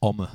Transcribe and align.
Omme. 0.00 0.28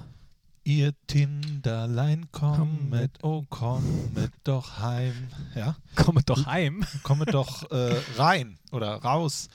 Ihr 0.65 0.93
Tinderlein 1.07 2.31
kommet, 2.31 3.11
oh 3.21 3.43
kommet 3.49 4.31
doch 4.45 4.79
heim. 4.79 5.27
Ja, 5.55 5.75
Komme 5.95 6.21
doch 6.23 6.45
heim. 6.45 6.85
kommet 7.03 7.33
doch 7.33 7.69
äh, 7.69 7.99
rein 8.17 8.57
oder 8.71 8.95
raus. 8.95 9.49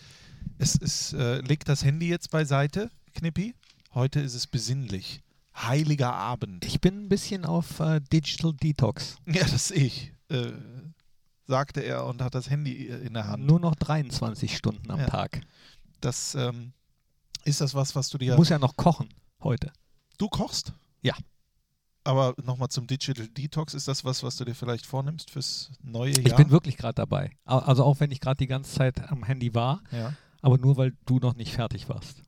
Es 0.59 0.75
ist, 0.77 1.15
äh, 1.15 1.41
legt 1.41 1.69
das 1.69 1.83
Handy 1.83 2.09
jetzt 2.09 2.31
beiseite, 2.31 2.91
Knippi. 3.15 3.55
Heute 3.95 4.21
ist 4.21 4.35
es 4.35 4.47
besinnlich. 4.47 5.23
Heiliger 5.57 6.13
Abend. 6.13 6.65
Ich 6.67 6.81
bin 6.81 7.05
ein 7.05 7.09
bisschen 7.09 7.47
auf 7.47 7.81
äh, 7.81 8.01
Digital 8.13 8.53
Detox. 8.53 9.17
Ja, 9.27 9.45
das 9.47 9.69
sehe 9.69 9.85
ich, 9.85 10.13
äh, 10.29 10.53
sagte 11.47 11.81
er 11.81 12.05
und 12.05 12.21
hat 12.23 12.35
das 12.35 12.51
Handy 12.51 12.87
äh, 12.89 13.07
in 13.07 13.15
der 13.15 13.29
Hand. 13.29 13.47
Nur 13.47 13.61
noch 13.61 13.75
23 13.77 14.55
Stunden 14.57 14.91
am 14.91 15.01
Ja. 15.01 15.07
Tag. 15.07 15.41
Das 16.03 16.35
ähm, 16.35 16.73
ist 17.45 17.63
das 17.63 17.75
was, 17.75 17.95
was 17.97 18.11
du 18.11 18.19
dir. 18.19 18.37
Muss 18.37 18.51
ja 18.51 18.59
noch 18.59 18.77
kochen 18.77 19.09
heute. 19.43 19.73
Du 20.19 20.29
kochst? 20.29 20.73
Ja. 21.03 21.15
Aber 22.05 22.35
nochmal 22.43 22.69
zum 22.69 22.87
Digital 22.87 23.29
Detox, 23.29 23.75
ist 23.75 23.89
das 23.89 24.05
was, 24.05 24.23
was 24.23 24.37
du 24.37 24.45
dir 24.45 24.55
vielleicht 24.55 24.87
vornimmst 24.87 25.31
fürs 25.31 25.71
neue 25.83 26.13
Jahr? 26.13 26.27
Ich 26.27 26.37
bin 26.37 26.51
wirklich 26.51 26.77
gerade 26.77 26.95
dabei. 26.95 27.31
Also 27.45 27.85
auch 27.85 28.01
wenn 28.01 28.11
ich 28.11 28.21
gerade 28.21 28.39
die 28.39 28.47
ganze 28.47 28.75
Zeit 28.75 29.11
am 29.11 29.25
Handy 29.25 29.55
war, 29.55 29.83
ja. 29.91 30.15
aber 30.41 30.59
nur 30.59 30.77
weil 30.77 30.95
du 31.07 31.19
noch 31.19 31.37
nicht 31.37 31.53
fertig 31.53 31.89
warst. 31.89 32.23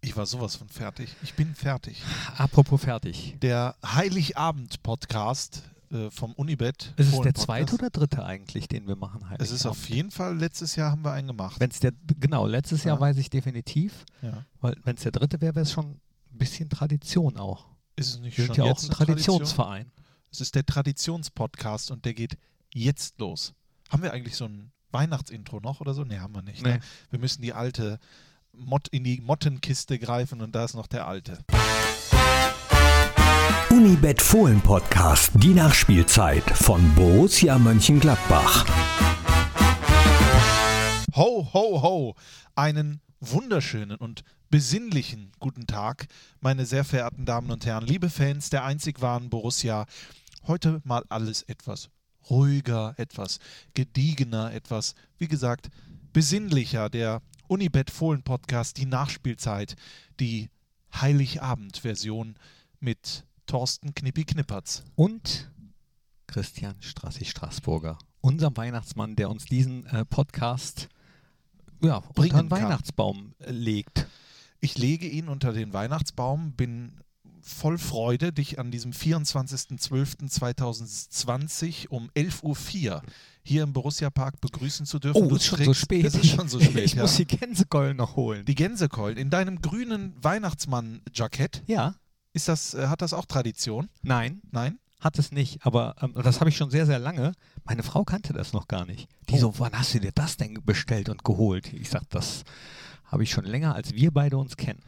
Ich 0.00 0.16
war 0.16 0.26
sowas 0.26 0.56
von 0.56 0.68
fertig. 0.68 1.14
Ich 1.22 1.34
bin 1.34 1.54
fertig. 1.54 2.02
apropos 2.36 2.82
fertig. 2.82 3.36
Der 3.42 3.74
Heiligabend-Podcast 3.84 5.62
äh, 5.90 6.10
vom 6.10 6.32
Unibet. 6.34 6.94
Ist 6.96 7.12
es 7.12 7.20
der 7.20 7.34
zweite 7.34 7.74
oder 7.74 7.90
dritte 7.90 8.24
eigentlich, 8.24 8.68
den 8.68 8.86
wir 8.86 8.96
machen? 8.96 9.24
Es 9.38 9.50
ist 9.50 9.66
auf 9.66 9.88
jeden 9.88 10.10
Fall, 10.10 10.36
letztes 10.38 10.76
Jahr 10.76 10.92
haben 10.92 11.04
wir 11.04 11.12
einen 11.12 11.28
gemacht. 11.28 11.58
Wenn 11.58 11.70
es 11.70 11.80
der, 11.80 11.92
genau, 12.20 12.46
letztes 12.46 12.84
Jahr 12.84 12.96
Ja. 12.96 13.00
weiß 13.00 13.16
ich 13.16 13.30
definitiv, 13.30 14.04
ja. 14.22 14.44
weil 14.60 14.76
wenn 14.84 14.96
es 14.96 15.02
der 15.02 15.12
dritte 15.12 15.40
wäre, 15.40 15.54
wäre 15.54 15.64
es 15.64 15.72
schon 15.72 16.00
ein 16.32 16.38
bisschen 16.38 16.68
Tradition 16.68 17.36
auch. 17.36 17.66
Ist 17.96 18.14
es 18.14 18.20
nicht 18.20 18.38
Wir 18.38 18.46
schon 18.46 18.54
sind 18.54 18.64
ja 18.64 18.72
auch 18.72 18.78
ein 18.78 18.84
eine 18.84 18.94
Tradition? 18.94 19.38
Traditionsverein. 19.38 19.92
Es 20.30 20.40
ist 20.40 20.54
der 20.54 20.64
Traditionspodcast 20.64 21.90
und 21.90 22.04
der 22.04 22.14
geht 22.14 22.38
jetzt 22.72 23.18
los. 23.18 23.54
Haben 23.90 24.02
wir 24.02 24.12
eigentlich 24.12 24.36
so 24.36 24.46
ein 24.46 24.72
Weihnachtsintro 24.90 25.60
noch 25.60 25.80
oder 25.80 25.92
so? 25.94 26.04
Nee, 26.04 26.18
haben 26.18 26.34
wir 26.34 26.42
nicht. 26.42 26.62
Nee. 26.62 26.74
Ne? 26.74 26.80
Wir 27.10 27.18
müssen 27.18 27.42
die 27.42 27.52
alte 27.52 27.98
Mott 28.52 28.88
in 28.88 29.04
die 29.04 29.20
Mottenkiste 29.20 29.98
greifen 29.98 30.40
und 30.40 30.54
da 30.54 30.64
ist 30.64 30.74
noch 30.74 30.86
der 30.86 31.06
alte. 31.06 31.38
Unibet 33.70 34.20
Fohlen 34.20 34.60
Podcast, 34.60 35.32
die 35.34 35.54
Nachspielzeit 35.54 36.44
von 36.50 36.94
Borussia 36.94 37.58
Mönchengladbach. 37.58 38.66
Ho, 41.14 41.48
ho, 41.52 41.82
ho! 41.82 42.14
Einen 42.54 43.00
wunderschönen 43.22 43.96
und 43.96 44.24
besinnlichen 44.50 45.30
guten 45.38 45.66
Tag, 45.66 46.06
meine 46.40 46.66
sehr 46.66 46.84
verehrten 46.84 47.24
Damen 47.24 47.50
und 47.50 47.64
Herren, 47.64 47.86
liebe 47.86 48.10
Fans 48.10 48.50
der 48.50 48.64
einzig 48.64 49.00
wahren 49.00 49.30
Borussia. 49.30 49.86
Heute 50.46 50.82
mal 50.84 51.04
alles 51.08 51.42
etwas 51.42 51.88
ruhiger, 52.28 52.94
etwas 52.96 53.38
gediegener, 53.74 54.52
etwas, 54.52 54.94
wie 55.18 55.28
gesagt, 55.28 55.70
besinnlicher. 56.12 56.90
Der 56.90 57.22
Unibet 57.46 57.90
Fohlen 57.90 58.22
Podcast, 58.22 58.76
die 58.76 58.86
Nachspielzeit, 58.86 59.76
die 60.18 60.50
Heiligabend-Version 60.94 62.34
mit 62.80 63.24
Thorsten 63.46 63.94
Knippi 63.94 64.24
Knippertz. 64.24 64.82
Und 64.96 65.50
Christian 66.26 66.76
Strassi-Straßburger, 66.80 67.98
unser 68.20 68.56
Weihnachtsmann, 68.56 69.14
der 69.16 69.30
uns 69.30 69.44
diesen 69.44 69.86
äh, 69.86 70.04
Podcast 70.04 70.88
ja, 71.82 71.96
unter 71.96 72.22
den 72.22 72.30
kann. 72.30 72.50
Weihnachtsbaum 72.50 73.34
äh, 73.40 73.50
legt. 73.50 74.06
Ich 74.60 74.78
lege 74.78 75.08
ihn 75.08 75.28
unter 75.28 75.52
den 75.52 75.72
Weihnachtsbaum, 75.72 76.52
bin 76.52 77.00
voll 77.40 77.78
Freude, 77.78 78.32
dich 78.32 78.60
an 78.60 78.70
diesem 78.70 78.92
24.12.2020 78.92 81.88
um 81.88 82.08
11.04 82.10 82.90
Uhr 82.92 83.02
hier 83.44 83.64
im 83.64 83.72
Borussia 83.72 84.08
Park 84.10 84.40
begrüßen 84.40 84.86
zu 84.86 84.98
dürfen. 85.00 85.24
Oh, 85.24 85.28
Du 85.28 85.34
ist 85.36 85.46
schon 85.46 85.64
so 85.64 85.74
spät. 85.74 86.04
Es 86.04 86.14
ist 86.14 86.28
schon 86.30 86.48
so 86.48 86.60
spät, 86.60 86.84
ich 86.84 86.94
ja. 86.94 87.02
muss 87.02 87.16
die 87.16 87.26
Gänsekeulen 87.26 87.96
noch 87.96 88.14
holen. 88.16 88.44
Die 88.44 88.54
Gänsekeulen 88.54 89.18
in 89.18 89.30
deinem 89.30 89.60
grünen 89.60 90.14
Weihnachtsmann-Jackett, 90.22 91.62
ja, 91.66 91.96
ist 92.32 92.46
das, 92.48 92.74
äh, 92.74 92.86
hat 92.86 93.02
das 93.02 93.12
auch 93.12 93.26
Tradition? 93.26 93.88
nein, 94.02 94.40
Nein? 94.52 94.78
Hat 95.02 95.18
es 95.18 95.32
nicht. 95.32 95.64
Aber 95.66 95.94
ähm, 96.00 96.14
das 96.22 96.40
habe 96.40 96.48
ich 96.48 96.56
schon 96.56 96.70
sehr, 96.70 96.86
sehr 96.86 96.98
lange. 96.98 97.32
Meine 97.64 97.82
Frau 97.82 98.04
kannte 98.04 98.32
das 98.32 98.52
noch 98.52 98.68
gar 98.68 98.86
nicht. 98.86 99.08
Die 99.28 99.34
Oh. 99.34 99.38
so, 99.38 99.58
wann 99.58 99.72
hast 99.78 99.92
du 99.94 100.00
dir 100.00 100.12
das 100.14 100.36
denn 100.36 100.58
bestellt 100.64 101.08
und 101.08 101.24
geholt? 101.24 101.72
Ich 101.72 101.90
sage, 101.90 102.06
das 102.08 102.44
habe 103.06 103.22
ich 103.22 103.30
schon 103.30 103.44
länger, 103.44 103.74
als 103.74 103.92
wir 103.92 104.10
beide 104.10 104.38
uns 104.38 104.56
kennen. 104.56 104.80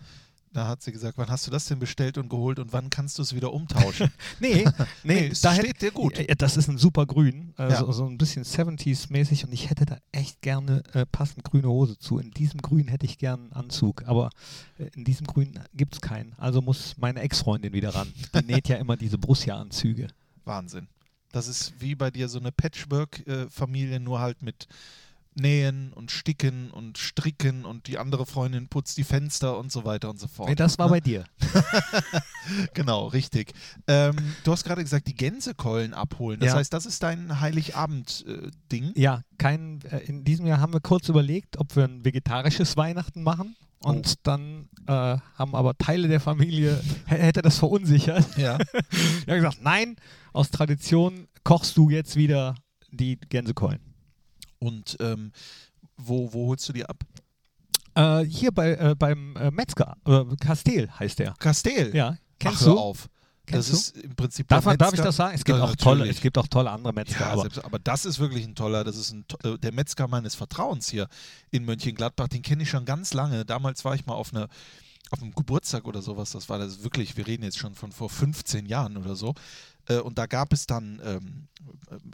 Da 0.54 0.69
hat 0.69 0.82
sie 0.82 0.92
gesagt, 0.92 1.19
wann 1.19 1.28
hast 1.28 1.47
du 1.47 1.50
das 1.50 1.65
denn 1.66 1.81
bestellt 1.81 2.16
und 2.16 2.28
geholt 2.28 2.59
und 2.60 2.72
wann 2.72 2.88
kannst 2.88 3.19
du 3.19 3.22
es 3.22 3.34
wieder 3.34 3.53
umtauschen? 3.53 4.10
Nee, 4.41 4.65
nee, 5.03 5.22
Nee, 5.22 5.28
da 5.42 5.53
steht 5.53 5.66
hätte- 5.66 5.78
dir 5.87 5.91
gut. 5.91 6.15
Das 6.38 6.56
ist 6.56 6.69
ein 6.69 6.78
super 6.78 7.06
Grün, 7.06 7.53
äh, 7.59 7.70
Ja. 7.70 7.92
so, 7.92 8.06
ein 8.06 8.16
bisschen 8.16 8.44
70s-mäßig 8.44 9.44
und 9.44 9.53
ich 9.53 9.69
hätte 9.69 9.84
da 9.84 9.98
echt 10.12 10.41
gerne 10.42 10.82
äh, 10.94 11.04
passend 11.06 11.44
grüne 11.44 11.69
Hose 11.69 11.98
zu. 11.98 12.19
In 12.19 12.31
diesem 12.31 12.62
Grün 12.62 12.87
hätte 12.88 13.04
ich 13.04 13.19
gern 13.19 13.41
einen 13.41 13.53
Anzug, 13.53 14.04
aber 14.06 14.31
äh, 14.78 14.84
in 14.94 15.04
diesem 15.04 15.26
Grün 15.26 15.59
gibt 15.75 15.94
es 15.97 16.00
keinen. 16.00 16.34
Also 16.38 16.62
muss 16.62 16.94
meine 16.98 17.21
Ex-Freundin 17.21 17.72
wieder 17.72 17.92
ran. 17.94 18.12
Die 18.34 18.44
näht 18.47 18.69
ja 18.69 18.76
immer 18.76 18.97
diese 18.97 19.19
Borussia-Anzüge. 19.19 20.06
Wahnsinn. 20.44 20.86
Das 21.32 21.48
ist 21.48 21.75
wie 21.81 21.97
bei 21.97 22.12
dir 22.12 22.28
so 22.28 22.38
eine 22.38 22.53
Patchwork-Familie, 22.53 23.98
nur 23.98 24.21
halt 24.21 24.41
mit 24.42 24.69
Nähen 25.37 25.93
und 25.93 26.11
Sticken 26.11 26.71
und 26.71 26.99
Stricken 26.99 27.65
und 27.65 27.87
die 27.89 27.99
andere 27.99 28.27
Freundin 28.27 28.69
putzt 28.69 28.97
die 28.99 29.05
Fenster 29.05 29.59
und 29.59 29.72
so 29.72 29.84
weiter 29.84 30.11
und 30.11 30.19
so 30.21 30.28
fort. 30.28 30.49
Nee, 30.49 30.55
das 30.55 30.78
war 30.78 30.87
Ne? 30.87 30.93
bei 30.93 31.00
dir. 31.00 31.25
Genau, 32.75 33.06
richtig. 33.06 33.53
Ähm, 33.87 34.17
du 34.45 34.53
hast 34.53 34.65
gerade 34.65 34.83
gesagt, 34.83 35.06
die 35.09 35.15
Gänsekeulen 35.15 35.95
abholen. 35.95 36.41
Das 36.41 36.49
Ja. 36.50 36.56
heißt, 36.56 36.72
das 36.72 36.84
ist 36.87 37.03
dein 37.03 37.41
Heiligabend-Ding. 37.41 38.93
Ja, 38.97 39.22
kein, 39.39 39.81
äh, 39.91 39.99
in 40.00 40.25
diesem 40.25 40.47
Jahr 40.47 40.61
haben 40.61 40.72
wir 40.72 40.81
kurz 40.81 41.09
überlegt, 41.09 41.56
ob 41.59 41.75
wir 41.77 41.84
ein 41.84 42.05
vegetarisches 42.05 42.77
Weihnachten 42.77 43.22
machen. 43.22 43.56
Und 43.78 44.06
Oh. 44.09 44.21
dann 44.22 44.69
äh, 44.87 44.93
haben 44.93 45.55
aber 45.55 45.77
Teile 45.77 46.09
der 46.09 46.21
Familie, 46.21 46.81
hätte 47.06 47.43
das 47.43 47.59
verunsichert. 47.59 48.27
ja. 48.37 48.59
Ich 48.91 49.27
habe 49.27 49.37
gesagt, 49.37 49.62
nein, 49.62 49.97
aus 50.33 50.51
Tradition 50.51 51.28
kochst 51.45 51.77
du 51.77 51.89
jetzt 51.91 52.16
wieder 52.16 52.55
die 52.91 53.16
Gänsekeulen. 53.28 53.81
Und 54.65 54.97
ähm, 55.01 55.33
wo, 55.97 56.33
wo 56.33 56.49
holst 56.49 56.69
du 56.69 56.73
die 56.73 56.85
ab? 56.85 56.97
Äh, 57.95 58.25
hier 58.25 58.51
bei, 58.51 58.73
äh, 58.73 58.95
beim 58.99 59.37
äh, 59.37 59.51
Metzger, 59.51 59.97
äh, 60.07 60.25
Castel 60.41 60.91
heißt 60.99 61.19
der. 61.19 61.35
Kastel. 61.39 61.95
Ja, 61.95 62.17
kennst 62.39 62.63
Ach, 62.63 62.67
du? 62.67 62.79
auf. 62.79 63.09
Kennst 63.47 63.71
das 63.71 63.79
ist 63.79 63.97
im 63.99 64.17
Prinzip 64.17 64.49
Darf, 64.49 64.65
der 64.65 64.71
man, 64.71 64.79
darf 64.79 64.95
ich 64.95 65.01
das 65.01 65.17
sagen? 65.17 65.35
Es 65.35 65.45
gibt, 65.45 65.59
Ja, 65.59 65.65
auch 65.65 65.77
tolle, 65.77 66.09
es 66.09 66.21
gibt 66.21 66.39
auch 66.39 66.49
tolle 66.49 66.71
andere 66.71 66.95
Metzger. 66.95 67.21
Ja, 67.21 67.33
aber 67.33 67.43
selbst, 67.43 67.63
aber 67.63 67.79
das 67.79 68.07
ist 68.07 68.19
wirklich 68.19 68.45
ein 68.47 68.55
toller, 68.55 68.85
das 68.85 68.97
ist 68.97 69.13
ein, 69.13 69.27
äh, 69.45 69.59
der 69.59 69.73
Metzger 69.73 70.09
meines 70.09 70.35
Vertrauens 70.35 70.89
hier 70.89 71.09
in 71.51 71.67
Mönchengladbach, 71.67 72.29
den 72.29 72.41
kenne 72.41 72.63
ich 72.63 72.71
schon 72.71 72.87
ganz 72.87 73.13
lange. 73.13 73.45
Damals 73.45 73.85
war 73.85 73.95
ich 73.95 74.07
mal 74.07 74.15
auf 74.15 74.33
einer 74.33 74.49
auf 75.11 75.23
einem 75.23 75.35
Geburtstag 75.35 75.85
oder 75.85 76.03
sowas, 76.03 76.33
das 76.33 76.49
war 76.49 76.59
das 76.59 76.83
wirklich, 76.83 77.17
wir 77.17 77.27
reden 77.27 77.45
jetzt 77.45 77.59
schon 77.59 77.75
von 77.75 77.93
vor 77.93 78.09
15 78.09 78.67
Jahren 78.67 78.97
oder 78.97 79.15
so. 79.15 79.35
Äh, 79.89 79.99
und 79.99 80.19
da 80.19 80.27
gab 80.27 80.53
es 80.53 80.67
dann 80.67 81.00
ähm, 81.05 81.49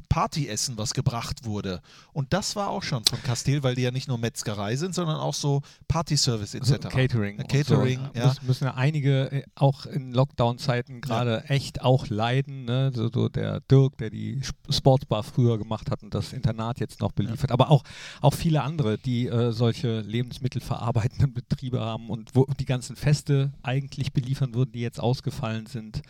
Partyessen, 0.08 0.76
was 0.76 0.92
gebracht 0.94 1.44
wurde. 1.44 1.80
Und 2.12 2.32
das 2.32 2.56
war 2.56 2.68
auch 2.68 2.82
schon 2.82 3.04
von 3.04 3.22
Castel, 3.22 3.62
weil 3.62 3.74
die 3.74 3.82
ja 3.82 3.90
nicht 3.90 4.08
nur 4.08 4.18
Metzgerei 4.18 4.76
sind, 4.76 4.94
sondern 4.94 5.16
auch 5.16 5.34
so 5.34 5.62
Partyservice 5.88 6.54
etc. 6.54 6.66
so 6.66 6.78
Catering. 6.88 7.38
Äh, 7.38 7.44
Catering, 7.44 8.00
so. 8.12 8.18
ja. 8.18 8.26
Müssen, 8.28 8.46
müssen 8.46 8.64
ja 8.64 8.74
einige 8.74 9.32
äh, 9.32 9.42
auch 9.54 9.86
in 9.86 10.12
Lockdown-Zeiten 10.12 11.00
gerade 11.00 11.44
echt 11.44 11.82
auch 11.82 12.08
leiden. 12.08 12.64
Ne? 12.64 12.92
So, 12.94 13.10
so 13.12 13.28
der 13.28 13.60
Dirk, 13.60 13.96
der 13.98 14.10
die 14.10 14.40
Sp- 14.42 14.58
Sportsbar 14.70 15.22
früher 15.22 15.58
gemacht 15.58 15.90
hat 15.90 16.02
und 16.02 16.14
das 16.14 16.32
Internat 16.32 16.80
jetzt 16.80 17.00
noch 17.00 17.12
beliefert. 17.12 17.52
Aber 17.52 17.70
auch, 17.70 17.84
auch 18.20 18.34
viele 18.34 18.62
andere, 18.62 18.98
die 18.98 19.26
äh, 19.26 19.52
solche 19.52 20.00
lebensmittelverarbeitenden 20.00 21.32
Betriebe 21.32 21.80
haben 21.80 22.10
und 22.10 22.34
wo 22.34 22.44
die 22.58 22.66
ganzen 22.66 22.96
Feste 22.96 23.52
eigentlich 23.62 24.12
beliefern 24.12 24.54
würden, 24.54 24.72
die 24.72 24.80
jetzt 24.80 25.00
ausgefallen 25.00 25.66
sind. 25.66 26.02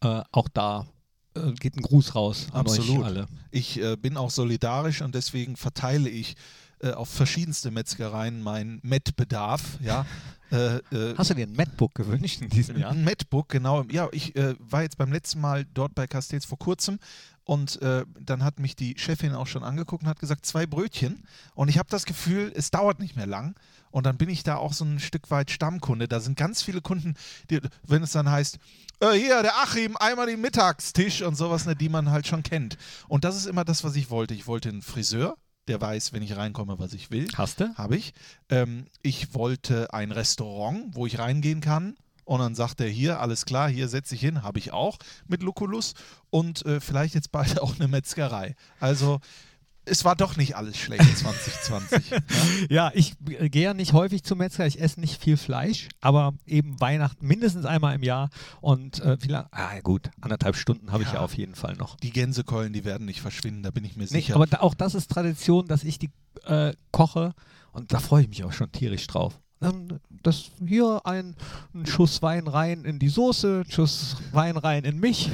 Äh, 0.00 0.22
auch 0.30 0.48
da 0.48 0.82
äh, 0.82 0.97
geht 1.58 1.76
ein 1.76 1.82
Gruß 1.82 2.14
raus 2.14 2.46
an 2.52 2.60
Absolut. 2.60 2.98
euch 3.00 3.04
alle. 3.04 3.26
Ich 3.50 3.80
äh, 3.80 3.96
bin 3.96 4.16
auch 4.16 4.30
solidarisch 4.30 5.02
und 5.02 5.14
deswegen 5.14 5.56
verteile 5.56 6.08
ich 6.08 6.36
äh, 6.80 6.92
auf 6.92 7.08
verschiedenste 7.08 7.70
Metzgereien 7.70 8.42
meinen 8.42 8.80
Met-Bedarf. 8.82 9.78
Ja. 9.82 10.06
Äh, 10.50 10.76
äh, 10.76 11.14
Hast 11.14 11.28
du 11.28 11.34
dir 11.34 11.46
ein 11.46 11.52
MacBook 11.52 11.94
gewünscht 11.94 12.40
in 12.40 12.48
diesem 12.48 12.78
Jahr? 12.78 12.92
Ein 12.92 13.04
MacBook, 13.04 13.50
genau. 13.50 13.84
Ja, 13.90 14.08
ich 14.12 14.34
äh, 14.34 14.54
war 14.58 14.80
jetzt 14.80 14.96
beim 14.96 15.12
letzten 15.12 15.42
Mal 15.42 15.66
dort 15.74 15.94
bei 15.94 16.06
Castells 16.06 16.46
vor 16.46 16.58
kurzem 16.58 16.98
und 17.44 17.80
äh, 17.82 18.04
dann 18.20 18.44
hat 18.44 18.58
mich 18.58 18.76
die 18.76 18.94
Chefin 18.98 19.34
auch 19.34 19.46
schon 19.46 19.62
angeguckt 19.62 20.04
und 20.04 20.08
hat 20.08 20.20
gesagt, 20.20 20.46
zwei 20.46 20.66
Brötchen. 20.66 21.22
Und 21.54 21.68
ich 21.68 21.78
habe 21.78 21.88
das 21.90 22.06
Gefühl, 22.06 22.52
es 22.54 22.70
dauert 22.70 22.98
nicht 22.98 23.16
mehr 23.16 23.26
lang. 23.26 23.54
Und 23.90 24.04
dann 24.06 24.16
bin 24.16 24.28
ich 24.28 24.42
da 24.42 24.56
auch 24.56 24.72
so 24.72 24.84
ein 24.84 24.98
Stück 25.00 25.30
weit 25.30 25.50
Stammkunde. 25.50 26.08
Da 26.08 26.20
sind 26.20 26.36
ganz 26.36 26.62
viele 26.62 26.80
Kunden, 26.80 27.14
die, 27.50 27.60
wenn 27.86 28.02
es 28.02 28.12
dann 28.12 28.30
heißt, 28.30 28.58
äh, 29.00 29.12
hier, 29.12 29.42
der 29.42 29.56
Achim, 29.58 29.96
einmal 29.96 30.26
den 30.26 30.40
Mittagstisch 30.40 31.22
und 31.22 31.36
sowas, 31.36 31.66
ne, 31.66 31.76
die 31.76 31.88
man 31.88 32.10
halt 32.10 32.26
schon 32.26 32.42
kennt. 32.42 32.76
Und 33.06 33.24
das 33.24 33.36
ist 33.36 33.46
immer 33.46 33.64
das, 33.64 33.84
was 33.84 33.96
ich 33.96 34.10
wollte. 34.10 34.34
Ich 34.34 34.46
wollte 34.46 34.68
einen 34.68 34.82
Friseur, 34.82 35.36
der 35.68 35.80
weiß, 35.80 36.12
wenn 36.12 36.22
ich 36.22 36.36
reinkomme, 36.36 36.78
was 36.78 36.92
ich 36.94 37.10
will. 37.10 37.28
Hast 37.36 37.60
du? 37.60 37.72
Habe 37.76 37.96
ich. 37.96 38.12
Ähm, 38.48 38.86
ich 39.02 39.34
wollte 39.34 39.92
ein 39.94 40.10
Restaurant, 40.10 40.94
wo 40.94 41.06
ich 41.06 41.18
reingehen 41.18 41.60
kann 41.60 41.96
Und 42.24 42.40
dann 42.40 42.54
sagt 42.54 42.80
er 42.80 42.88
hier, 42.88 43.20
alles 43.20 43.46
klar, 43.46 43.68
hier 43.68 43.88
setze 43.88 44.14
ich 44.14 44.20
hin, 44.20 44.42
habe 44.42 44.58
ich 44.58 44.72
auch 44.72 44.98
mit 45.28 45.42
Lucullus 45.42 45.94
und 46.30 46.64
äh, 46.66 46.80
vielleicht 46.80 47.14
jetzt 47.14 47.32
bald 47.32 47.58
auch 47.62 47.76
eine 47.76 47.88
Metzgerei. 47.88 48.56
Also 48.80 49.20
es 49.90 50.04
war 50.04 50.16
doch 50.16 50.36
nicht 50.36 50.56
alles 50.56 50.76
schlecht 50.76 51.18
2020. 51.18 52.10
ja? 52.10 52.18
Ja, 52.68 52.90
ich 52.94 53.14
gehe 53.20 53.62
ja 53.64 53.74
nicht 53.74 53.92
häufig 53.92 54.22
zum 54.24 54.38
Metzger, 54.38 54.66
ich 54.66 54.80
esse 54.80 55.00
nicht 55.00 55.20
viel 55.22 55.36
Fleisch, 55.36 55.88
aber 56.00 56.34
eben 56.46 56.80
Weihnachten 56.80 57.26
mindestens 57.26 57.64
einmal 57.64 57.94
im 57.94 58.02
Jahr 58.02 58.30
und 58.60 59.00
äh, 59.00 59.16
wie 59.20 59.28
lange? 59.28 59.48
Ah, 59.52 59.78
gut, 59.80 60.10
anderthalb 60.20 60.56
Stunden 60.56 60.92
habe 60.92 61.02
ich 61.02 61.08
Ja. 61.08 61.16
ja 61.16 61.20
auf 61.20 61.34
jeden 61.36 61.54
Fall 61.54 61.74
noch. 61.76 61.96
Die 61.96 62.10
Gänsekeulen, 62.10 62.72
die 62.72 62.84
werden 62.84 63.06
nicht 63.06 63.20
verschwinden, 63.20 63.62
da 63.62 63.70
bin 63.70 63.84
ich 63.84 63.96
mir 63.96 64.04
Nee, 64.04 64.08
sicher. 64.08 64.34
aber 64.34 64.46
da, 64.46 64.60
auch 64.60 64.74
das 64.74 64.94
ist 64.94 65.10
Tradition, 65.10 65.66
dass 65.68 65.84
ich 65.84 65.98
die 65.98 66.10
äh, 66.44 66.72
koche 66.92 67.34
und 67.72 67.92
da 67.92 68.00
freue 68.00 68.22
ich 68.22 68.28
mich 68.28 68.44
auch 68.44 68.52
schon 68.52 68.70
tierisch 68.72 69.06
drauf. 69.06 69.40
Das 70.22 70.50
hier 70.64 71.00
ein, 71.04 71.34
ein 71.74 71.86
Schuss 71.86 72.22
Wein 72.22 72.46
rein 72.46 72.84
in 72.84 72.98
die 72.98 73.08
Soße, 73.08 73.64
Schuss 73.68 74.16
Wein 74.32 74.56
rein 74.56 74.84
in 74.84 75.00
mich. 75.00 75.30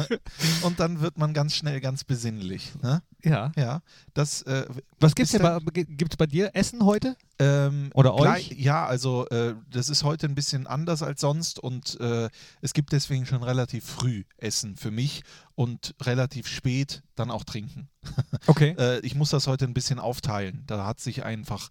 und 0.62 0.80
dann 0.80 1.00
wird 1.00 1.18
man 1.18 1.34
ganz 1.34 1.54
schnell 1.54 1.80
ganz 1.80 2.04
besinnlich. 2.04 2.72
Ne? 2.82 3.02
ja. 3.22 3.52
Ja, 3.56 3.82
das 4.14 4.42
äh, 4.42 4.66
Was 5.00 5.12
Ist 5.14 5.34
denn 5.34 5.42
bei, 5.42 5.58
gibt's 5.72 6.16
bei 6.16 6.26
dir 6.26 6.50
Essen 6.54 6.84
heute? 6.84 7.16
Ähm, 7.38 7.90
Oder 7.94 8.14
euch? 8.14 8.52
Ja, 8.56 8.86
also 8.86 9.26
äh, 9.28 9.54
das 9.70 9.88
ist 9.88 10.02
heute 10.02 10.26
ein 10.26 10.34
bisschen 10.34 10.66
anders 10.66 11.02
als 11.02 11.20
sonst 11.20 11.58
und 11.58 11.98
äh, 12.00 12.28
es 12.60 12.72
gibt 12.72 12.92
deswegen 12.92 13.26
schon 13.26 13.42
relativ 13.42 13.84
früh 13.84 14.24
Essen 14.38 14.76
für 14.76 14.90
mich 14.90 15.22
und 15.54 15.94
relativ 16.02 16.48
spät 16.48 17.02
dann 17.16 17.30
auch 17.30 17.44
trinken. 17.44 17.88
Okay. 18.46 18.74
Äh, 18.78 19.00
ich 19.00 19.14
muss 19.14 19.30
das 19.30 19.46
heute 19.46 19.66
ein 19.66 19.74
bisschen 19.74 19.98
aufteilen. 19.98 20.62
Da 20.66 20.86
hat 20.86 21.00
sich 21.00 21.24
einfach 21.24 21.68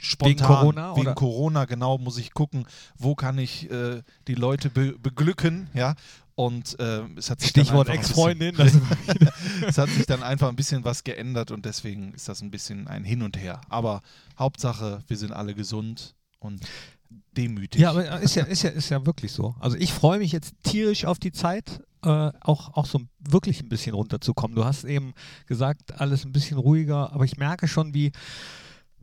spontan 0.00 0.46
Corona, 0.46 0.96
wegen 0.96 1.06
oder? 1.06 1.14
Corona 1.14 1.64
genau 1.66 1.98
muss 1.98 2.18
ich 2.18 2.32
gucken, 2.32 2.66
wo 2.98 3.14
kann 3.14 3.38
ich 3.38 3.70
äh, 3.70 4.02
die 4.26 4.34
Leute 4.34 4.70
be 4.70 4.98
beglücken, 4.98 5.68
ja. 5.74 5.94
Und 6.34 6.80
äh, 6.80 7.02
es 7.16 7.28
hat 7.28 7.40
sich 7.40 7.50
Stichwort 7.50 7.88
dann 7.88 7.98
einfach 7.98 8.26
ein 8.26 8.40
Ex-Freundin. 8.40 8.56
es 9.66 9.76
hat 9.76 9.90
sich 9.90 10.06
dann 10.06 10.22
einfach 10.22 10.48
ein 10.48 10.56
bisschen 10.56 10.84
was 10.84 11.04
geändert 11.04 11.50
und 11.50 11.66
deswegen 11.66 12.14
ist 12.14 12.30
das 12.30 12.40
ein 12.40 12.50
bisschen 12.50 12.88
ein 12.88 13.04
Hin 13.04 13.22
und 13.22 13.36
Her. 13.36 13.60
Aber 13.68 14.00
Hauptsache, 14.38 15.02
wir 15.06 15.16
sind 15.18 15.32
alle 15.32 15.54
gesund 15.54 16.14
und 16.38 16.62
demütig. 17.36 17.80
Ja, 17.80 17.90
aber 17.90 18.20
ist 18.20 18.36
ja, 18.36 18.44
ist 18.44 18.62
ja, 18.62 18.70
ist 18.70 18.88
ja 18.88 19.04
wirklich 19.04 19.32
so. 19.32 19.54
Also 19.60 19.76
ich 19.76 19.92
freue 19.92 20.18
mich 20.18 20.32
jetzt 20.32 20.54
tierisch 20.62 21.04
auf 21.04 21.18
die 21.18 21.32
Zeit, 21.32 21.82
äh, 22.04 22.30
auch, 22.40 22.74
auch 22.74 22.86
so 22.86 23.00
wirklich 23.18 23.62
ein 23.62 23.68
bisschen 23.68 23.94
runterzukommen. 23.94 24.54
Du 24.54 24.64
hast 24.64 24.84
eben 24.84 25.12
gesagt, 25.46 26.00
alles 26.00 26.24
ein 26.24 26.32
bisschen 26.32 26.56
ruhiger, 26.56 27.12
aber 27.12 27.24
ich 27.24 27.36
merke 27.36 27.68
schon, 27.68 27.92
wie 27.92 28.12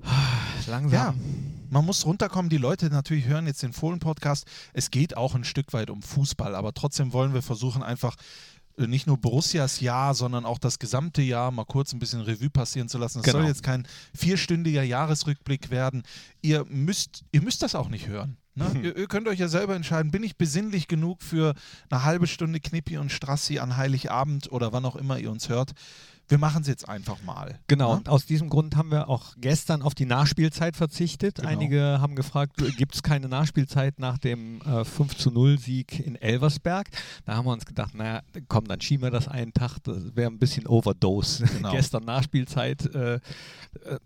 langsam. 0.68 0.92
Ja, 0.94 1.14
man 1.70 1.86
muss 1.86 2.06
runterkommen. 2.06 2.50
Die 2.50 2.58
Leute 2.58 2.90
natürlich 2.90 3.26
hören 3.26 3.48
jetzt 3.48 3.64
den 3.64 3.74
Fohlen-Podcast. 3.74 4.46
Es 4.74 4.92
geht 4.92 5.18
auch 5.18 5.36
ein 5.36 5.44
Stück 5.44 5.74
weit 5.74 5.90
um 5.90 6.02
Fußball, 6.02 6.56
aber 6.56 6.74
trotzdem 6.74 7.14
wollen 7.14 7.34
wir 7.34 7.42
versuchen, 7.42 7.84
einfach 7.84 8.16
äh, 8.78 8.88
nicht 8.88 9.08
nur 9.08 9.18
Borussias 9.18 9.80
Jahr, 9.80 10.14
sondern 10.14 10.46
auch 10.46 10.60
das 10.60 10.80
gesamte 10.80 11.22
Jahr 11.22 11.52
mal 11.52 11.66
kurz 11.66 11.94
ein 11.94 12.00
bisschen 12.00 12.22
Revue 12.22 12.50
passieren 12.50 12.90
zu 12.90 12.98
lassen. 12.98 13.20
Es 13.20 13.26
Genau. 13.26 13.40
soll 13.40 13.48
jetzt 13.48 13.64
kein 13.64 13.88
vierstündiger 14.16 14.84
Jahresrückblick 14.84 15.70
werden. 15.70 16.04
Ihr 16.42 16.66
müsst, 16.70 17.24
ihr 17.32 17.42
müsst 17.42 17.62
das 17.64 17.76
auch 17.76 17.90
nicht 17.90 18.08
hören. 18.08 18.38
Ne? 18.58 18.74
Hm. 18.74 18.84
Ihr, 18.84 18.98
ihr 18.98 19.08
könnt 19.08 19.28
euch 19.28 19.40
ja 19.40 19.48
selber 19.48 19.76
entscheiden, 19.76 20.12
bin 20.12 20.24
ich 20.24 20.36
besinnlich 20.38 20.88
genug 20.88 21.22
für 21.22 21.54
eine 21.90 22.04
halbe 22.04 22.28
Stunde 22.28 22.60
Knippi 22.60 22.98
und 22.98 23.12
Strassi 23.12 23.60
an 23.60 23.78
Heiligabend 23.78 24.52
oder 24.52 24.74
wann 24.74 24.86
auch 24.86 24.96
immer 24.96 25.20
ihr 25.20 25.32
uns 25.32 25.48
hört. 25.50 25.74
Wir 26.30 26.38
machen 26.38 26.62
es 26.62 26.68
jetzt 26.68 26.90
einfach 26.90 27.24
mal. 27.24 27.58
Genau, 27.68 27.92
Ne? 27.92 27.98
und 28.00 28.10
aus 28.10 28.26
diesem 28.26 28.50
Grund 28.50 28.76
haben 28.76 28.92
wir 28.92 29.08
auch 29.08 29.36
gestern 29.40 29.82
auf 29.82 29.96
die 29.96 30.06
Nachspielzeit 30.06 30.76
verzichtet. 30.76 31.36
Genau. 31.36 31.48
Einige 31.48 32.02
haben 32.02 32.16
gefragt, 32.18 32.58
gibt 32.76 32.96
es 32.96 33.04
keine 33.04 33.30
Nachspielzeit 33.30 33.98
nach 34.00 34.18
dem 34.18 34.60
äh, 34.64 34.84
5 34.84 35.16
zu 35.16 35.32
0 35.32 35.58
Sieg 35.58 36.00
in 36.06 36.16
Elversberg? 36.18 36.90
Da 37.26 37.36
haben 37.36 37.46
wir 37.46 37.54
uns 37.54 37.66
gedacht, 37.66 37.96
naja, 37.96 38.24
komm, 38.50 38.66
dann 38.66 38.82
schieben 38.82 39.04
wir 39.06 39.12
das 39.12 39.30
einen 39.30 39.54
Tag, 39.54 39.78
das 39.84 40.16
wäre 40.16 40.30
ein 40.30 40.38
bisschen 40.40 40.68
Overdose. 40.68 41.46
Genau. 41.46 41.72
gestern 41.74 42.04
Nachspielzeit, 42.04 42.94
äh, 42.94 43.16
äh, 43.16 43.20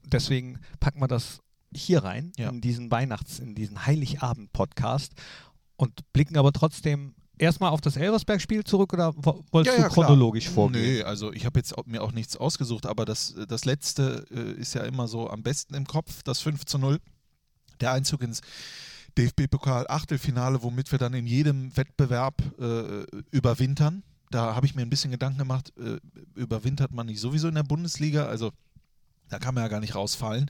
deswegen 0.06 0.60
packen 0.80 1.02
wir 1.02 1.08
das 1.08 1.40
hier 1.76 2.04
rein, 2.04 2.32
Ja. 2.38 2.50
in 2.50 2.62
diesen 2.62 2.92
Weihnachts-, 2.92 3.40
in 3.40 3.56
diesen 3.56 3.86
Heiligabend-Podcast 3.86 5.14
und 5.78 6.02
blicken 6.14 6.38
aber 6.38 6.52
trotzdem 6.52 7.16
erstmal 7.38 7.72
auf 7.72 7.82
das 7.82 7.96
Elversberg-Spiel 7.98 8.64
zurück 8.64 8.94
oder 8.94 9.14
wo- 9.16 9.44
wolltest 9.52 9.78
du 9.78 9.82
klar. 9.82 9.90
chronologisch 9.92 10.50
vorgehen? 10.50 10.84
Nee, 10.84 11.02
also 11.04 11.32
ich 11.34 11.46
habe 11.46 11.60
jetzt 11.60 11.78
auch, 11.78 11.86
mir 11.86 12.04
auch 12.04 12.12
nichts 12.12 12.38
ausgesucht, 12.38 12.86
aber 12.86 13.06
das, 13.06 13.34
das 13.48 13.66
letzte 13.66 14.26
äh, 14.32 14.60
ist 14.60 14.76
ja 14.76 14.84
immer 14.84 15.08
so 15.08 15.30
am 15.30 15.42
besten 15.44 15.74
im 15.74 15.86
Kopf, 15.88 16.22
das 16.24 16.40
5 16.42 16.66
zu 16.66 16.78
0. 16.78 17.00
Der 17.80 17.94
Einzug 17.94 18.22
ins 18.22 18.42
DFB-Pokal-Achtelfinale, 19.18 20.62
womit 20.64 20.92
wir 20.92 21.00
dann 21.00 21.14
in 21.14 21.26
jedem 21.26 21.76
Wettbewerb 21.76 22.36
äh, 22.60 23.04
überwintern. 23.32 24.04
Da 24.30 24.56
habe 24.56 24.66
ich 24.66 24.76
mir 24.76 24.82
ein 24.84 24.90
bisschen 24.90 25.12
Gedanken 25.12 25.40
gemacht, 25.40 25.74
äh, 25.78 25.98
überwintert 26.36 26.92
man 26.92 27.08
nicht 27.08 27.20
sowieso 27.20 27.48
in 27.48 27.56
der 27.56 27.64
Bundesliga, 27.64 28.26
also 28.28 28.52
da 29.30 29.40
kann 29.40 29.56
man 29.56 29.64
ja 29.64 29.68
gar 29.68 29.80
nicht 29.80 29.96
rausfallen. 29.96 30.50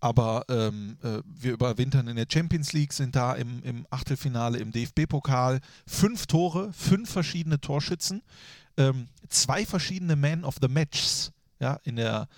Aber 0.00 0.44
ähm, 0.48 0.98
äh, 1.02 1.22
wir 1.24 1.52
überwintern 1.52 2.08
in 2.08 2.16
der 2.16 2.26
Champions 2.30 2.72
League, 2.72 2.92
sind 2.92 3.16
da 3.16 3.34
im, 3.34 3.62
im 3.62 3.86
Achtelfinale 3.90 4.58
im 4.58 4.70
DFB-Pokal. 4.70 5.60
Fünf 5.86 6.26
Tore, 6.26 6.72
fünf 6.72 7.10
verschiedene 7.10 7.60
Torschützen, 7.60 8.22
ähm, 8.76 9.08
zwei 9.28 9.64
verschiedene 9.64 10.16
Man 10.16 10.44
of 10.44 10.56
the 10.60 10.68
Matches. 10.68 11.32
Ja, 11.58 11.80
in 11.84 11.96
der, 11.96 12.28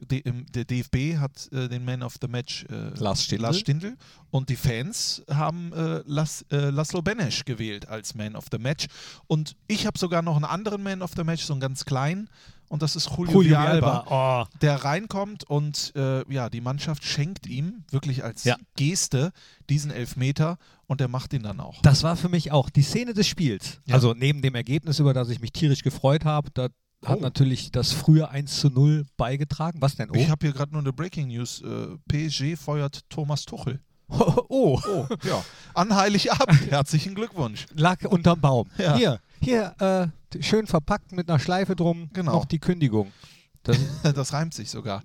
D, 0.00 0.18
im, 0.18 0.46
der 0.52 0.64
DFB 0.64 1.18
hat 1.18 1.52
äh, 1.52 1.68
den 1.68 1.84
Man 1.84 2.02
of 2.02 2.14
the 2.20 2.28
Match 2.28 2.64
äh, 2.70 2.90
Lars 2.98 3.24
Stindl. 3.24 3.42
Lars 3.42 3.58
Stindl 3.58 3.96
und 4.30 4.48
die 4.48 4.56
Fans 4.56 5.22
haben 5.28 5.72
äh, 5.72 6.02
Las, 6.06 6.44
äh, 6.50 6.70
Laszlo 6.70 7.02
Benesch 7.02 7.44
gewählt 7.44 7.88
als 7.88 8.14
Man 8.14 8.36
of 8.36 8.46
the 8.50 8.58
Match. 8.58 8.86
Und 9.26 9.56
ich 9.66 9.86
habe 9.86 9.98
sogar 9.98 10.22
noch 10.22 10.36
einen 10.36 10.44
anderen 10.44 10.82
Man 10.82 11.02
of 11.02 11.10
the 11.16 11.24
Match, 11.24 11.42
so 11.42 11.52
einen 11.52 11.60
ganz 11.60 11.84
kleinen. 11.84 12.30
Und 12.70 12.82
das 12.82 12.94
ist 12.94 13.10
Julio, 13.10 13.32
Julio 13.32 13.50
Villalba 13.58 13.98
Alba. 14.00 14.44
Oh. 14.46 14.58
der 14.62 14.76
reinkommt 14.84 15.42
und 15.44 15.92
äh, 15.96 16.22
ja, 16.32 16.48
die 16.48 16.60
Mannschaft 16.60 17.04
schenkt 17.04 17.46
ihm 17.48 17.84
wirklich 17.90 18.22
als 18.22 18.44
Ja. 18.44 18.56
Geste 18.76 19.32
diesen 19.68 19.90
Elfmeter 19.90 20.56
und 20.86 21.00
er 21.00 21.08
macht 21.08 21.32
ihn 21.32 21.42
dann 21.42 21.58
auch. 21.58 21.82
Das 21.82 22.04
war 22.04 22.16
für 22.16 22.28
mich 22.28 22.52
auch 22.52 22.70
die 22.70 22.82
Szene 22.82 23.12
des 23.12 23.26
Spiels. 23.26 23.80
Ja. 23.86 23.96
Also 23.96 24.14
neben 24.14 24.40
dem 24.40 24.54
Ergebnis, 24.54 25.00
über 25.00 25.12
das 25.12 25.30
ich 25.30 25.40
mich 25.40 25.52
tierisch 25.52 25.82
gefreut 25.82 26.24
habe, 26.24 26.50
da 26.54 26.68
hat 27.04 27.18
Oh. 27.18 27.22
natürlich 27.22 27.72
das 27.72 27.92
frühe 27.92 28.28
1 28.28 28.60
zu 28.60 28.68
0 28.70 29.04
beigetragen. 29.16 29.80
Was 29.82 29.96
denn? 29.96 30.08
Oh, 30.10 30.14
Ich 30.14 30.28
habe 30.30 30.46
hier 30.46 30.52
gerade 30.54 30.70
nur 30.72 30.82
eine 30.82 30.92
Breaking 30.92 31.26
News. 31.28 31.62
Äh, 31.62 31.96
PSG 32.08 32.56
feuert 32.56 33.00
Thomas 33.10 33.46
Tuchel. 33.46 33.80
oh. 34.10 34.78
Oh, 34.86 35.06
ja. 35.24 35.42
An 35.74 35.94
Heiligabend. 35.94 36.60
Herzlichen 36.70 37.14
Glückwunsch. 37.14 37.66
lag 37.74 38.04
unterm 38.04 38.40
Baum. 38.40 38.68
Ja. 38.78 38.96
Hier, 38.96 39.20
hier, 39.40 39.74
äh, 39.80 40.42
schön 40.42 40.66
verpackt 40.66 41.12
mit 41.12 41.28
einer 41.28 41.38
Schleife 41.38 41.76
drum, 41.76 42.10
Genau. 42.12 42.32
noch 42.32 42.44
die 42.44 42.58
Kündigung. 42.58 43.12
Das 43.62 43.78
Das 44.14 44.32
reimt 44.32 44.54
sich 44.54 44.70
sogar. 44.70 45.02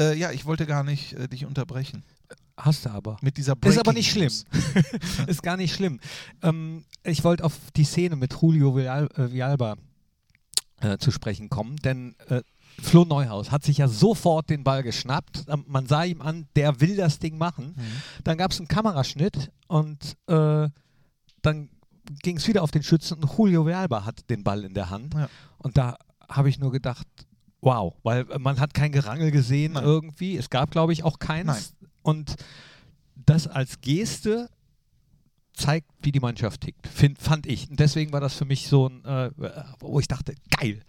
Äh, 0.00 0.18
ja, 0.18 0.30
ich 0.32 0.44
wollte 0.44 0.66
gar 0.66 0.82
nicht 0.84 1.12
äh, 1.14 1.28
dich 1.28 1.46
unterbrechen. 1.46 2.02
hast 2.56 2.84
du 2.86 2.90
aber. 2.90 3.16
Mit 3.20 3.36
dieser 3.36 3.54
Breaking 3.56 3.72
Ist 3.72 3.78
aber 3.78 3.92
nicht 3.92 4.10
schlimm. 4.10 4.32
Ist 5.26 5.42
gar 5.42 5.56
nicht 5.56 5.74
schlimm. 5.74 6.00
Ähm, 6.42 6.84
ich 7.04 7.22
wollte 7.24 7.44
auf 7.44 7.54
die 7.76 7.84
Szene 7.84 8.16
mit 8.16 8.34
Julio 8.40 8.76
Vial 8.76 9.08
äh, 9.16 9.30
Villalba 9.32 9.76
äh, 10.80 10.98
zu 10.98 11.10
sprechen 11.10 11.48
kommen, 11.48 11.76
denn 11.76 12.16
äh, 12.28 12.42
Flo 12.82 13.04
Neuhaus 13.04 13.52
hat 13.52 13.62
sich 13.62 13.78
ja 13.78 13.86
sofort 13.86 14.50
den 14.50 14.64
Ball 14.64 14.82
geschnappt. 14.82 15.44
Ähm, 15.48 15.64
Man 15.68 15.86
sah 15.86 16.02
ihm 16.02 16.20
an, 16.20 16.48
der 16.56 16.80
will 16.80 16.96
das 16.96 17.20
Ding 17.20 17.38
machen. 17.38 17.76
Dann 18.24 18.36
gab 18.36 18.50
es 18.50 18.58
einen 18.58 18.66
Kameraschnitt 18.66 19.52
und 19.68 20.16
äh, 20.26 20.68
dann 21.42 21.68
ging 22.22 22.36
es 22.36 22.46
wieder 22.48 22.62
auf 22.62 22.70
den 22.70 22.82
Schützen 22.82 23.22
und 23.22 23.36
Julio 23.36 23.66
Villalba 23.66 24.04
hat 24.04 24.28
den 24.30 24.44
Ball 24.44 24.64
in 24.64 24.74
der 24.74 24.90
Hand. 24.90 25.14
Ja. 25.14 25.28
Und 25.58 25.76
da 25.76 25.96
habe 26.28 26.48
ich 26.48 26.58
nur 26.58 26.72
gedacht, 26.72 27.06
wow, 27.60 27.94
weil 28.02 28.26
man 28.38 28.60
hat 28.60 28.74
kein 28.74 28.92
Gerangel 28.92 29.30
gesehen 29.30 29.72
Nein. 29.72 29.84
irgendwie. 29.84 30.36
Es 30.36 30.50
gab, 30.50 30.70
glaube 30.70 30.92
ich, 30.92 31.04
auch 31.04 31.18
keins. 31.18 31.46
Nein. 31.80 31.90
Und 32.02 32.36
das 33.14 33.46
als 33.46 33.80
Geste 33.80 34.50
zeigt, 35.54 35.88
wie 36.02 36.12
die 36.12 36.20
Mannschaft 36.20 36.62
tickt, 36.62 36.86
find, 36.86 37.18
fand 37.18 37.46
ich. 37.46 37.70
Und 37.70 37.80
deswegen 37.80 38.12
war 38.12 38.20
das 38.20 38.34
für 38.34 38.44
mich 38.44 38.68
so 38.68 38.88
ein, 38.88 39.04
äh, 39.04 39.30
wo 39.80 40.00
ich 40.00 40.08
dachte, 40.08 40.34
geil. 40.58 40.80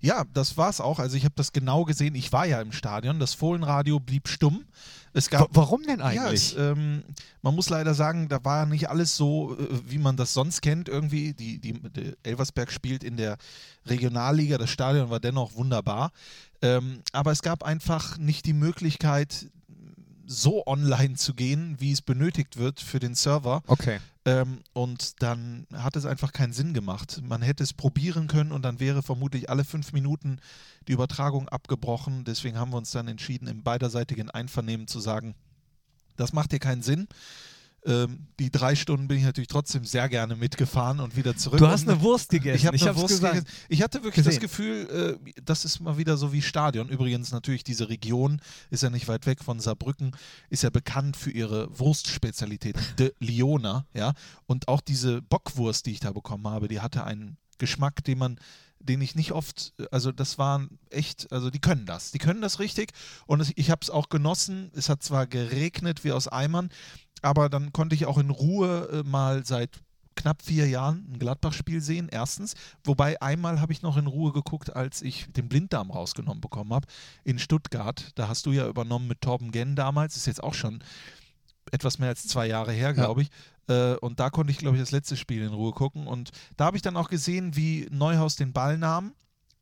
Ja, 0.00 0.24
das 0.32 0.56
war's 0.56 0.80
auch. 0.80 0.98
Also 0.98 1.16
ich 1.16 1.24
habe 1.24 1.34
das 1.36 1.52
genau 1.52 1.84
gesehen. 1.84 2.14
Ich 2.14 2.32
war 2.32 2.46
ja 2.46 2.60
im 2.60 2.72
Stadion. 2.72 3.18
Das 3.18 3.34
Fohlenradio 3.34 4.00
blieb 4.00 4.28
stumm. 4.28 4.64
Es 5.12 5.30
gab 5.30 5.48
Warum 5.52 5.82
denn 5.82 6.00
Ja, 6.00 6.06
eigentlich? 6.06 6.52
es, 6.52 6.56
ähm, 6.58 7.02
man 7.42 7.54
muss 7.54 7.68
leider 7.68 7.94
sagen, 7.94 8.28
da 8.28 8.42
war 8.44 8.66
nicht 8.66 8.88
alles 8.88 9.16
so, 9.16 9.56
äh, 9.58 9.68
wie 9.86 9.98
man 9.98 10.16
das 10.16 10.32
sonst 10.32 10.60
kennt 10.62 10.88
irgendwie. 10.88 11.34
Die, 11.34 11.58
die, 11.58 11.74
die 11.74 12.14
Elversberg 12.22 12.70
spielt 12.70 13.04
in 13.04 13.16
der 13.16 13.36
Regionalliga, 13.86 14.58
das 14.58 14.70
Stadion 14.70 15.10
war 15.10 15.20
dennoch 15.20 15.54
wunderbar. 15.54 16.10
Ähm, 16.62 17.00
aber 17.12 17.32
es 17.32 17.42
gab 17.42 17.62
einfach 17.62 18.18
nicht 18.18 18.46
die 18.46 18.52
Möglichkeit, 18.54 19.50
so 20.26 20.66
online 20.66 21.14
zu 21.14 21.34
gehen, 21.34 21.76
wie 21.78 21.92
es 21.92 22.02
benötigt 22.02 22.56
wird 22.56 22.80
für 22.80 22.98
den 22.98 23.14
Server. 23.14 23.62
okay. 23.66 24.00
Ähm, 24.26 24.58
und 24.72 25.22
dann 25.22 25.68
hat 25.72 25.94
es 25.94 26.04
einfach 26.04 26.32
keinen 26.32 26.52
Sinn 26.52 26.74
gemacht. 26.74 27.22
Man 27.22 27.42
hätte 27.42 27.62
es 27.62 27.72
probieren 27.72 28.26
können 28.26 28.50
und 28.50 28.62
dann 28.62 28.80
wäre 28.80 29.02
vermutlich 29.04 29.48
alle 29.48 29.62
fünf 29.62 29.92
Minuten 29.92 30.40
die 30.88 30.92
Übertragung 30.92 31.48
abgebrochen. 31.48 32.24
Deswegen 32.24 32.58
haben 32.58 32.72
wir 32.72 32.76
uns 32.76 32.90
dann 32.90 33.06
entschieden, 33.06 33.46
im 33.46 33.62
beiderseitigen 33.62 34.28
Einvernehmen 34.28 34.88
zu 34.88 34.98
sagen, 34.98 35.36
das 36.16 36.32
macht 36.32 36.50
hier 36.50 36.58
keinen 36.58 36.82
Sinn. 36.82 37.06
Ähm, 37.86 38.26
die 38.40 38.50
drei 38.50 38.74
Stunden 38.74 39.06
bin 39.06 39.18
ich 39.18 39.24
natürlich 39.24 39.46
trotzdem 39.46 39.84
sehr 39.84 40.08
gerne 40.08 40.34
mitgefahren 40.34 40.98
und 40.98 41.16
wieder 41.16 41.36
zurück. 41.36 41.60
Du 41.60 41.68
hast 41.68 41.88
eine 41.88 42.00
Wurst 42.00 42.30
gegessen. 42.30 42.56
ich 42.56 42.66
habe 42.66 42.76
eine 42.76 42.96
Wurst 42.96 43.14
gesagt. 43.14 43.34
gegessen. 43.34 43.56
Ich 43.68 43.80
hatte 43.80 44.02
wirklich 44.02 44.24
das 44.24 44.34
Gesehen. 44.34 44.40
Gefühl, 44.40 45.18
äh, 45.24 45.32
das 45.44 45.64
ist 45.64 45.78
mal 45.78 45.96
wieder 45.96 46.16
so 46.16 46.32
wie 46.32 46.42
Stadion. 46.42 46.88
Übrigens 46.88 47.30
natürlich 47.30 47.62
diese 47.62 47.88
Region 47.88 48.40
ist 48.70 48.82
ja 48.82 48.90
nicht 48.90 49.06
weit 49.06 49.26
weg 49.26 49.42
von 49.44 49.60
Saarbrücken, 49.60 50.16
ist 50.50 50.64
ja 50.64 50.70
bekannt 50.70 51.16
für 51.16 51.30
ihre 51.30 51.68
Wurstspezialität, 51.78 52.76
de 52.98 53.12
Liona, 53.20 53.86
ja. 53.94 54.14
Und 54.46 54.66
auch 54.66 54.80
diese 54.80 55.22
Bockwurst, 55.22 55.86
die 55.86 55.92
ich 55.92 56.00
da 56.00 56.10
bekommen 56.10 56.48
habe, 56.48 56.66
die 56.66 56.80
hatte 56.80 57.04
einen 57.04 57.36
Geschmack, 57.58 58.02
den 58.04 58.18
man 58.18 58.40
den 58.86 59.00
ich 59.00 59.14
nicht 59.14 59.32
oft, 59.32 59.74
also 59.90 60.12
das 60.12 60.38
waren 60.38 60.78
echt, 60.90 61.30
also 61.32 61.50
die 61.50 61.60
können 61.60 61.86
das, 61.86 62.12
die 62.12 62.18
können 62.18 62.40
das 62.40 62.58
richtig 62.60 62.92
und 63.26 63.52
ich 63.56 63.70
habe 63.70 63.80
es 63.82 63.90
auch 63.90 64.08
genossen. 64.08 64.70
Es 64.74 64.88
hat 64.88 65.02
zwar 65.02 65.26
geregnet 65.26 66.04
wie 66.04 66.12
aus 66.12 66.28
Eimern, 66.28 66.70
aber 67.22 67.48
dann 67.48 67.72
konnte 67.72 67.94
ich 67.94 68.06
auch 68.06 68.18
in 68.18 68.30
Ruhe 68.30 68.88
äh, 68.92 69.08
mal 69.08 69.44
seit 69.44 69.80
knapp 70.16 70.42
vier 70.42 70.66
Jahren 70.66 71.06
ein 71.12 71.18
Gladbach-Spiel 71.18 71.80
sehen, 71.80 72.08
erstens. 72.10 72.54
Wobei 72.84 73.20
einmal 73.20 73.60
habe 73.60 73.72
ich 73.72 73.82
noch 73.82 73.96
in 73.96 74.06
Ruhe 74.06 74.32
geguckt, 74.32 74.74
als 74.74 75.02
ich 75.02 75.26
den 75.32 75.48
Blinddarm 75.48 75.90
rausgenommen 75.90 76.40
bekommen 76.40 76.72
habe 76.72 76.88
in 77.22 77.38
Stuttgart. 77.38 78.12
Da 78.14 78.26
hast 78.28 78.46
du 78.46 78.52
ja 78.52 78.66
übernommen 78.66 79.06
mit 79.06 79.20
Torben 79.20 79.52
Genn 79.52 79.76
damals, 79.76 80.16
ist 80.16 80.26
jetzt 80.26 80.42
auch 80.42 80.54
schon 80.54 80.82
etwas 81.70 81.98
mehr 81.98 82.08
als 82.08 82.26
zwei 82.26 82.46
Jahre 82.46 82.72
her, 82.72 82.94
glaube 82.94 83.22
ich. 83.22 83.28
Äh, 83.68 83.94
und 83.96 84.20
da 84.20 84.30
konnte 84.30 84.50
ich, 84.50 84.58
glaube 84.58 84.76
ich, 84.76 84.82
das 84.82 84.92
letzte 84.92 85.16
Spiel 85.16 85.42
in 85.42 85.52
Ruhe 85.52 85.72
gucken. 85.72 86.06
Und 86.06 86.30
da 86.56 86.66
habe 86.66 86.76
ich 86.76 86.82
dann 86.82 86.96
auch 86.96 87.08
gesehen, 87.08 87.56
wie 87.56 87.88
Neuhaus 87.90 88.36
den 88.36 88.52
Ball 88.52 88.78
nahm, 88.78 89.14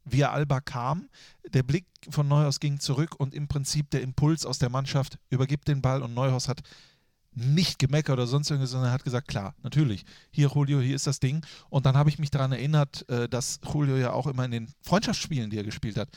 wie 0.04 0.20
er 0.20 0.32
Alba 0.32 0.61
kam. 0.61 1.08
Der 1.52 1.62
Blick 1.62 1.87
von 2.11 2.28
Neuhaus 2.28 2.61
ging 2.61 2.80
zurück 2.80 3.14
und 3.18 3.34
im 3.34 3.49
Prinzip 3.49 3.90
der 3.90 4.02
Impuls 4.02 4.44
aus 4.44 4.58
der 4.58 4.70
Mannschaft 4.70 5.18
übergibt 5.30 5.68
den 5.68 5.82
Ball 5.82 6.02
und 6.02 6.14
Neuhaus 6.14 6.49
hat 6.49 6.62
nicht 7.37 7.78
gemeckert 7.78 8.12
oder 8.12 8.26
sonst 8.26 8.50
irgendwas, 8.50 8.70
sondern 8.70 8.92
hat 8.92 9.02
gesagt, 9.04 9.28
klar, 9.28 9.54
natürlich, 9.62 10.04
hier 10.30 10.49
Julio, 10.54 10.80
hier 10.80 10.94
ist 10.94 11.06
das 11.06 11.18
Ding. 11.18 11.44
Und 11.68 11.84
dann 11.87 11.96
habe 11.96 12.08
ich 12.08 12.18
mich 12.18 12.30
daran 12.30 12.52
erinnert, 12.52 13.08
äh, 13.08 13.28
dass 13.28 13.61
Julio 13.73 13.96
ja 13.96 14.12
auch 14.12 14.26
immer 14.26 14.44
in 14.44 14.52
den 14.52 14.68
Freundschaftsspielen, 14.82 15.50
die 15.50 15.58
er 15.58 15.64
gespielt 15.64 15.96
hat, 15.96 16.08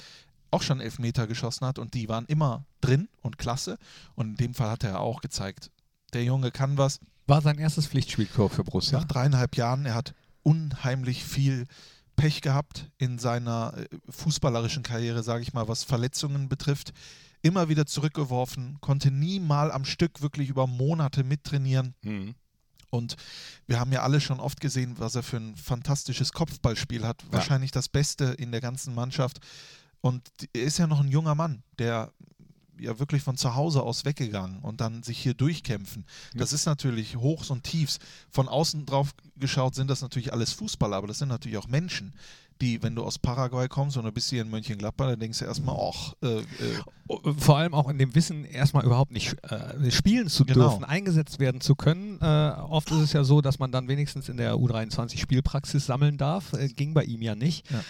auch 0.51 0.61
schon 0.61 0.79
Elfmeter 0.79 1.27
geschossen 1.27 1.65
hat 1.65 1.79
und 1.79 1.93
die 1.93 2.07
waren 2.07 2.25
immer 2.25 2.65
drin 2.81 3.09
und 3.21 3.37
klasse. 3.37 3.77
Und 4.15 4.29
in 4.29 4.35
dem 4.35 4.53
Fall 4.53 4.69
hat 4.69 4.83
er 4.83 4.99
auch 4.99 5.21
gezeigt, 5.21 5.71
der 6.13 6.23
Junge 6.23 6.51
kann 6.51 6.77
was. 6.77 6.99
War 7.27 7.41
sein 7.41 7.57
erstes 7.57 7.87
Pflichtspieltor 7.87 8.49
für 8.49 8.63
Borussia. 8.63 8.99
Nach 8.99 9.05
dreieinhalb 9.07 9.55
Jahren, 9.55 9.85
er 9.85 9.95
hat 9.95 10.13
unheimlich 10.43 11.25
viel 11.25 11.67
Pech 12.15 12.41
gehabt 12.41 12.89
in 12.97 13.19
seiner 13.19 13.73
äh, 13.77 13.87
fußballerischen 14.09 14.81
Karriere, 14.81 15.23
sage 15.23 15.43
ich 15.43 15.53
mal, 15.53 15.67
was 15.67 15.83
Verletzungen 15.83 16.49
betrifft. 16.49 16.93
Immer 17.41 17.69
wieder 17.69 17.85
zurückgeworfen, 17.85 18.77
konnte 18.81 19.11
nie 19.11 19.39
mal 19.39 19.71
am 19.71 19.85
Stück 19.85 20.21
wirklich 20.21 20.49
über 20.49 20.67
Monate 20.67 21.23
mittrainieren. 21.23 21.93
Mhm. 22.01 22.33
Und 22.89 23.17
wir 23.67 23.79
haben 23.79 23.91
ja 23.91 24.01
alle 24.01 24.21
schon 24.21 24.39
oft 24.39 24.61
gesehen, 24.61 24.95
was 24.97 25.15
er 25.15 25.23
für 25.23 25.37
ein 25.37 25.55
fantastisches 25.55 26.31
Kopfballspiel 26.31 27.05
hat. 27.05 27.23
Ja. 27.23 27.33
Wahrscheinlich 27.33 27.71
das 27.71 27.89
Beste 27.89 28.25
in 28.25 28.51
der 28.51 28.61
ganzen 28.61 28.95
Mannschaft. 28.95 29.39
Und 30.01 30.27
er 30.53 30.63
ist 30.63 30.77
ja 30.77 30.87
noch 30.87 31.01
ein 31.01 31.09
junger 31.09 31.35
Mann, 31.35 31.63
der 31.77 32.11
ja 32.79 32.99
wirklich 32.99 33.21
von 33.23 33.37
zu 33.37 33.55
Hause 33.55 33.83
aus 33.83 34.05
weggegangen 34.05 34.59
und 34.59 34.81
dann 34.81 35.03
sich 35.03 35.17
hier 35.19 35.33
durchkämpfen. 35.33 36.05
Das 36.35 36.53
ist 36.53 36.65
natürlich 36.65 37.17
Hochs 37.17 37.49
und 37.49 37.63
Tiefs. 37.63 37.99
Von 38.29 38.47
außen 38.47 38.85
drauf 38.85 39.11
geschaut 39.37 39.75
sind 39.75 39.89
das 39.89 40.01
natürlich 40.01 40.33
alles 40.33 40.53
Fußballer, 40.53 40.97
aber 40.97 41.07
das 41.07 41.19
sind 41.19 41.29
natürlich 41.29 41.57
auch 41.57 41.67
Menschen, 41.67 42.13
die, 42.59 42.81
wenn 42.81 42.95
du 42.95 43.03
aus 43.03 43.19
Paraguay 43.19 43.67
kommst 43.67 43.97
und 43.97 44.05
du 44.05 44.11
bist 44.11 44.31
hier 44.31 44.41
in 44.41 44.49
Mönchengladbach, 44.49 45.09
dann 45.09 45.19
denkst 45.19 45.37
du 45.39 45.45
erstmal, 45.45 45.75
ach, 45.79 46.13
äh, 46.23 46.39
äh, 46.39 47.33
Vor 47.37 47.57
allem 47.57 47.73
auch 47.75 47.87
in 47.87 47.99
dem 47.99 48.15
Wissen, 48.15 48.45
erstmal 48.45 48.83
überhaupt 48.83 49.11
nicht 49.11 49.35
äh, 49.43 49.91
spielen 49.91 50.27
zu 50.27 50.43
Genau. 50.43 50.67
dürfen, 50.69 50.83
eingesetzt 50.83 51.39
werden 51.39 51.61
zu 51.61 51.75
können. 51.75 52.19
Äh, 52.19 52.25
oft 52.69 52.89
ist 52.89 52.97
es 52.97 53.13
ja 53.13 53.23
so, 53.23 53.41
dass 53.41 53.59
man 53.59 53.71
dann 53.71 53.87
wenigstens 53.87 54.27
in 54.27 54.37
der 54.37 54.55
U23 54.55 55.19
Spielpraxis 55.19 55.85
sammeln 55.85 56.17
darf. 56.17 56.53
Äh, 56.53 56.69
ging 56.69 56.95
bei 56.95 57.03
ihm 57.03 57.21
ja 57.21 57.35
nicht. 57.35 57.69
Ja. 57.69 57.83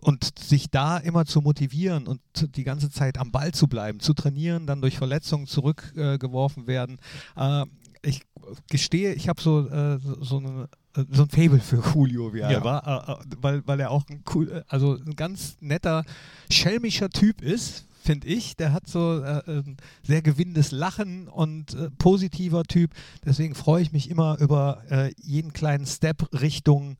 Und 0.00 0.38
sich 0.38 0.70
da 0.70 0.98
immer 0.98 1.24
zu 1.24 1.40
motivieren 1.40 2.06
und 2.06 2.20
die 2.56 2.64
ganze 2.64 2.90
Zeit 2.90 3.18
am 3.18 3.32
Ball 3.32 3.52
zu 3.52 3.66
bleiben, 3.66 4.00
zu 4.00 4.14
trainieren, 4.14 4.66
dann 4.66 4.80
durch 4.80 4.96
Verletzungen 4.96 5.46
zurückgeworfen 5.46 6.64
äh, 6.64 6.66
werden. 6.66 6.98
Äh, 7.36 7.64
ich 8.02 8.22
gestehe, 8.70 9.14
ich 9.14 9.28
habe 9.28 9.40
so, 9.40 9.68
äh, 9.68 9.98
so, 10.20 10.38
eine, 10.38 10.68
äh, 10.96 11.04
so 11.10 11.24
ein 11.24 11.28
Fable 11.28 11.60
für 11.60 11.82
Julio, 11.94 12.32
wie 12.32 12.40
er 12.40 12.62
war, 12.64 13.20
weil, 13.40 13.66
weil 13.66 13.80
er 13.80 13.90
auch 13.90 14.04
ein 14.08 14.22
cool, 14.34 14.50
äh, 14.50 14.62
also 14.68 14.96
ein 14.96 15.16
ganz 15.16 15.56
netter, 15.60 16.04
schelmischer 16.50 17.10
Typ 17.10 17.42
ist, 17.42 17.84
finde 18.02 18.26
ich. 18.28 18.56
Der 18.56 18.72
hat 18.72 18.86
so 18.88 19.22
äh, 19.22 19.42
ein 19.46 19.76
sehr 20.02 20.22
gewinnendes 20.22 20.70
Lachen 20.70 21.28
und 21.28 21.74
äh, 21.74 21.90
positiver 21.98 22.64
Typ. 22.64 22.92
Deswegen 23.24 23.54
freue 23.54 23.82
ich 23.82 23.92
mich 23.92 24.10
immer 24.10 24.38
über 24.40 24.82
äh, 24.90 25.12
jeden 25.18 25.52
kleinen 25.52 25.86
Step 25.86 26.26
Richtung 26.40 26.96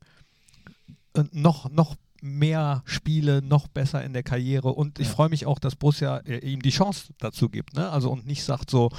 äh, 1.15 1.23
noch, 1.31 1.69
noch 1.71 1.95
mehr 2.21 2.81
Spiele, 2.85 3.41
noch 3.41 3.67
besser 3.67 4.03
in 4.03 4.13
der 4.13 4.23
Karriere 4.23 4.69
und 4.69 4.99
ich 4.99 5.07
Ja. 5.07 5.13
freue 5.13 5.29
mich 5.29 5.45
auch, 5.45 5.59
dass 5.59 5.75
Borussia 5.75 6.17
äh, 6.19 6.37
ihm 6.39 6.61
die 6.61 6.69
Chance 6.71 7.13
dazu 7.19 7.49
gibt, 7.49 7.73
ne? 7.75 7.89
Also 7.89 8.11
und 8.11 8.25
nicht 8.25 8.43
sagt 8.43 8.69
so, 8.69 8.89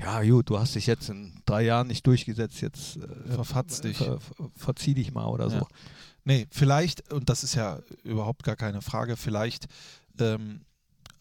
ja 0.00 0.22
gut, 0.22 0.48
du 0.50 0.58
hast 0.58 0.74
dich 0.74 0.86
jetzt 0.86 1.08
in 1.10 1.40
drei 1.46 1.62
Jahren 1.62 1.86
nicht 1.88 2.06
durchgesetzt, 2.06 2.60
jetzt 2.60 2.96
äh, 2.98 3.32
Verfatz 3.32 3.80
dich. 3.80 3.96
Ver, 3.98 4.20
ver, 4.20 4.50
verzieh 4.56 4.94
dich 4.94 5.12
mal 5.12 5.26
oder 5.26 5.48
Ja. 5.48 5.60
so. 5.60 5.66
Nee, 6.24 6.46
vielleicht, 6.50 7.10
und 7.12 7.28
das 7.30 7.42
ist 7.42 7.54
ja 7.54 7.78
überhaupt 8.04 8.42
gar 8.42 8.56
keine 8.56 8.82
Frage, 8.82 9.16
vielleicht 9.16 9.66
ähm, 10.20 10.60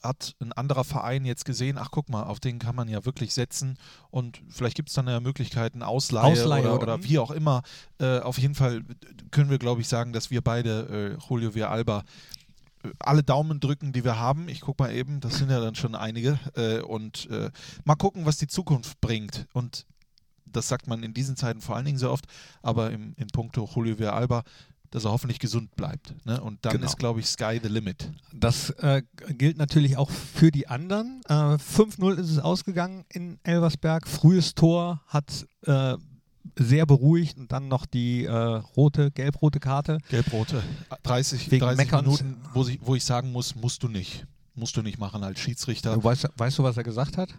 hat 0.07 0.35
ein 0.39 0.51
anderer 0.53 0.83
Verein 0.83 1.25
jetzt 1.25 1.45
gesehen, 1.45 1.77
ach 1.77 1.89
guck 1.91 2.09
mal, 2.09 2.23
auf 2.23 2.39
den 2.39 2.59
kann 2.59 2.75
man 2.75 2.87
ja 2.87 3.05
wirklich 3.05 3.33
setzen 3.33 3.77
und 4.09 4.41
vielleicht 4.49 4.75
gibt 4.75 4.89
es 4.89 4.95
dann 4.95 5.07
ja 5.07 5.19
Möglichkeiten, 5.19 5.83
Ausleihe, 5.83 6.23
Ausleihe 6.31 6.63
oder, 6.63 6.73
oder- 6.75 6.83
oder 6.95 7.03
wie 7.03 7.19
auch 7.19 7.31
immer. 7.31 7.61
Äh, 7.99 8.19
auf 8.19 8.37
jeden 8.37 8.55
Fall 8.55 8.83
können 9.31 9.49
wir, 9.49 9.59
glaube 9.59 9.81
ich, 9.81 9.87
sagen, 9.87 10.13
dass 10.13 10.31
wir 10.31 10.41
beide, 10.41 11.17
äh, 11.19 11.27
Julio 11.29 11.53
Via 11.53 11.69
Alba, 11.69 12.03
äh, 12.83 12.89
alle 12.99 13.23
Daumen 13.23 13.59
drücken, 13.59 13.91
die 13.93 14.03
wir 14.03 14.17
haben. 14.19 14.47
Ich 14.49 14.61
gucke 14.61 14.83
mal 14.83 14.93
eben, 14.93 15.19
das 15.19 15.37
sind 15.37 15.49
ja 15.51 15.59
dann 15.59 15.75
schon 15.75 15.95
einige. 15.95 16.39
Äh, 16.55 16.81
und 16.81 17.29
äh, 17.29 17.51
mal 17.83 17.95
gucken, 17.95 18.25
was 18.25 18.37
die 18.37 18.47
Zukunft 18.47 18.99
bringt. 19.01 19.47
Und 19.53 19.85
das 20.45 20.67
sagt 20.69 20.87
man 20.87 21.03
in 21.03 21.13
diesen 21.13 21.35
Zeiten 21.35 21.61
vor 21.61 21.75
allen 21.75 21.85
Dingen 21.85 21.97
so 21.97 22.09
oft, 22.09 22.25
aber 22.61 22.91
im, 22.91 23.13
in 23.17 23.27
puncto 23.27 23.69
Julio 23.75 23.99
Via 23.99 24.13
Alba, 24.13 24.43
dass 24.97 25.05
er 25.05 25.11
hoffentlich 25.11 25.39
gesund 25.39 25.75
bleibt. 25.75 26.13
Ne? 26.25 26.41
Und 26.41 26.65
dann 26.65 26.73
Genau. 26.73 26.85
ist, 26.85 26.97
glaube 26.97 27.19
ich, 27.19 27.27
Sky 27.27 27.59
the 27.61 27.69
limit. 27.69 28.09
Das 28.33 28.69
äh, 28.71 29.01
gilt 29.29 29.57
natürlich 29.57 29.97
auch 29.97 30.09
für 30.09 30.51
die 30.51 30.67
anderen. 30.67 31.21
Äh, 31.29 31.33
5-0 31.33 32.17
ist 32.19 32.29
es 32.31 32.39
ausgegangen 32.39 33.05
in 33.09 33.39
Elversberg. 33.43 34.07
Frühes 34.07 34.53
Tor 34.55 35.01
hat 35.07 35.45
äh, 35.65 35.95
sehr 36.55 36.85
beruhigt 36.85 37.37
und 37.37 37.51
dann 37.51 37.67
noch 37.67 37.85
die 37.85 38.23
äh, 38.25 38.31
rote, 38.31 39.11
gelb-rote 39.11 39.59
Karte. 39.59 39.99
Gelb-rote. 40.09 40.63
30, 41.03 41.51
Wegen 41.51 41.65
30 41.65 41.77
Meckerns. 41.77 42.03
Minuten, 42.23 42.41
wo, 42.53 42.65
ich, 42.67 42.79
wo 42.81 42.95
ich 42.95 43.03
sagen 43.03 43.31
muss, 43.31 43.55
musst 43.55 43.83
du 43.83 43.87
nicht. 43.89 44.25
Musst 44.59 44.75
du 44.75 44.81
nicht 44.81 44.97
machen 44.97 45.23
als 45.23 45.39
Schiedsrichter. 45.39 45.93
Du 45.93 46.03
weißt, 46.03 46.29
weißt 46.35 46.57
du, 46.57 46.63
was 46.63 46.75
er 46.77 46.83
gesagt 46.83 47.15
hat? 47.15 47.29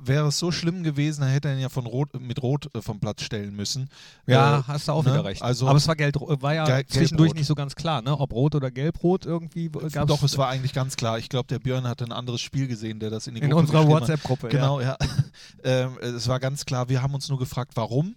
Wäre 0.00 0.26
es 0.26 0.38
so 0.40 0.50
schlimm 0.50 0.82
gewesen, 0.82 1.20
dann 1.20 1.30
hätte 1.30 1.46
er 1.48 1.54
ihn 1.54 1.60
ja 1.60 1.68
von 1.68 1.86
Rot, 1.86 2.20
mit 2.20 2.42
Rot 2.42 2.68
äh, 2.74 2.82
vom 2.82 2.98
Platz 2.98 3.22
stellen 3.22 3.54
müssen. 3.54 3.88
Ja, 4.26 4.58
Äh, 4.58 4.62
hast 4.66 4.88
du 4.88 4.92
auch 4.92 5.04
ne? 5.04 5.12
wieder 5.12 5.24
recht. 5.24 5.40
Also- 5.40 5.68
Aber 5.68 5.76
es 5.76 5.86
war, 5.86 5.94
Geld, 5.94 6.16
war 6.20 6.52
ja 6.52 6.64
Gel- 6.64 6.84
zwischendurch 6.86 7.28
gelb-rot. 7.28 7.36
nicht 7.36 7.46
so 7.46 7.54
ganz 7.54 7.76
klar, 7.76 8.02
ne? 8.02 8.18
ob 8.18 8.32
rot 8.32 8.56
oder 8.56 8.72
gelb-rot 8.72 9.24
irgendwie 9.24 9.68
gab 9.68 10.08
Doch, 10.08 10.24
es 10.24 10.36
war 10.36 10.48
eigentlich 10.48 10.72
ganz 10.72 10.96
klar. 10.96 11.16
Ich 11.18 11.28
glaube, 11.28 11.46
der 11.46 11.60
Björn 11.60 11.86
hatte 11.86 12.04
ein 12.04 12.12
anderes 12.12 12.40
Spiel 12.40 12.66
gesehen, 12.66 12.98
der 12.98 13.10
das 13.10 13.28
in 13.28 13.36
die 13.36 13.40
in 13.42 13.50
Gruppe 13.50 13.60
unserer. 13.66 13.86
WhatsApp-Gruppe. 13.86 14.48
Genau, 14.48 14.80
ja. 14.80 14.96
ähm, 15.62 15.96
es 16.00 16.26
war 16.26 16.40
ganz 16.40 16.64
klar, 16.64 16.88
wir 16.88 17.02
haben 17.02 17.14
uns 17.14 17.28
nur 17.28 17.38
gefragt, 17.38 17.72
warum. 17.76 18.16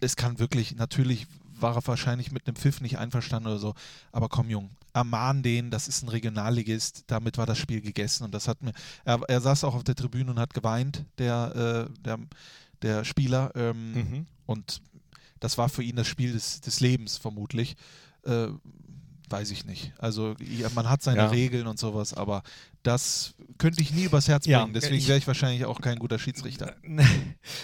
Es 0.00 0.16
kann 0.16 0.38
wirklich, 0.38 0.76
natürlich 0.76 1.26
war 1.60 1.76
er 1.76 1.86
wahrscheinlich 1.86 2.32
mit 2.32 2.46
einem 2.46 2.56
Pfiff 2.56 2.80
nicht 2.80 2.96
einverstanden 2.98 3.48
oder 3.48 3.58
so, 3.58 3.74
aber 4.12 4.28
komm, 4.30 4.48
Jung, 4.48 4.70
ermahn 4.92 5.42
den, 5.42 5.70
das 5.70 5.88
ist 5.88 6.02
ein 6.02 6.08
Regionalligist, 6.08 7.04
damit 7.06 7.38
war 7.38 7.46
das 7.46 7.58
Spiel 7.58 7.80
gegessen 7.80 8.24
und 8.24 8.34
das 8.34 8.48
hat 8.48 8.62
mir, 8.62 8.72
er, 9.04 9.20
er 9.28 9.40
saß 9.40 9.64
auch 9.64 9.74
auf 9.74 9.84
der 9.84 9.94
Tribüne 9.94 10.30
und 10.30 10.38
hat 10.38 10.54
geweint, 10.54 11.04
der, 11.18 11.88
äh, 11.88 12.02
der, 12.02 12.18
der 12.82 13.04
Spieler, 13.04 13.52
ähm. 13.54 13.92
Mhm. 13.92 14.26
und 14.46 14.82
das 15.40 15.58
war 15.58 15.68
für 15.68 15.82
ihn 15.82 15.96
das 15.96 16.06
Spiel 16.06 16.32
des, 16.32 16.60
des 16.60 16.78
Lebens 16.78 17.16
vermutlich. 17.16 17.74
Äh, 18.24 18.46
weiß 19.32 19.50
ich 19.50 19.64
nicht. 19.64 19.92
Also 19.98 20.34
man 20.74 20.88
hat 20.88 21.02
seine 21.02 21.18
Ja. 21.22 21.28
Regeln 21.28 21.66
und 21.66 21.78
sowas, 21.78 22.12
aber 22.14 22.42
das 22.82 23.34
könnte 23.58 23.80
ich 23.80 23.92
nie 23.92 24.04
übers 24.04 24.28
Herz 24.28 24.44
Ja, 24.46 24.60
bringen. 24.60 24.74
Deswegen 24.74 25.06
wäre 25.08 25.16
ich 25.18 25.26
wahrscheinlich 25.26 25.64
auch 25.64 25.80
kein 25.80 25.98
guter 25.98 26.18
Schiedsrichter. 26.18 26.74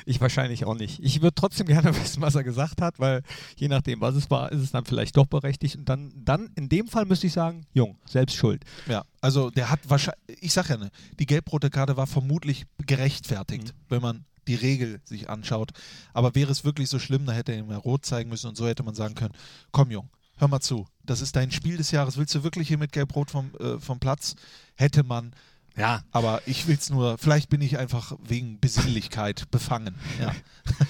Ich 0.07 0.21
wahrscheinlich 0.21 0.65
auch 0.65 0.75
nicht. 0.75 0.99
Ich 1.03 1.21
würde 1.21 1.35
trotzdem 1.35 1.67
gerne 1.67 1.95
wissen, 2.03 2.23
was 2.23 2.35
er 2.35 2.43
gesagt 2.45 2.81
hat, 2.81 2.99
weil 2.99 3.23
je 3.57 3.69
nachdem, 3.69 4.01
was 4.01 4.15
es 4.15 4.31
war, 4.31 4.51
ist 4.51 4.61
es 4.63 4.71
dann 4.73 4.85
vielleicht 4.85 5.17
doch 5.17 5.27
berechtigt. 5.27 5.77
Und 5.77 5.89
dann, 5.89 6.13
dann 6.17 6.51
in 6.57 6.69
dem 6.69 6.89
Fall 6.89 7.05
müsste 7.05 7.27
ich 7.27 7.33
sagen, 7.33 7.67
Jung, 7.75 7.99
selbst 8.07 8.35
schuld. 8.37 8.65
Ja, 8.89 9.05
also 9.21 9.51
der 9.51 9.71
hat 9.71 9.81
wahrscheinlich, 9.89 10.43
ich 10.43 10.53
sag 10.53 10.69
ja, 10.71 10.77
ne, 10.79 10.91
die 11.19 11.27
gelb-rote 11.27 11.71
Karte 11.71 11.97
war 11.97 12.07
vermutlich 12.07 12.65
gerechtfertigt, 12.87 13.69
Mhm. 13.69 13.73
wenn 13.89 14.03
man 14.03 14.25
die 14.47 14.55
Regel 14.55 15.01
sich 15.05 15.29
anschaut. 15.29 15.73
Aber 16.15 16.35
wäre 16.35 16.51
es 16.51 16.65
wirklich 16.65 16.89
so 16.89 16.99
schlimm, 16.99 17.27
da 17.27 17.33
hätte 17.33 17.53
er 17.53 17.59
ihm 17.59 17.71
ja 17.71 17.77
rot 17.77 18.07
zeigen 18.07 18.31
müssen 18.31 18.49
und 18.49 18.57
so 18.57 18.67
hätte 18.67 18.83
man 18.83 18.95
sagen 18.95 19.15
können, 19.15 19.35
komm 19.73 19.91
Jung, 19.91 20.09
hör 20.37 20.49
mal 20.49 20.61
zu, 20.61 20.87
das 21.09 21.21
ist 21.21 21.37
dein 21.37 21.51
Spiel 21.51 21.77
des 21.77 21.91
Jahres, 21.91 22.17
willst 22.17 22.35
du 22.35 22.43
wirklich 22.43 22.69
hier 22.69 22.79
mit 22.79 22.93
gelb-rot 22.93 23.31
vom, 23.31 23.51
äh, 23.59 23.79
vom 23.79 23.99
Platz? 23.99 24.35
Hätte 24.75 25.03
man 25.03 25.35
Ja. 25.77 26.03
Aber 26.11 26.43
ich 26.47 26.67
will 26.67 26.77
es 26.77 26.91
nur, 26.91 27.19
vielleicht 27.19 27.49
bin 27.51 27.61
ich 27.61 27.79
einfach 27.79 28.13
wegen 28.23 28.59
Besinnlichkeit 28.61 29.51
befangen. 29.51 29.95
Ja. 30.21 30.35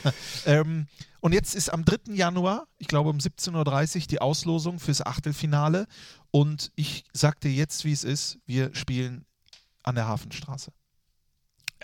ähm, 0.47 0.87
und 1.21 1.33
jetzt 1.33 1.55
ist 1.55 1.73
am 1.73 1.85
3. 1.85 2.15
Januar, 2.15 2.67
ich 2.79 2.89
glaube 2.89 3.11
um 3.11 3.19
17.30 3.19 3.97
Uhr, 3.97 4.07
die 4.07 4.21
Auslosung 4.21 4.79
fürs 4.79 5.05
Achtelfinale. 5.05 5.87
Und 6.31 6.71
ich 6.75 7.05
sag 7.13 7.41
dir 7.41 7.53
jetzt, 7.53 7.85
wie 7.85 7.93
es 7.93 8.05
ist. 8.05 8.39
Wir 8.47 8.75
spielen 8.75 9.25
an 9.83 9.95
der 9.95 10.07
Hafenstraße. 10.07 10.73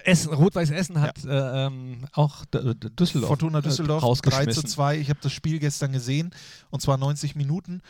Essen, 0.02 0.32
Rot-Weiß 0.32 0.70
Essen 0.70 1.00
hat 1.00 1.24
äh, 1.24 1.66
ähm, 1.66 2.06
auch 2.12 2.44
Düsseldorf, 2.46 3.28
Fortuna 3.28 3.60
Düsseldorf 3.60 4.02
äh, 4.02 4.06
3 4.06 4.06
rausgeschmissen. 4.06 4.66
zu 4.66 4.68
2. 4.68 4.98
Ich 4.98 5.08
habe 5.08 5.20
das 5.22 5.32
Spiel 5.32 5.58
gestern 5.58 5.92
gesehen 5.92 6.34
und 6.70 6.82
zwar 6.82 6.98
90 6.98 7.36
Minuten 7.36 7.80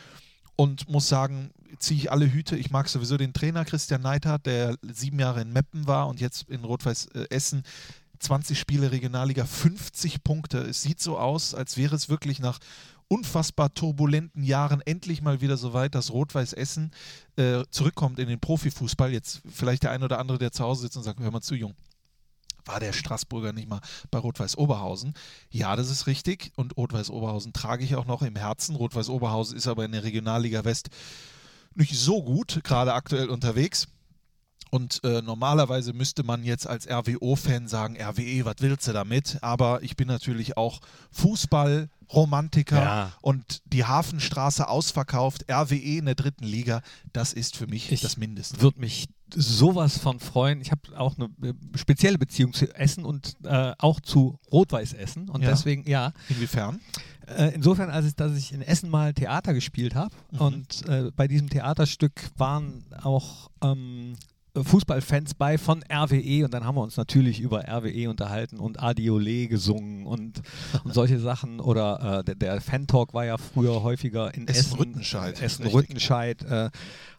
und 0.55 0.89
muss 0.89 1.07
sagen, 1.07 1.51
ziehe 1.79 1.99
ich 1.99 2.11
alle 2.11 2.31
Hüte. 2.31 2.55
Ich 2.55 2.71
mag 2.71 2.87
sowieso 2.87 3.17
den 3.17 3.33
Trainer 3.33 3.65
Christian 3.65 4.01
Neidhardt, 4.01 4.45
der 4.45 4.77
sieben 4.81 5.19
Jahre 5.19 5.41
in 5.41 5.51
Meppen 5.51 5.87
war 5.87 6.07
und 6.07 6.21
jetzt 6.21 6.49
in 6.49 6.63
Rot-Weiß 6.63 7.07
äh, 7.07 7.27
Essen 7.29 7.63
20 8.19 8.57
Spiele 8.57 8.91
Regionalliga, 8.91 9.45
50 9.45 10.23
Punkte. 10.23 10.59
Es 10.59 10.81
sieht 10.81 11.01
so 11.01 11.17
aus, 11.17 11.53
als 11.53 11.77
wäre 11.77 11.95
es 11.95 12.09
wirklich 12.09 12.39
nach 12.39 12.59
unfassbar 13.07 13.73
turbulenten 13.73 14.43
Jahren 14.43 14.81
endlich 14.81 15.21
mal 15.21 15.41
wieder 15.41 15.57
so 15.57 15.73
weit, 15.73 15.95
dass 15.95 16.11
Rot-Weiß 16.11 16.53
Essen 16.53 16.91
äh, 17.35 17.63
zurückkommt 17.69 18.19
in 18.19 18.27
den 18.27 18.39
Profifußball. 18.39 19.11
Jetzt 19.11 19.41
vielleicht 19.47 19.83
der 19.83 19.91
ein 19.91 20.03
oder 20.03 20.19
andere, 20.19 20.37
der 20.37 20.51
zu 20.51 20.63
Hause 20.63 20.83
sitzt 20.83 20.97
und 20.97 21.03
sagt, 21.03 21.19
hör 21.19 21.31
mal 21.31 21.41
zu, 21.41 21.55
Jung. 21.55 21.75
War 22.65 22.79
der 22.79 22.93
Straßburger 22.93 23.53
nicht 23.53 23.69
mal 23.69 23.81
bei 24.11 24.19
Rot-Weiß 24.19 24.57
Oberhausen? 24.57 25.13
Ja, 25.49 25.75
das 25.75 25.89
ist 25.89 26.07
richtig. 26.07 26.51
Und 26.55 26.75
Rot-Weiß 26.77 27.09
Oberhausen 27.11 27.53
trage 27.53 27.83
ich 27.83 27.95
auch 27.95 28.05
noch 28.05 28.21
im 28.23 28.35
Herzen. 28.35 28.75
Rot-Weiß 28.75 29.09
Oberhausen 29.09 29.55
ist 29.55 29.67
aber 29.67 29.85
in 29.85 29.91
der 29.91 30.03
Regionalliga 30.03 30.65
West 30.65 30.89
nicht 31.75 31.97
so 31.97 32.23
gut, 32.23 32.61
gerade 32.63 32.93
aktuell 32.93 33.29
unterwegs. 33.29 33.87
Und 34.71 35.01
äh, 35.03 35.21
normalerweise 35.21 35.93
müsste 35.93 36.23
man 36.23 36.43
jetzt 36.43 36.67
als 36.67 36.87
RWO-Fan 36.89 37.67
sagen, 37.67 37.97
RWE, 38.01 38.45
was 38.45 38.55
willst 38.59 38.87
du 38.87 38.93
damit? 38.93 39.37
Aber 39.41 39.81
ich 39.83 39.95
bin 39.95 40.07
natürlich 40.07 40.57
auch 40.57 40.81
Fußball-Romantiker 41.11 42.81
Ja. 42.83 43.11
und 43.21 43.61
die 43.65 43.85
Hafenstraße 43.85 44.67
ausverkauft, 44.67 45.45
RWE 45.49 45.75
in 45.97 46.05
der 46.05 46.15
dritten 46.15 46.45
Liga, 46.45 46.81
das 47.13 47.33
ist 47.33 47.55
für 47.55 47.67
mich 47.67 47.91
Ich 47.91 48.01
das 48.01 48.17
Mindeste. 48.17 48.61
Würde 48.61 48.79
mich 48.79 49.07
sowas 49.33 49.97
von 49.97 50.19
freuen. 50.19 50.61
Ich 50.61 50.71
habe 50.71 50.81
auch 50.97 51.15
eine 51.17 51.25
äh, 51.49 51.53
spezielle 51.77 52.17
Beziehung 52.17 52.53
zu 52.53 52.73
Essen 52.75 53.05
und 53.05 53.35
äh, 53.43 53.73
auch 53.79 53.99
zu 53.99 54.39
Rot-Weiß 54.51 54.93
Essen. 54.93 55.29
Und 55.29 55.41
Ja. 55.41 55.49
deswegen, 55.49 55.89
ja, 55.89 56.13
Inwiefern? 56.29 56.79
Äh, 57.27 57.53
insofern, 57.55 57.89
als 57.89 58.05
ich, 58.05 58.15
dass 58.15 58.37
ich 58.37 58.53
in 58.53 58.61
Essen 58.61 58.89
mal 58.89 59.13
Theater 59.13 59.53
gespielt 59.55 59.95
habe 59.95 60.13
Mhm. 60.31 60.39
und 60.39 60.87
äh, 60.87 61.11
bei 61.15 61.27
diesem 61.27 61.49
Theaterstück 61.49 62.13
waren 62.37 62.83
auch 63.01 63.49
ähm, 63.63 64.13
Fußballfans 64.55 65.33
bei 65.33 65.57
von 65.57 65.83
RWE 65.91 66.45
und 66.45 66.53
dann 66.53 66.65
haben 66.65 66.75
wir 66.75 66.81
uns 66.81 66.97
natürlich 66.97 67.39
über 67.39 67.67
RWE 67.67 68.09
unterhalten 68.09 68.59
und 68.59 68.81
Adiole 68.81 69.47
gesungen 69.47 70.05
und, 70.05 70.41
und 70.83 70.93
solche 70.93 71.19
Sachen 71.19 71.59
oder 71.59 72.19
äh, 72.19 72.23
der, 72.23 72.35
der 72.35 72.61
Fan-Talk 72.61 73.13
war 73.13 73.25
ja 73.25 73.37
früher 73.37 73.83
häufiger 73.83 74.33
in 74.33 74.47
Essen. 74.47 74.59
Essen-Rüttenscheid, 74.59 75.41
Essen 75.41 75.63
richtig. 75.63 75.79
Rüttenscheid 75.79 76.43
äh, 76.43 76.69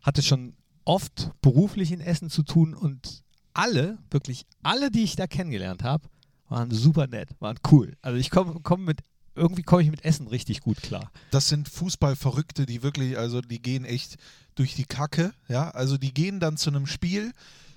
hatte 0.03 0.23
schon 0.23 0.55
oft 0.85 1.31
beruflich 1.43 1.93
in 1.93 2.01
Essen 2.01 2.31
zu 2.31 2.43
tun 2.43 2.75
und 2.75 3.23
alle, 3.53 3.99
wirklich 4.11 4.47
alle, 4.63 4.91
die 4.91 5.03
ich 5.03 5.17
da 5.17 5.27
kennengelernt 5.27 5.83
habe, 5.83 6.09
waren 6.49 6.71
super 6.71 7.07
nett, 7.07 7.31
waren 7.41 7.59
cool. 7.71 7.97
Also 8.03 8.19
ich 8.19 8.31
komme 8.31 8.61
komm 8.63 8.85
mit, 8.85 9.01
irgendwie 9.37 9.63
komme 9.63 9.83
ich 9.83 9.91
mit 9.91 10.05
Essen 10.05 10.27
richtig 10.27 10.61
gut 10.61 10.83
klar. 10.83 11.11
Das 11.31 11.49
sind 11.49 11.69
Fußballverrückte, 11.69 12.67
die 12.67 12.83
wirklich, 12.83 13.19
also 13.19 13.41
die 13.41 13.61
gehen 13.61 13.85
echt 13.85 14.17
durch 14.55 14.75
die 14.75 14.85
Kacke. 14.85 15.33
Ja, 15.49 15.71
also 15.71 15.99
die 15.99 16.13
gehen 16.13 16.41
dann 16.41 16.57
zu 16.57 16.71
einem 16.71 16.87
Spiel, 16.87 17.33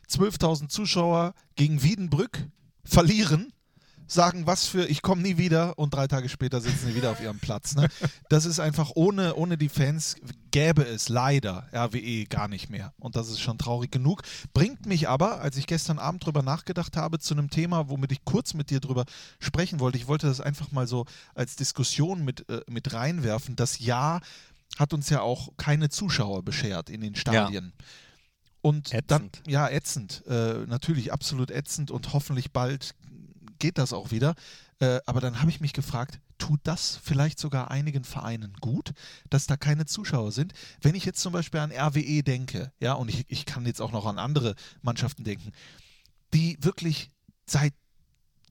12.000 0.09 0.69
Zuschauer 0.69 1.33
gegen 1.55 1.83
Wiedenbrück, 1.83 2.47
verlieren, 2.83 3.53
sagen 4.11 4.47
was 4.47 4.65
für, 4.67 4.85
ich 4.85 5.01
komme 5.01 5.21
nie 5.21 5.37
wieder 5.37 5.77
und 5.77 5.93
drei 5.93 6.07
Tage 6.07 6.29
später 6.29 6.61
sitzen 6.61 6.87
sie 6.87 6.95
wieder 6.95 7.11
auf 7.11 7.21
ihrem 7.21 7.39
Platz. 7.39 7.75
Ne? 7.75 7.87
Das 8.29 8.45
ist 8.45 8.59
einfach, 8.59 8.91
ohne, 8.95 9.35
ohne 9.35 9.57
die 9.57 9.69
Fans 9.69 10.15
gäbe 10.51 10.83
es 10.83 11.09
leider 11.09 11.67
RWE 11.73 12.25
gar 12.25 12.47
nicht 12.47 12.69
mehr. 12.69 12.93
Und 12.97 13.15
das 13.15 13.29
ist 13.29 13.39
schon 13.39 13.57
traurig 13.57 13.91
genug. 13.91 14.23
Bringt 14.53 14.85
mich 14.85 15.07
aber, 15.07 15.41
als 15.41 15.57
ich 15.57 15.67
gestern 15.67 15.99
Abend 15.99 16.25
drüber 16.25 16.41
nachgedacht 16.41 16.97
habe, 16.97 17.19
zu 17.19 17.33
einem 17.33 17.49
Thema, 17.49 17.89
womit 17.89 18.11
ich 18.11 18.25
kurz 18.25 18.53
mit 18.53 18.69
dir 18.69 18.79
drüber 18.79 19.05
sprechen 19.39 19.79
wollte. 19.79 19.97
Ich 19.97 20.07
wollte 20.07 20.27
das 20.27 20.41
einfach 20.41 20.71
mal 20.71 20.87
so 20.87 21.05
als 21.35 21.55
Diskussion 21.55 22.25
mit, 22.25 22.49
äh, 22.49 22.61
mit 22.69 22.93
reinwerfen. 22.93 23.55
Das 23.55 23.79
Jahr 23.79 24.21
hat 24.77 24.93
uns 24.93 25.09
ja 25.09 25.21
auch 25.21 25.49
keine 25.57 25.89
Zuschauer 25.89 26.43
beschert 26.43 26.89
in 26.89 27.01
den 27.01 27.15
Stadien. 27.15 27.73
Und 28.61 28.91
dann, 28.91 29.27
Ätzend. 29.27 29.41
ja, 29.47 29.69
ätzend. 29.69 30.23
Äh, 30.27 30.65
natürlich 30.67 31.13
absolut 31.13 31.49
ätzend 31.49 31.91
und 31.91 32.11
hoffentlich 32.13 32.51
bald 32.51 32.93
geht 33.59 33.77
das 33.77 33.93
auch 33.93 34.11
wieder. 34.11 34.35
Äh, 34.79 34.99
aber 35.05 35.21
dann 35.21 35.39
habe 35.39 35.49
ich 35.49 35.59
mich 35.59 35.73
gefragt, 35.73 36.19
tut 36.37 36.61
das 36.63 36.99
vielleicht 37.03 37.39
sogar 37.39 37.69
einigen 37.69 38.03
Vereinen 38.03 38.53
gut, 38.61 38.93
dass 39.29 39.45
da 39.45 39.57
keine 39.57 39.85
Zuschauer 39.85 40.31
sind? 40.31 40.53
Wenn 40.81 40.95
ich 40.95 41.05
jetzt 41.05 41.21
zum 41.21 41.33
Beispiel 41.33 41.59
an 41.59 41.71
RWE 41.71 42.23
denke, 42.23 42.71
ja, 42.79 42.93
und 42.93 43.09
ich, 43.09 43.25
ich 43.27 43.45
kann 43.45 43.65
jetzt 43.65 43.81
auch 43.81 43.91
noch 43.91 44.05
an 44.05 44.17
andere 44.17 44.55
Mannschaften 44.81 45.23
denken, 45.23 45.51
die 46.33 46.57
wirklich 46.61 47.11
seit 47.45 47.73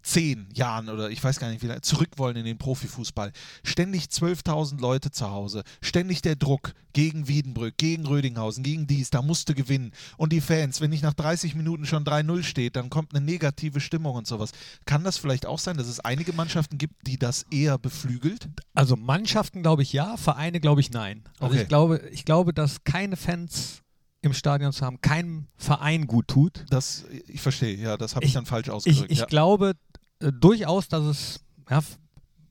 zehn 0.02 0.48
Jahren 0.54 0.88
oder 0.88 1.10
ich 1.10 1.22
weiß 1.22 1.38
gar 1.40 1.50
nicht 1.50 1.62
wie 1.62 1.66
lange 1.66 1.80
zurück 1.82 2.10
wollen 2.16 2.36
in 2.36 2.44
den 2.44 2.58
Profifußball. 2.58 3.32
Ständig 3.62 4.04
12.000 4.04 4.80
Leute 4.80 5.10
zu 5.10 5.30
Hause, 5.30 5.62
ständig 5.82 6.22
der 6.22 6.36
Druck 6.36 6.72
gegen 6.92 7.28
Wiedenbrück, 7.28 7.76
gegen 7.76 8.06
Rödinghausen, 8.06 8.62
gegen 8.64 8.86
dies, 8.86 9.10
da 9.10 9.22
musste 9.22 9.54
gewinnen. 9.54 9.92
Und 10.16 10.32
die 10.32 10.40
Fans, 10.40 10.80
wenn 10.80 10.90
nicht 10.90 11.02
nach 11.02 11.14
30 11.14 11.54
Minuten 11.54 11.84
schon 11.86 12.04
3-0 12.04 12.42
steht, 12.42 12.76
dann 12.76 12.90
kommt 12.90 13.14
eine 13.14 13.24
negative 13.24 13.80
Stimmung 13.80 14.16
und 14.16 14.26
sowas. 14.26 14.50
Kann 14.84 15.04
das 15.04 15.18
vielleicht 15.18 15.46
auch 15.46 15.58
sein, 15.58 15.76
dass 15.76 15.86
es 15.86 16.00
einige 16.00 16.32
Mannschaften 16.32 16.78
gibt, 16.78 17.06
die 17.06 17.18
das 17.18 17.44
eher 17.50 17.78
beflügelt? 17.78 18.48
Also 18.74 18.96
Mannschaften 18.96 19.62
glaube 19.62 19.82
ich 19.82 19.92
ja, 19.92 20.16
Vereine 20.16 20.60
glaube 20.60 20.80
ich 20.80 20.90
nein. 20.90 21.24
Also 21.38 21.52
Okay. 21.54 21.62
ich 21.62 21.68
glaube, 21.68 21.98
ich 22.12 22.24
glaube, 22.24 22.52
dass 22.54 22.84
keine 22.84 23.16
Fans 23.16 23.82
im 24.20 24.32
Stadion 24.32 24.72
zu 24.72 24.84
haben, 24.84 25.00
keinem 25.00 25.46
Verein 25.56 26.08
gut 26.08 26.26
tut. 26.26 26.64
Das, 26.70 27.04
ich 27.28 27.40
verstehe, 27.40 27.76
ja, 27.76 27.96
das 27.96 28.16
habe 28.16 28.24
ich, 28.24 28.30
Ich- 28.30 28.34
dann 28.34 28.46
falsch 28.46 28.66
Ich, 28.66 28.72
ausgedrückt. 28.72 29.12
ich 29.12 29.18
ja. 29.20 29.26
glaube 29.26 29.74
äh, 30.20 30.32
durchaus, 30.32 30.88
dass 30.88 31.04
es 31.04 31.40
ja, 31.70 31.80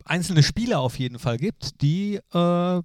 einzelne 0.06 0.44
Spieler 0.44 0.80
auf 0.80 0.98
jeden 1.00 1.20
Fall 1.20 1.38
gibt, 1.38 1.82
die 1.82 2.20
äh, 2.34 2.82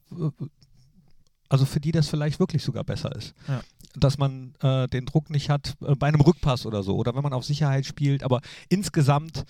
also 1.53 1.67
für 1.67 1.81
die 1.81 1.93
das 1.93 2.09
vielleicht 2.09 2.41
wirklich 2.41 2.65
sogar 2.65 2.83
besser 2.83 3.15
ist. 3.15 3.35
Ja. 3.47 3.61
Dass 3.95 4.17
man 4.17 4.55
äh, 4.61 4.89
den 4.89 5.05
Druck 5.05 5.29
nicht 5.29 5.51
hat 5.51 5.75
äh, 5.83 5.95
bei 5.95 6.09
einem 6.09 6.23
Rückpass 6.23 6.65
oder 6.65 6.83
so 6.83 6.97
oder 6.97 7.15
wenn 7.15 7.23
man 7.23 7.35
auf 7.35 7.45
Sicherheit 7.45 7.85
spielt, 7.85 8.23
aber 8.23 8.41
insgesamt, 8.71 9.45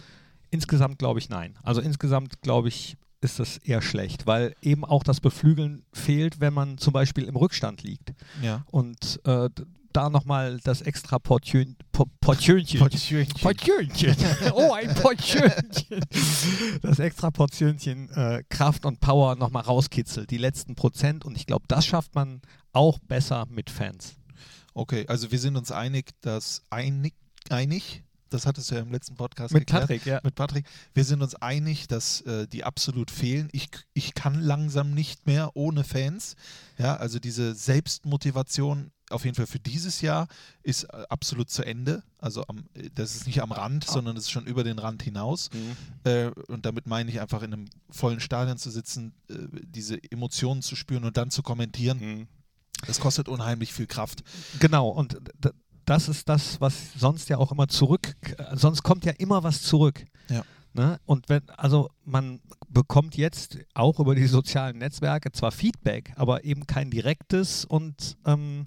insgesamt 0.50 0.98
glaube 0.98 1.20
ich 1.20 1.28
nein. 1.28 1.56
Also 1.62 1.80
insgesamt 1.80 2.42
glaube 2.42 2.68
ich, 2.68 2.96
ist 3.20 3.38
das 3.38 3.58
eher 3.58 3.80
schlecht, 3.80 4.26
weil 4.26 4.56
eben 4.62 4.84
auch 4.84 5.04
das 5.04 5.20
Beflügeln 5.20 5.84
fehlt, 5.92 6.40
wenn 6.40 6.52
man 6.52 6.76
zum 6.76 6.92
Beispiel 6.92 7.24
im 7.24 7.36
Rückstand 7.36 7.84
liegt. 7.84 8.12
ja. 8.42 8.64
Und 8.72 9.20
äh, 9.24 9.48
da 9.92 10.10
nochmal 10.10 10.58
das 10.64 10.82
extra 10.82 11.18
Portön, 11.18 11.76
Po- 11.92 12.06
Portönchen. 12.20 12.78
Portönchen. 12.80 13.26
Portönchen. 13.40 14.16
Oh, 14.54 14.72
ein 14.72 14.94
Portönchen. 14.94 16.00
Das 16.82 16.98
extra 16.98 17.30
Portionchen 17.30 18.10
äh, 18.10 18.42
Kraft 18.48 18.84
und 18.84 19.00
Power 19.00 19.36
nochmal 19.36 19.62
rauskitzelt. 19.62 20.30
Die 20.30 20.38
letzten 20.38 20.74
Prozent. 20.74 21.24
Und 21.24 21.36
ich 21.36 21.46
glaube, 21.46 21.64
das 21.68 21.86
schafft 21.86 22.14
man 22.14 22.40
auch 22.72 22.98
besser 22.98 23.46
mit 23.48 23.70
Fans. 23.70 24.14
Okay, 24.74 25.04
also 25.08 25.30
wir 25.30 25.38
sind 25.38 25.56
uns 25.56 25.70
einig, 25.70 26.10
dass 26.22 26.62
einig, 26.70 27.14
einig 27.50 28.02
das 28.30 28.46
hattest 28.46 28.70
du 28.70 28.76
ja 28.76 28.80
im 28.80 28.90
letzten 28.90 29.14
Podcast 29.14 29.52
Mit 29.52 29.66
geklärt. 29.66 29.82
Patrick, 29.82 30.06
ja. 30.06 30.20
Mit 30.24 30.34
Patrick. 30.34 30.64
Wir 30.94 31.04
sind 31.04 31.20
uns 31.22 31.34
einig, 31.34 31.86
dass 31.86 32.22
äh, 32.22 32.46
die 32.48 32.64
absolut 32.64 33.10
fehlen. 33.10 33.50
Ich, 33.52 33.68
ich 33.92 34.14
kann 34.14 34.40
langsam 34.40 34.94
nicht 34.94 35.26
mehr 35.26 35.50
ohne 35.54 35.84
Fans. 35.84 36.34
Ja, 36.78 36.96
also 36.96 37.18
diese 37.18 37.54
Selbstmotivation 37.54 38.90
auf 39.12 39.24
jeden 39.24 39.34
Fall 39.34 39.46
für 39.46 39.58
dieses 39.58 40.00
Jahr 40.00 40.28
ist 40.62 40.84
äh, 40.84 41.04
absolut 41.08 41.50
zu 41.50 41.64
Ende. 41.64 42.02
Also 42.18 42.44
am, 42.46 42.64
äh, 42.74 42.90
das 42.94 43.14
ist 43.14 43.26
nicht 43.26 43.42
am 43.42 43.52
Rand, 43.52 43.84
sondern 43.84 44.16
es 44.16 44.24
ist 44.24 44.30
schon 44.30 44.46
über 44.46 44.64
den 44.64 44.78
Rand 44.78 45.02
hinaus. 45.02 45.50
Äh, 46.04 46.30
und 46.48 46.66
damit 46.66 46.86
meine 46.86 47.10
ich 47.10 47.20
einfach 47.20 47.42
in 47.42 47.52
einem 47.52 47.66
vollen 47.90 48.20
Stadion 48.20 48.58
zu 48.58 48.70
sitzen, 48.70 49.14
äh, 49.28 49.34
diese 49.64 49.98
Emotionen 50.10 50.62
zu 50.62 50.76
spüren 50.76 51.04
und 51.04 51.16
dann 51.16 51.30
zu 51.30 51.42
kommentieren. 51.42 51.98
Mhm. 51.98 52.28
Das 52.86 52.98
kostet 52.98 53.28
unheimlich 53.28 53.72
viel 53.72 53.86
Kraft. 53.86 54.24
Genau, 54.58 54.88
und 54.88 55.16
das 55.84 56.08
ist 56.08 56.28
das, 56.28 56.60
was 56.60 56.74
sonst 56.96 57.28
ja 57.28 57.38
auch 57.38 57.52
immer 57.52 57.68
zurück, 57.68 58.16
sonst 58.54 58.82
kommt 58.82 59.04
ja 59.04 59.12
immer 59.12 59.44
was 59.44 59.62
zurück. 59.62 60.04
Ja. 60.28 60.44
Ne? 60.74 60.98
Und 61.04 61.28
wenn, 61.28 61.48
also 61.50 61.90
man 62.04 62.40
bekommt 62.72 63.16
jetzt 63.16 63.58
auch 63.74 64.00
über 64.00 64.14
die 64.14 64.26
sozialen 64.26 64.78
Netzwerke 64.78 65.30
zwar 65.32 65.52
Feedback, 65.52 66.12
aber 66.16 66.44
eben 66.44 66.66
kein 66.66 66.90
direktes 66.90 67.64
und 67.64 68.16
ähm, 68.24 68.66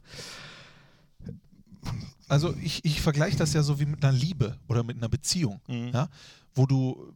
Also 2.28 2.56
ich, 2.62 2.84
ich 2.84 3.02
vergleiche 3.02 3.38
das 3.38 3.54
ja 3.54 3.62
so 3.62 3.80
wie 3.80 3.86
mit 3.86 4.04
einer 4.04 4.13
Liebe 4.18 4.58
oder 4.68 4.84
mit 4.84 4.98
einer 4.98 5.10
Beziehung, 5.10 5.62
Mhm. 5.68 5.89
ja, 5.94 6.08
wo 6.56 6.65
du, 6.65 7.13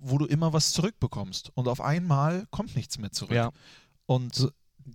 wo 0.00 0.18
du 0.18 0.26
immer 0.26 0.52
was 0.52 0.72
zurückbekommst 0.72 1.50
und 1.54 1.68
auf 1.68 1.80
einmal 1.80 2.46
kommt 2.50 2.74
nichts 2.74 2.98
mehr 2.98 3.12
zurück. 3.12 3.32
ja. 3.36 3.50
Und 4.06 4.52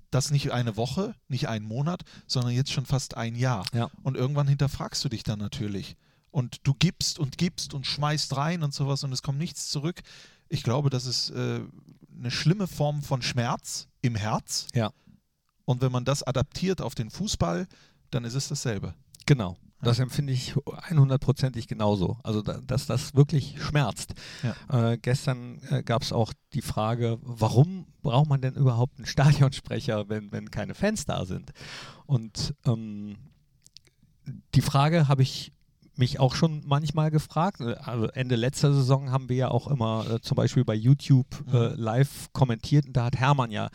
das 0.10 0.32
nicht 0.32 0.52
eine 0.52 0.76
Woche, 0.76 1.14
nicht 1.28 1.48
einen 1.48 1.66
Monat, 1.68 2.02
sondern 2.26 2.52
jetzt 2.54 2.72
schon 2.72 2.86
fast 2.86 3.16
ein 3.16 3.36
Jahr. 3.36 3.64
Ja. 3.74 3.90
Und 4.02 4.18
irgendwann 4.18 4.48
hinterfragst 4.48 5.06
du 5.06 5.10
dich 5.10 5.22
dann 5.24 5.38
natürlich. 5.38 5.96
Und 6.32 6.58
du 6.64 6.74
gibst 6.74 7.20
und 7.20 7.38
gibst 7.38 7.76
und 7.76 7.86
schmeißt 7.86 8.36
rein 8.36 8.64
und 8.64 8.74
sowas 8.74 9.04
und 9.04 9.12
es 9.14 9.22
kommt 9.22 9.38
nichts 9.38 9.70
zurück. 9.70 10.02
Ich 10.50 10.64
glaube, 10.64 10.90
das 10.90 11.06
ist 11.06 11.30
äh, 11.32 11.62
eine 12.18 12.32
schlimme 12.32 12.68
Form 12.68 13.02
von 13.02 13.22
Schmerz 13.22 13.88
im 14.02 14.16
Herz. 14.16 14.68
Ja. 14.74 14.92
Und 15.66 15.82
wenn 15.82 15.92
man 15.92 16.06
das 16.06 16.24
adaptiert 16.24 16.82
auf 16.82 16.96
den 16.96 17.10
Fußball, 17.10 17.68
dann 18.12 18.26
ist 18.26 18.36
es 18.36 18.50
dasselbe. 18.50 18.94
Genau. 19.26 19.58
Das 19.82 20.00
empfinde 20.00 20.32
ich 20.32 20.54
100%ig 20.54 21.68
genauso. 21.68 22.18
Also, 22.24 22.42
da, 22.42 22.60
dass 22.66 22.86
das 22.86 23.16
wirklich 23.16 23.62
schmerzt. 23.62 24.14
Äh, 24.70 24.98
gestern 24.98 25.60
äh, 25.70 25.84
gab 25.84 26.04
es 26.04 26.14
auch 26.14 26.32
die 26.54 26.62
Frage, 26.62 27.20
warum 27.22 27.86
braucht 28.02 28.30
man 28.30 28.42
denn 28.42 28.56
überhaupt 28.56 28.98
einen 28.98 29.06
Stadionsprecher, 29.06 30.08
wenn, 30.08 30.32
wenn 30.32 30.52
keine 30.52 30.74
Fans 30.74 31.06
da 31.06 31.26
sind? 31.26 31.52
Und 32.06 32.56
ähm, 32.66 33.18
die 34.56 34.62
Frage 34.62 35.08
habe 35.10 35.22
ich 35.22 35.52
mich 35.96 36.20
auch 36.20 36.36
schon 36.36 36.64
manchmal 36.66 37.12
gefragt. 37.12 37.62
Also 37.62 38.08
Ende 38.08 38.36
letzter 38.36 38.74
Saison 38.74 39.12
haben 39.12 39.30
wir 39.30 39.36
ja 39.36 39.48
auch 39.50 39.68
immer 39.68 40.06
äh, 40.10 40.22
zum 40.22 40.36
Beispiel 40.36 40.66
bei 40.66 40.76
YouTube 40.76 41.28
äh, 41.54 41.74
live 41.76 42.32
kommentiert 42.34 42.86
und 42.88 42.98
da 42.98 43.06
hat 43.06 43.18
Hermann 43.18 43.52
ja 43.52 43.70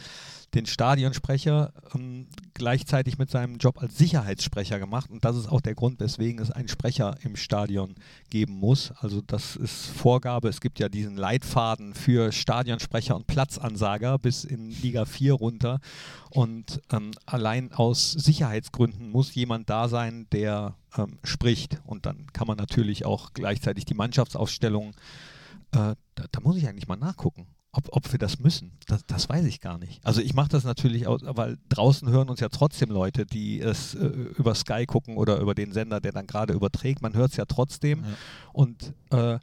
den 0.55 0.67
Stadionsprecher 0.67 1.73
ähm, 1.95 2.27
gleichzeitig 2.55 3.19
mit 3.19 3.31
seinem 3.31 3.59
Job 3.59 3.79
als 3.81 3.99
Sicherheitssprecher 3.99 4.79
gemacht. 4.79 5.11
Und 5.11 5.25
das 5.25 5.37
ist 5.37 5.47
auch 5.47 5.61
der 5.61 5.75
Grund, 5.75 6.01
weswegen 6.01 6.41
es 6.41 6.51
einen 6.51 6.69
Sprecher 6.69 7.17
im 7.23 7.37
Stadion 7.37 7.95
geben 8.31 8.55
muss. 8.55 8.93
Also 8.97 9.21
das 9.21 9.57
ist 9.57 9.87
Vorgabe. 9.87 10.49
Es 10.49 10.61
gibt 10.61 10.79
ja 10.79 10.89
diesen 10.89 11.17
Leitfaden 11.17 11.95
für 11.95 12.33
Stadionsprecher 12.33 13.15
und 13.15 13.27
Platzansager 13.27 14.19
bis 14.19 14.45
in 14.45 14.71
Liga 14.71 15.05
4 15.05 15.35
runter. 15.35 15.81
Und 16.31 16.81
ähm, 16.93 17.11
allein 17.27 17.73
aus 17.73 18.13
Sicherheitsgründen 18.13 19.11
muss 19.11 19.35
jemand 19.35 19.69
da 19.69 19.89
sein, 19.89 20.27
der 20.33 20.77
ähm, 20.97 21.19
spricht. 21.25 21.81
Und 21.85 22.07
dann 22.07 22.27
kann 22.33 22.47
man 22.47 22.57
natürlich 22.57 23.05
auch 23.05 23.33
gleichzeitig 23.35 23.85
die 23.85 23.95
Mannschaftsausstellung, 23.95 24.93
äh, 25.73 25.95
da, 26.15 26.25
da 26.33 26.41
muss 26.41 26.57
ich 26.57 26.67
eigentlich 26.67 26.89
mal 26.89 26.97
nachgucken 26.97 27.47
ob, 27.73 27.89
ob 27.91 28.13
wir 28.13 28.19
das 28.19 28.39
müssen, 28.39 28.73
das, 28.87 29.05
das 29.07 29.29
weiß 29.29 29.45
ich 29.45 29.61
gar 29.61 29.79
nicht. 29.79 30.05
Also 30.05 30.21
ich 30.21 30.35
mache 30.35 30.49
das 30.49 30.65
natürlich, 30.65 31.07
auch, 31.07 31.19
weil 31.23 31.59
draußen 31.69 32.09
hören 32.09 32.31
uns 32.31 32.41
ja 32.41 32.49
trotzdem 32.49 32.91
Leute, 32.91 33.27
die 33.27 33.61
es 33.61 33.95
äh, 33.95 34.07
über 34.07 34.55
Sky 34.55 34.87
gucken 34.87 35.17
oder 35.17 35.39
über 35.39 35.55
den 35.55 35.73
Sender, 35.73 36.01
der 36.01 36.13
dann 36.13 36.27
gerade 36.27 36.55
überträgt. 36.55 37.03
Man 37.03 37.15
hört 37.15 37.33
es 37.33 37.37
ja 37.37 37.45
trotzdem. 37.45 38.05
Ja. 38.05 38.11
Und 38.53 38.95
äh, 39.11 39.39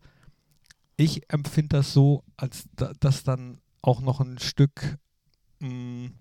ich 0.98 1.22
empfinde 1.32 1.78
das 1.78 1.94
so, 1.94 2.24
als 2.36 2.66
da, 2.76 2.94
dass 3.00 3.24
dann 3.24 3.60
auch 3.82 4.02
noch 4.02 4.20
ein 4.22 4.40
Stück, 4.40 4.98
mh, 5.60 5.70
mm, 5.70 6.14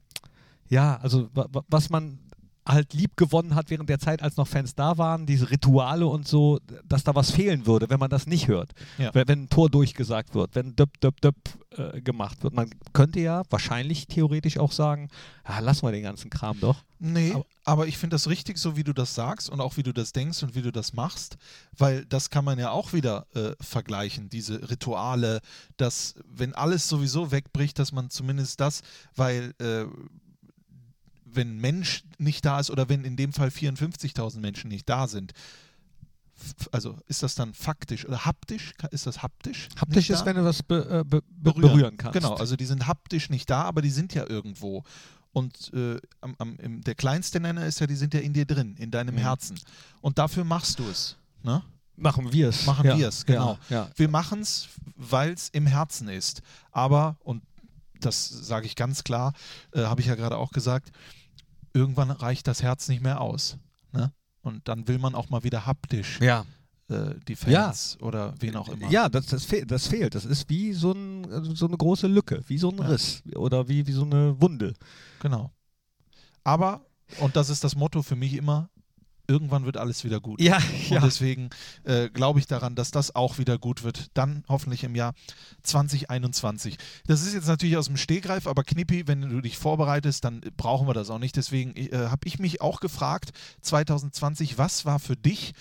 ja, 0.68 0.96
also 0.96 1.28
was 1.32 1.90
man 1.90 2.18
halt 2.66 2.94
lieb 2.94 3.16
gewonnen 3.16 3.54
hat 3.54 3.70
während 3.70 3.88
der 3.88 3.98
Zeit, 3.98 4.22
als 4.22 4.36
noch 4.36 4.48
Fans 4.48 4.74
da 4.74 4.96
waren, 4.96 5.26
diese 5.26 5.50
Rituale 5.50 6.06
und 6.06 6.26
so, 6.26 6.60
dass 6.84 7.04
da 7.04 7.14
was 7.14 7.30
fehlen 7.30 7.66
würde, 7.66 7.90
wenn 7.90 8.00
man 8.00 8.10
das 8.10 8.26
nicht 8.26 8.48
hört. 8.48 8.72
Ja. 8.98 9.14
Wenn, 9.14 9.28
wenn, 9.28 9.42
ein 9.42 9.48
Tor 9.48 9.68
durchgesagt 9.68 10.34
wird, 10.34 10.54
wenn 10.54 10.74
döp, 10.74 10.98
döp, 11.00 11.20
döp 11.20 11.36
äh, 11.76 12.00
gemacht 12.00 12.42
wird. 12.42 12.54
Man 12.54 12.70
könnte 12.92 13.20
ja 13.20 13.42
wahrscheinlich 13.50 14.06
theoretisch 14.06 14.58
auch 14.58 14.72
sagen, 14.72 15.10
ja, 15.46 15.58
lassen 15.58 15.86
wir 15.86 15.92
den 15.92 16.02
ganzen 16.02 16.30
Kram 16.30 16.58
doch. 16.60 16.84
Nee, 16.98 17.32
aber, 17.32 17.46
aber 17.64 17.86
ich 17.86 17.98
finde 17.98 18.14
das 18.14 18.28
richtig, 18.28 18.56
so 18.56 18.76
wie 18.76 18.84
du 18.84 18.94
das 18.94 19.14
sagst 19.14 19.50
und 19.50 19.60
auch 19.60 19.76
wie 19.76 19.82
du 19.82 19.92
das 19.92 20.12
denkst 20.12 20.42
und 20.42 20.54
wie 20.54 20.62
du 20.62 20.72
das 20.72 20.94
machst, 20.94 21.36
weil 21.76 22.06
das 22.06 22.30
kann 22.30 22.44
man 22.44 22.58
ja 22.58 22.70
auch 22.70 22.92
wieder 22.92 23.26
äh, 23.34 23.52
vergleichen, 23.60 24.30
diese 24.30 24.70
Rituale, 24.70 25.40
dass 25.76 26.14
wenn 26.26 26.54
alles 26.54 26.88
sowieso 26.88 27.30
wegbricht, 27.30 27.78
dass 27.78 27.92
man 27.92 28.08
zumindest 28.08 28.60
das, 28.60 28.82
weil 29.16 29.52
äh, 29.58 29.84
wenn 31.36 31.56
ein 31.56 31.60
Mensch 31.60 32.04
nicht 32.18 32.44
da 32.44 32.60
ist 32.60 32.70
oder 32.70 32.88
wenn 32.88 33.04
in 33.04 33.16
dem 33.16 33.32
Fall 33.32 33.48
54.000 33.48 34.40
Menschen 34.40 34.68
nicht 34.68 34.88
da 34.88 35.06
sind, 35.06 35.32
also 36.72 36.98
ist 37.06 37.22
das 37.22 37.34
dann 37.34 37.54
faktisch 37.54 38.06
oder 38.06 38.24
haptisch? 38.24 38.74
Ist 38.90 39.06
das 39.06 39.22
haptisch? 39.22 39.68
Haptisch 39.80 40.10
ist, 40.10 40.20
da? 40.20 40.26
wenn 40.26 40.36
du 40.36 40.44
was 40.44 40.62
be, 40.62 41.00
äh, 41.00 41.04
be, 41.04 41.22
berühren. 41.28 41.62
berühren. 41.62 41.96
kannst. 41.96 42.18
Genau, 42.18 42.34
also 42.34 42.56
die 42.56 42.66
sind 42.66 42.86
haptisch 42.86 43.30
nicht 43.30 43.48
da, 43.48 43.62
aber 43.62 43.82
die 43.82 43.90
sind 43.90 44.14
ja 44.14 44.28
irgendwo. 44.28 44.82
Und 45.32 45.72
äh, 45.74 45.98
am, 46.20 46.34
am, 46.38 46.56
im, 46.56 46.80
der 46.82 46.94
kleinste 46.94 47.40
Nenner 47.40 47.66
ist 47.66 47.80
ja, 47.80 47.86
die 47.86 47.96
sind 47.96 48.14
ja 48.14 48.20
in 48.20 48.32
dir 48.32 48.46
drin, 48.46 48.76
in 48.78 48.90
deinem 48.90 49.16
mhm. 49.16 49.20
Herzen. 49.20 49.58
Und 50.00 50.18
dafür 50.18 50.44
machst 50.44 50.78
du 50.78 50.88
es. 50.88 51.16
Ne? 51.42 51.62
Machen 51.96 52.32
wir 52.32 52.48
es. 52.48 52.66
Machen 52.66 52.86
ja. 52.86 52.98
wir 52.98 53.08
es, 53.08 53.24
genau. 53.24 53.58
Ja, 53.68 53.76
ja. 53.76 53.90
Wir 53.96 54.08
machen 54.08 54.40
es, 54.40 54.68
weil 54.96 55.32
es 55.32 55.48
im 55.48 55.66
Herzen 55.66 56.08
ist. 56.08 56.42
Aber, 56.70 57.16
und 57.20 57.42
das 58.00 58.28
sage 58.28 58.66
ich 58.66 58.76
ganz 58.76 59.04
klar, 59.04 59.32
äh, 59.72 59.82
habe 59.82 60.00
ich 60.00 60.06
ja 60.06 60.14
gerade 60.14 60.36
auch 60.36 60.50
gesagt, 60.50 60.90
irgendwann 61.74 62.10
reicht 62.10 62.46
das 62.46 62.62
Herz 62.62 62.88
nicht 62.88 63.02
mehr 63.02 63.20
aus. 63.20 63.58
Ne? 63.92 64.12
Und 64.40 64.66
dann 64.68 64.88
will 64.88 64.98
man 64.98 65.14
auch 65.14 65.28
mal 65.28 65.42
wieder 65.42 65.66
haptisch 65.66 66.20
ja. 66.20 66.46
äh, 66.88 67.14
die 67.28 67.36
Fans 67.36 67.98
ja. 68.00 68.06
oder 68.06 68.34
wen 68.40 68.56
auch 68.56 68.68
immer. 68.68 68.88
Ja, 68.90 69.08
das, 69.08 69.26
das, 69.26 69.44
fe 69.44 69.66
das, 69.66 69.86
fehlt. 69.86 70.14
Das 70.14 70.24
ist 70.24 70.48
wie 70.48 70.72
so, 70.72 70.92
ein, 70.92 71.54
so 71.54 71.66
eine 71.66 71.76
große 71.76 72.06
Lücke, 72.06 72.42
wie 72.46 72.58
so 72.58 72.70
ein 72.70 72.78
ja. 72.78 72.86
Riss 72.86 73.22
oder 73.34 73.68
wie, 73.68 73.86
wie 73.86 73.92
so 73.92 74.04
eine 74.04 74.40
Wunde. 74.40 74.74
Genau. 75.20 75.50
Aber, 76.44 76.86
und 77.20 77.36
das 77.36 77.50
ist 77.50 77.64
das 77.64 77.74
Motto 77.74 78.02
für 78.02 78.16
mich 78.16 78.34
immer, 78.34 78.70
irgendwann 79.26 79.64
wird 79.64 79.76
alles 79.76 80.04
wieder 80.04 80.20
gut. 80.20 80.40
Ja, 80.40 80.58
ja. 80.88 80.96
Und 80.96 81.04
deswegen 81.04 81.50
äh, 81.84 82.10
glaube 82.10 82.38
ich 82.38 82.46
daran, 82.46 82.74
dass 82.74 82.90
das 82.90 83.14
auch 83.14 83.38
wieder 83.38 83.58
gut 83.58 83.82
wird. 83.82 84.08
Dann 84.14 84.44
hoffentlich 84.48 84.84
im 84.84 84.94
Jahr 84.94 85.14
2021. 85.62 86.76
Das 87.06 87.22
ist 87.22 87.34
jetzt 87.34 87.46
natürlich 87.46 87.76
aus 87.76 87.86
dem 87.86 87.96
Stehgreif, 87.96 88.46
aber 88.46 88.64
Knippi, 88.64 89.06
wenn 89.06 89.22
du 89.22 89.40
dich 89.40 89.58
vorbereitest, 89.58 90.24
dann 90.24 90.40
brauchen 90.56 90.86
wir 90.86 90.94
das 90.94 91.10
auch 91.10 91.18
nicht. 91.18 91.36
Deswegen 91.36 91.76
äh, 91.76 92.08
habe 92.08 92.26
ich 92.26 92.38
mich 92.38 92.60
auch 92.60 92.80
gefragt, 92.80 93.32
2020, 93.62 94.58
was 94.58 94.84
war 94.84 94.98
für 94.98 95.16
dich 95.16 95.52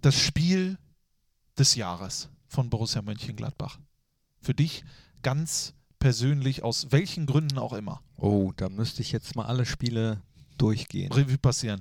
das 0.00 0.18
Spiel 0.18 0.78
des 1.58 1.74
Jahres 1.74 2.28
von 2.46 2.70
Borussia 2.70 3.02
Mönchengladbach? 3.02 3.78
Für 4.40 4.54
dich 4.54 4.84
ganz 5.22 5.74
persönlich, 5.98 6.64
aus 6.64 6.88
welchen 6.90 7.26
Gründen 7.26 7.58
auch 7.58 7.72
immer. 7.72 8.02
Oh, 8.16 8.52
da 8.56 8.68
müsste 8.68 9.02
ich 9.02 9.12
jetzt 9.12 9.36
mal 9.36 9.46
alle 9.46 9.64
Spiele 9.64 10.20
durchgehen. 10.58 11.12
Revue 11.12 11.38
passieren. 11.38 11.80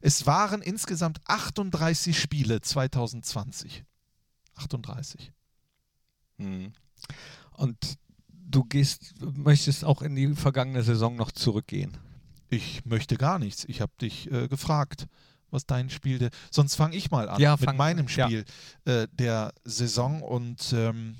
Es 0.00 0.26
waren 0.26 0.62
insgesamt 0.62 1.20
38 1.26 2.18
Spiele 2.18 2.60
2020. 2.60 3.84
38. 4.56 5.32
Hm. 6.38 6.72
Und 7.52 7.98
du 8.28 8.64
gehst, 8.64 9.14
möchtest 9.20 9.84
auch 9.84 10.02
in 10.02 10.14
die 10.14 10.34
vergangene 10.34 10.82
Saison 10.82 11.16
noch 11.16 11.32
zurückgehen. 11.32 11.96
Ich 12.48 12.84
möchte 12.84 13.16
gar 13.16 13.38
nichts. 13.38 13.64
Ich 13.66 13.80
habe 13.80 13.92
dich 14.00 14.30
äh, 14.30 14.48
gefragt, 14.48 15.06
was 15.50 15.66
dein 15.66 15.90
Spiel. 15.90 16.18
De 16.18 16.30
Sonst 16.50 16.74
fange 16.74 16.96
ich 16.96 17.10
mal 17.10 17.28
an 17.28 17.40
ja, 17.40 17.56
mit 17.58 17.76
meinem 17.76 18.08
Spiel 18.08 18.44
ja. 18.86 19.02
äh, 19.02 19.08
der 19.12 19.54
Saison 19.64 20.22
und 20.22 20.72
ähm, 20.72 21.16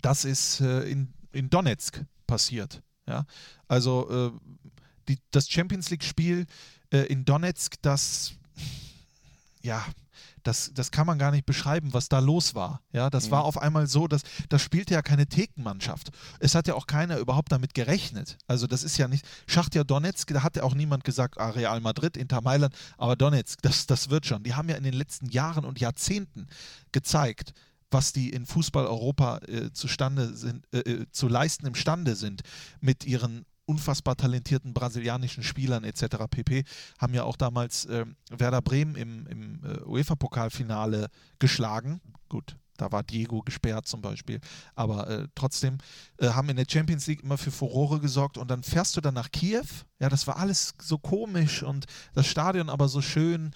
das 0.00 0.24
ist 0.24 0.60
äh, 0.60 0.82
in, 0.82 1.12
in 1.32 1.48
Donetsk 1.48 2.04
passiert. 2.26 2.82
Ja? 3.06 3.24
Also 3.68 4.10
äh, 4.10 4.61
die, 5.08 5.18
das 5.30 5.48
Champions 5.48 5.90
League-Spiel 5.90 6.46
äh, 6.90 6.98
in 7.06 7.24
Donetsk, 7.24 7.74
das, 7.82 8.34
ja, 9.62 9.84
das, 10.42 10.72
das 10.74 10.90
kann 10.90 11.06
man 11.06 11.18
gar 11.18 11.30
nicht 11.30 11.46
beschreiben, 11.46 11.92
was 11.92 12.08
da 12.08 12.18
los 12.18 12.54
war. 12.54 12.82
Ja, 12.92 13.10
das 13.10 13.26
mhm. 13.26 13.30
war 13.32 13.44
auf 13.44 13.58
einmal 13.58 13.86
so, 13.86 14.08
dass 14.08 14.22
das 14.48 14.62
spielte 14.62 14.94
ja 14.94 15.02
keine 15.02 15.26
Thekenmannschaft. 15.26 16.10
Es 16.40 16.54
hat 16.54 16.66
ja 16.66 16.74
auch 16.74 16.86
keiner 16.86 17.18
überhaupt 17.18 17.52
damit 17.52 17.74
gerechnet. 17.74 18.38
Also 18.46 18.66
das 18.66 18.82
ist 18.82 18.96
ja 18.98 19.08
nicht, 19.08 19.26
Schachtja 19.46 19.84
Donetsk, 19.84 20.32
da 20.32 20.42
hat 20.42 20.56
ja 20.56 20.62
auch 20.62 20.74
niemand 20.74 21.04
gesagt, 21.04 21.38
ah, 21.38 21.50
Real 21.50 21.80
Madrid, 21.80 22.16
Inter 22.16 22.40
Mailand, 22.40 22.74
aber 22.98 23.16
Donetsk, 23.16 23.60
das, 23.62 23.86
das 23.86 24.10
wird 24.10 24.26
schon. 24.26 24.42
Die 24.42 24.54
haben 24.54 24.68
ja 24.68 24.76
in 24.76 24.84
den 24.84 24.94
letzten 24.94 25.26
Jahren 25.26 25.64
und 25.64 25.80
Jahrzehnten 25.80 26.48
gezeigt, 26.90 27.52
was 27.90 28.12
die 28.12 28.30
in 28.30 28.46
Fußball 28.46 28.86
Europa 28.86 29.38
äh, 29.46 29.70
zustande 29.72 30.34
sind, 30.34 30.66
äh, 30.72 30.78
äh 30.78 31.06
zu 31.12 31.28
leisten 31.28 31.66
imstande 31.66 32.16
sind 32.16 32.42
mit 32.80 33.04
ihren 33.04 33.44
unfassbar 33.66 34.16
talentierten 34.16 34.74
brasilianischen 34.74 35.42
Spielern 35.42 35.84
etc. 35.84 36.26
pp. 36.30 36.64
haben 36.98 37.14
ja 37.14 37.24
auch 37.24 37.36
damals 37.36 37.84
äh, 37.86 38.06
Werder 38.30 38.62
Bremen 38.62 38.96
im, 38.96 39.26
im 39.26 39.64
äh, 39.64 39.82
UEFA-Pokalfinale 39.84 41.08
geschlagen. 41.38 42.00
Gut, 42.28 42.56
da 42.76 42.90
war 42.90 43.02
Diego 43.02 43.42
gesperrt 43.42 43.86
zum 43.86 44.02
Beispiel. 44.02 44.40
Aber 44.74 45.08
äh, 45.08 45.28
trotzdem 45.34 45.78
äh, 46.18 46.28
haben 46.28 46.48
in 46.48 46.56
der 46.56 46.66
Champions 46.68 47.06
League 47.06 47.22
immer 47.22 47.38
für 47.38 47.50
Furore 47.50 48.00
gesorgt 48.00 48.38
und 48.38 48.50
dann 48.50 48.62
fährst 48.62 48.96
du 48.96 49.00
dann 49.00 49.14
nach 49.14 49.30
Kiew. 49.30 49.66
Ja, 50.00 50.08
das 50.08 50.26
war 50.26 50.36
alles 50.36 50.74
so 50.80 50.98
komisch 50.98 51.62
und 51.62 51.86
das 52.14 52.26
Stadion 52.26 52.68
aber 52.68 52.88
so 52.88 53.00
schön. 53.00 53.52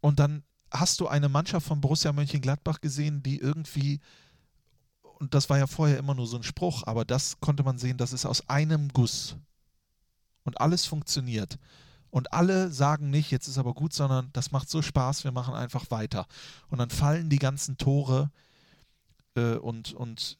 Und 0.00 0.18
dann 0.18 0.42
hast 0.72 1.00
du 1.00 1.08
eine 1.08 1.28
Mannschaft 1.28 1.66
von 1.66 1.80
Borussia 1.80 2.12
Mönchengladbach 2.12 2.80
gesehen, 2.80 3.22
die 3.22 3.38
irgendwie 3.38 4.00
und 5.18 5.34
das 5.34 5.48
war 5.50 5.58
ja 5.58 5.66
vorher 5.66 5.98
immer 5.98 6.14
nur 6.14 6.26
so 6.26 6.36
ein 6.36 6.42
Spruch, 6.42 6.82
aber 6.86 7.04
das 7.04 7.40
konnte 7.40 7.62
man 7.62 7.78
sehen, 7.78 7.96
das 7.96 8.12
ist 8.12 8.26
aus 8.26 8.48
einem 8.48 8.88
Guss. 8.92 9.36
Und 10.44 10.60
alles 10.60 10.86
funktioniert. 10.86 11.58
Und 12.10 12.32
alle 12.32 12.70
sagen 12.70 13.10
nicht, 13.10 13.30
jetzt 13.30 13.48
ist 13.48 13.58
aber 13.58 13.74
gut, 13.74 13.92
sondern 13.92 14.30
das 14.32 14.52
macht 14.52 14.70
so 14.70 14.80
Spaß, 14.80 15.24
wir 15.24 15.32
machen 15.32 15.54
einfach 15.54 15.90
weiter. 15.90 16.26
Und 16.68 16.78
dann 16.78 16.90
fallen 16.90 17.28
die 17.28 17.38
ganzen 17.38 17.76
Tore 17.78 18.30
äh, 19.34 19.56
und, 19.56 19.92
und 19.92 20.38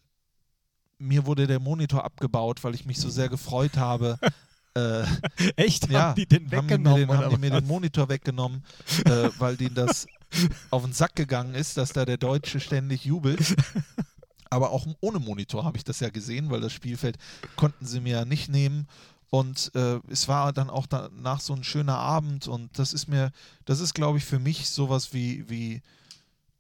mir 0.99 1.27
wurde 1.27 1.47
der 1.47 1.61
Monitor 1.61 2.05
abgebaut, 2.05 2.63
weil 2.65 2.75
ich 2.75 2.87
mich 2.87 2.99
so 2.99 3.11
sehr 3.11 3.29
gefreut 3.29 3.77
habe. 3.77 4.19
Äh, 4.77 5.07
Echt? 5.57 5.89
ja, 5.89 6.09
haben 6.09 6.17
die 6.17 6.27
den 6.27 6.45
haben 6.45 6.69
weggenommen? 6.69 7.01
den, 7.01 7.09
haben 7.09 7.19
oder 7.19 7.29
die 7.31 7.39
mir 7.39 7.51
was? 7.51 7.61
den 7.61 7.67
Monitor 7.67 8.11
weggenommen, 8.11 8.63
äh, 9.07 9.31
weil 9.39 9.57
denen 9.57 9.75
das 9.75 10.07
auf 10.71 10.83
den 10.83 10.93
Sack 10.93 11.17
gegangen 11.17 11.55
ist, 11.55 11.79
dass 11.79 11.95
da 11.95 12.05
der 12.05 12.19
Deutsche 12.19 12.61
ständig 12.61 13.07
jubelt. 13.07 13.57
Aber 14.57 14.71
auch 14.71 14.87
ohne 15.01 15.19
Monitor 15.19 15.65
habe 15.65 15.77
ich 15.77 15.85
das 15.85 16.01
ja 16.01 16.09
gesehen, 16.09 16.49
weil 16.49 16.63
das 16.63 16.73
Spielfeld 16.73 17.19
konnten 17.57 17.85
sie 17.85 18.01
mir 18.01 18.17
ja 18.17 18.25
nicht 18.25 18.49
nehmen. 18.49 18.89
Und 19.29 19.71
äh, 19.75 20.01
es 20.09 20.29
war 20.29 20.51
dann 20.55 20.71
auch 20.71 20.87
danach 20.87 21.41
so 21.41 21.53
ein 21.53 21.63
schöner 21.63 21.99
Abend 21.99 22.49
und 22.49 22.79
das 22.79 22.95
ist 22.95 23.07
mir, 23.07 23.33
das 23.67 23.81
ist, 23.81 23.93
glaube 23.93 24.17
ich, 24.17 24.25
für 24.25 24.39
mich 24.39 24.71
sowas 24.71 25.13
wie, 25.13 25.47
wie 25.51 25.83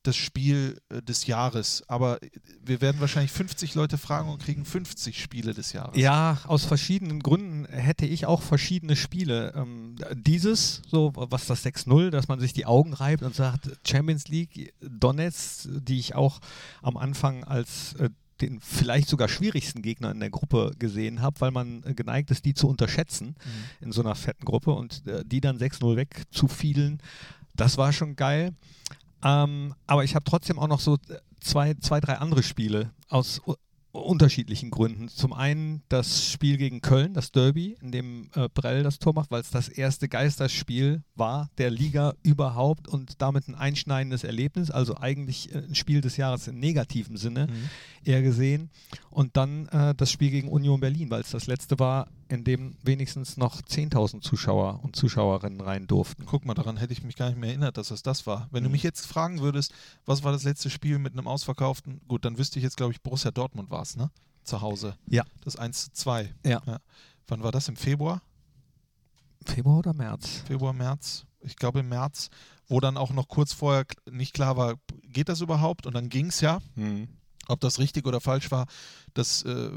das 0.07 0.17
Spiel 0.17 0.81
äh, 0.89 1.03
des 1.03 1.27
Jahres. 1.27 1.83
Aber 1.89 2.23
äh, 2.23 2.31
wir 2.65 2.81
werden 2.81 3.01
wahrscheinlich 3.01 3.33
50 3.33 3.75
Leute 3.75 3.99
fragen 3.99 4.29
und 4.29 4.43
kriegen 4.43 4.65
50 4.65 5.21
Spiele 5.21 5.55
des 5.55 5.73
Jahres. 5.73 5.97
Ja, 5.97 6.39
aus 6.45 6.65
verschiedenen 6.65 7.21
Gründen 7.21 7.67
hätte 7.67 8.07
ich 8.07 8.27
auch 8.27 8.43
verschiedene 8.43 8.97
Spiele. 8.97 9.53
Ähm, 9.55 9.97
dieses, 10.15 10.83
so 10.89 11.13
was 11.15 11.47
das 11.47 11.65
6-0, 11.65 12.11
dass 12.11 12.29
man 12.29 12.41
sich 12.41 12.53
die 12.53 12.67
Augen 12.67 12.93
reibt 12.93 13.23
und 13.23 13.35
sagt, 13.35 13.71
Champions 13.87 14.29
League, 14.29 14.75
Donetsk, 14.81 15.69
die 15.69 15.99
ich 15.99 16.15
auch 16.15 16.41
am 16.83 16.97
Anfang 16.97 17.45
als 17.45 17.95
äh, 17.95 18.11
den 18.41 18.61
vielleicht 18.61 19.09
sogar 19.09 19.29
schwierigsten 19.29 19.83
Gegner 19.83 20.11
in 20.11 20.21
der 20.21 20.29
Gruppe 20.31 20.73
gesehen 20.79 21.23
habe, 21.23 21.41
weil 21.41 21.51
man 21.51 21.83
äh, 21.85 21.95
geneigt 21.95 22.31
ist, 22.31 22.45
die 22.45 22.55
zu 22.55 22.69
unterschätzen 22.69 23.35
in 23.81 23.93
so 23.93 24.03
einer 24.03 24.15
fetten 24.15 24.45
Gruppe 24.45 24.73
und 24.73 25.07
äh, 25.07 25.25
die 25.25 25.41
dann 25.41 25.59
6-0 25.59 25.97
wegzufielen, 25.97 27.01
das 27.55 27.79
war 27.79 27.93
schon 27.93 28.17
geil. 28.17 28.53
Ähm, 29.25 29.75
aber 29.87 30.05
ich 30.05 30.15
habe 30.15 30.25
trotzdem 30.25 30.59
auch 30.59 30.69
noch 30.69 30.81
so 30.81 30.97
zwei, 31.41 31.75
zwei, 31.75 32.01
drei 32.01 32.15
andere 32.15 32.43
Spiele 32.43 32.93
aus 33.09 33.41
unterschiedlichen 33.93 34.71
Gründen. 34.71 35.09
Zum 35.09 35.33
einen 35.33 35.83
das 35.89 36.27
Spiel 36.31 36.59
gegen 36.59 36.83
Köln, 36.83 37.15
das 37.15 37.33
Derby, 37.33 37.77
in 37.81 37.93
dem 37.93 38.29
äh, 38.35 38.49
Brell 38.53 38.83
das 38.83 38.99
Tor 38.99 39.15
macht, 39.15 39.31
weil 39.31 39.41
es 39.41 39.51
das 39.51 39.69
erste 39.69 40.07
Geisterspiel 40.09 41.03
war 41.15 41.49
der 41.57 41.71
Liga 41.71 42.13
überhaupt 42.23 42.89
und 42.89 43.23
damit 43.23 43.49
ein 43.49 43.55
einschneidendes 43.55 44.23
Erlebnis, 44.23 44.71
also 44.71 44.97
eigentlich 44.99 45.55
äh, 45.55 45.59
ein 45.59 45.75
Spiel 45.75 46.03
des 46.03 46.19
Jahres 46.19 46.47
im 46.47 46.59
negativen 46.59 47.17
Sinne 47.17 47.47
Mhm. 47.47 47.71
eher 48.05 48.21
gesehen. 48.23 48.71
Und 49.09 49.37
dann 49.39 49.67
äh, 49.69 49.95
das 49.95 50.11
Spiel 50.11 50.31
gegen 50.31 50.49
Union 50.49 50.81
Berlin, 50.81 51.11
weil 51.11 51.23
es 51.23 51.31
das 51.31 51.47
letzte 51.47 51.79
war, 51.79 52.09
in 52.29 52.45
dem 52.45 52.77
wenigstens 52.83 53.37
noch 53.37 53.61
10.000 53.63 54.21
Zuschauer 54.21 54.81
und 54.83 54.97
Zuschauerinnen 54.97 55.61
rein 55.61 55.87
durften. 55.87 56.25
Guck 56.27 56.45
mal, 56.45 56.55
daran 56.55 56.77
hätte 56.77 56.93
ich 56.93 57.03
mich 57.03 57.17
gar 57.17 57.29
nicht 57.29 57.39
mehr 57.39 57.51
erinnert, 57.51 57.77
dass 57.77 57.91
es 57.91 58.03
das 58.03 58.27
war. 58.27 58.49
Wenn 58.51 58.63
du 58.65 58.69
Mhm. 58.69 58.73
mich 58.73 58.83
jetzt 58.83 59.07
fragen 59.07 59.41
würdest, 59.41 59.73
was 60.05 60.25
war 60.25 60.33
das 60.33 60.43
letzte 60.43 60.69
Spiel 60.71 60.99
mit 60.99 61.13
einem 61.13 61.29
ausverkauften, 61.29 62.01
gut, 62.09 62.25
dann 62.25 62.39
wüsste 62.39 62.59
ich 62.59 62.63
jetzt, 62.65 62.77
glaube 62.77 62.93
ich, 62.93 63.01
Borussia 63.03 63.31
Dortmund 63.31 63.71
war 63.71 63.83
es, 63.83 63.97
ne? 63.97 64.11
Zu 64.45 64.61
Hause. 64.61 64.97
Ja. 65.07 65.25
Das 65.45 65.57
1 65.57 65.85
zu 65.87 65.93
2. 65.93 66.35
Ja. 66.45 66.63
Wann 67.29 67.43
war 67.43 67.53
das? 67.53 67.69
Im 67.69 67.77
Februar? 67.77 68.23
Februar 69.45 69.79
oder 69.79 69.95
März? 69.95 70.43
Februar, 70.47 70.73
März? 70.73 71.25
Ich 71.41 71.57
glaube 71.57 71.81
im 71.81 71.89
März, 71.89 72.31
wo 72.69 72.81
dann 72.81 72.97
auch 72.97 73.13
noch 73.13 73.29
kurz 73.29 73.53
vorher 73.53 73.85
nicht 74.11 74.35
klar 74.35 74.57
war, 74.57 74.75
geht 75.05 75.29
das 75.29 75.41
überhaupt? 75.41 75.87
Und 75.87 75.95
dann 75.95 76.09
ging 76.09 76.27
es 76.27 76.41
ja. 76.41 76.59
Mhm. 76.75 77.09
Ob 77.49 77.61
das 77.61 77.79
richtig 77.79 78.07
oder 78.07 78.21
falsch 78.21 78.51
war, 78.51 78.67
das 79.15 79.43
äh, 79.43 79.71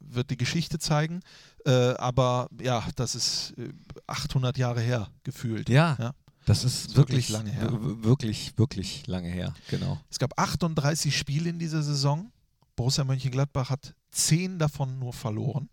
wird 0.00 0.30
die 0.30 0.36
Geschichte 0.36 0.78
zeigen. 0.78 1.20
Äh, 1.66 1.70
aber 1.94 2.48
ja, 2.60 2.86
das 2.96 3.14
ist 3.14 3.54
äh, 3.58 3.72
800 4.06 4.56
Jahre 4.56 4.80
her 4.80 5.08
gefühlt. 5.22 5.68
Ja, 5.68 5.96
Ja. 5.98 6.14
das 6.46 6.64
ist, 6.64 6.96
wirklich, 6.96 7.28
wirklich 7.28 7.28
lange 7.30 7.50
her. 7.50 7.68
Wirklich, 8.02 8.56
wirklich 8.56 9.06
lange 9.06 9.28
her, 9.28 9.54
genau. 9.68 10.00
Es 10.10 10.18
gab 10.18 10.38
38 10.38 11.16
Spiele 11.16 11.50
in 11.50 11.58
dieser 11.58 11.82
Saison. 11.82 12.32
Borussia 12.76 13.04
Mönchengladbach 13.04 13.68
hat 13.68 13.94
10 14.12 14.58
davon 14.58 14.98
nur 14.98 15.12
verloren. 15.12 15.68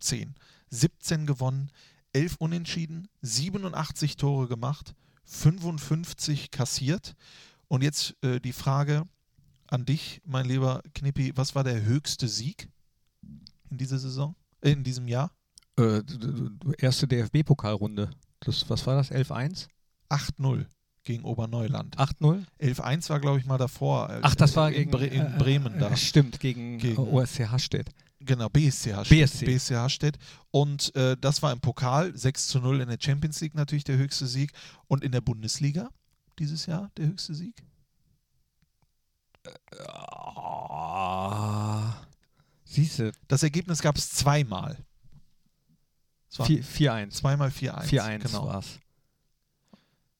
10. 0.00 0.34
17 0.70 1.26
gewonnen, 1.26 1.70
11 2.12 2.36
unentschieden, 2.38 3.08
87 3.22 4.16
Tore 4.16 4.48
gemacht, 4.48 4.94
55 5.24 6.50
kassiert. 6.50 7.14
Und 7.68 7.82
jetzt 7.82 8.14
äh, 8.22 8.40
die 8.40 8.52
Frage 8.52 9.02
an 9.68 9.84
dich, 9.84 10.20
mein 10.24 10.46
lieber 10.46 10.82
Knippi, 10.94 11.32
was 11.36 11.54
war 11.54 11.64
der 11.64 11.82
höchste 11.84 12.28
Sieg 12.28 12.68
in 13.70 13.78
dieser 13.78 13.98
Saison? 13.98 14.34
Äh, 14.60 14.70
in 14.72 14.84
diesem 14.84 15.08
Jahr? 15.08 15.30
Äh, 15.78 16.02
erste 16.78 17.06
DFB-Pokalrunde. 17.06 18.10
Das, 18.40 18.68
was 18.70 18.86
war 18.86 18.96
das? 18.96 19.10
11-1? 19.10 19.66
8-0 20.08 20.66
gegen 21.04 21.24
Oberneuland. 21.24 21.96
8-0? 21.98 22.44
11-1 22.60 23.08
war, 23.10 23.20
glaube 23.20 23.38
ich, 23.38 23.46
mal 23.46 23.58
davor. 23.58 24.10
äh, 24.10 24.20
Ach, 24.22 24.34
das 24.34 24.56
war 24.56 24.68
in, 24.68 24.74
gegen 24.74 24.90
Bre 24.90 25.06
in 25.06 25.26
äh, 25.26 25.38
Bremen 25.38 25.74
äh, 25.74 25.78
da. 25.78 25.96
Stimmt, 25.96 26.40
gegen, 26.40 26.78
Gegen- 26.78 26.96
OSC 26.98 27.48
Hasstedt. 27.50 27.90
Genau, 28.20 28.48
BSC 28.48 28.94
Hastedt. 28.94 29.18
BSC. 29.18 29.44
BSC 29.46 29.74
Hastedt. 29.76 30.18
Und 30.50 30.94
äh, 30.96 31.16
das 31.20 31.42
war 31.42 31.52
im 31.52 31.60
Pokal 31.60 32.16
6 32.16 32.48
zu 32.48 32.60
0 32.60 32.80
in 32.80 32.88
der 32.88 32.98
Champions 33.00 33.40
League 33.40 33.54
natürlich 33.54 33.84
der 33.84 33.98
höchste 33.98 34.26
Sieg. 34.26 34.52
Und 34.88 35.04
in 35.04 35.12
der 35.12 35.20
Bundesliga 35.20 35.90
dieses 36.38 36.66
Jahr 36.66 36.90
der 36.96 37.06
höchste 37.08 37.34
Sieg? 37.34 37.62
Oh, 39.88 41.82
Siehste, 42.64 43.12
Das 43.28 43.42
Ergebnis 43.42 43.80
gab 43.80 43.96
es 43.96 44.10
zweimal. 44.10 44.76
Es 46.30 46.38
war 46.38 46.46
4-1. 46.46 47.10
zweimal 47.10 47.48
4-1. 47.48 47.84
4-1 47.88 48.18
Genau. 48.24 48.46
war's. 48.46 48.78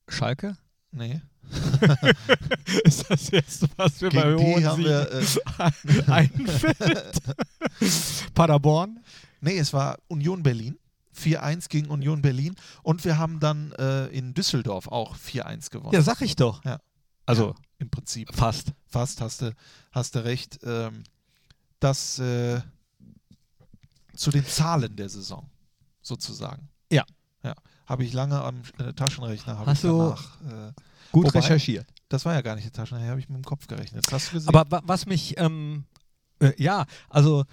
Schalke? 0.08 0.56
Nee. 0.92 1.20
Ist 2.84 3.10
das 3.10 3.30
jetzt, 3.30 3.66
was 3.76 4.00
wir 4.00 4.08
Gegen 4.10 4.56
die 4.58 4.66
haben 4.66 4.82
wir. 4.82 5.12
Äh, 5.12 5.24
einfällt? 6.10 7.20
Paderborn? 8.34 9.00
nee, 9.40 9.58
es 9.58 9.72
war 9.72 9.98
Union 10.08 10.42
Berlin. 10.42 10.78
4-1 11.16 11.68
gegen 11.68 11.88
Union 11.88 12.22
Berlin. 12.22 12.54
Und 12.82 13.04
wir 13.04 13.18
haben 13.18 13.40
dann 13.40 13.72
äh, 13.72 14.06
in 14.08 14.34
Düsseldorf 14.34 14.88
auch 14.88 15.16
4-1 15.16 15.70
gewonnen. 15.70 15.94
Ja, 15.94 16.02
sag 16.02 16.20
ich 16.22 16.36
doch. 16.36 16.64
Ja. 16.64 16.80
Also 17.26 17.54
Im 17.78 17.90
Prinzip. 17.90 18.34
fast. 18.34 18.72
fast 18.86 19.20
hast 19.20 19.42
du, 19.42 19.54
hast 19.92 20.14
du 20.14 20.24
recht. 20.24 20.58
Ähm, 20.62 21.02
das 21.80 22.18
äh, 22.18 22.60
zu 24.14 24.30
den 24.30 24.46
Zahlen 24.46 24.96
der 24.96 25.08
Saison, 25.08 25.48
sozusagen. 26.02 26.68
Ja. 26.90 27.04
Ja. 27.42 27.54
Habe 27.86 28.04
ich 28.04 28.12
lange 28.12 28.40
am 28.42 28.62
äh, 28.78 28.92
Taschenrechner 28.94 29.64
Hast 29.66 29.84
du- 29.84 29.88
danach. 29.98 30.40
Äh, 30.70 30.72
Gut 31.12 31.26
Wobei- 31.26 31.38
recherchiert. 31.38 31.86
das 32.08 32.24
war 32.24 32.34
ja 32.34 32.40
gar 32.40 32.54
nicht 32.56 32.64
der 32.64 32.72
Taschenrechner, 32.72 33.10
habe 33.10 33.20
ich 33.20 33.28
mit 33.28 33.36
dem 33.36 33.44
Kopf 33.44 33.66
gerechnet. 33.68 34.04
Das 34.06 34.12
hast 34.12 34.28
du 34.28 34.32
gesehen. 34.34 34.48
Aber 34.48 34.68
wa 34.70 34.82
was 34.84 35.06
mich, 35.06 35.38
ähm, 35.38 35.84
äh, 36.40 36.52
ja, 36.60 36.84
also 37.08 37.44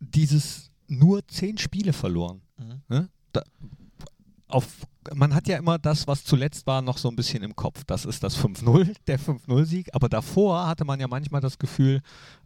dieses 0.00 0.70
nur 0.88 1.26
zehn 1.28 1.58
Spiele 1.58 1.92
verloren. 1.92 2.40
Mhm. 2.56 2.80
Ne? 2.88 3.08
Da, 3.32 3.42
auf, 4.48 4.66
man 5.14 5.34
hat 5.34 5.48
ja 5.48 5.58
immer 5.58 5.78
das, 5.78 6.06
was 6.06 6.24
zuletzt 6.24 6.66
war, 6.66 6.82
noch 6.82 6.98
so 6.98 7.08
ein 7.08 7.16
bisschen 7.16 7.42
im 7.42 7.56
Kopf. 7.56 7.84
Das 7.84 8.04
ist 8.04 8.22
das 8.22 8.38
5-0, 8.38 8.94
der 9.06 9.18
5-0-Sieg. 9.18 9.94
Aber 9.94 10.08
davor 10.08 10.66
hatte 10.66 10.84
man 10.84 11.00
ja 11.00 11.08
manchmal 11.08 11.40
das 11.40 11.58
Gefühl, 11.58 12.00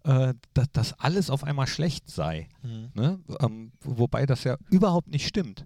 äh, 0.04 0.34
dass, 0.54 0.70
dass 0.72 0.92
alles 0.94 1.30
auf 1.30 1.44
einmal 1.44 1.66
schlecht 1.66 2.10
sei. 2.10 2.48
Mhm. 2.62 2.90
Ne? 2.94 3.20
Ähm, 3.40 3.72
wobei 3.82 4.26
das 4.26 4.44
ja 4.44 4.56
überhaupt 4.70 5.08
nicht 5.08 5.26
stimmt. 5.26 5.64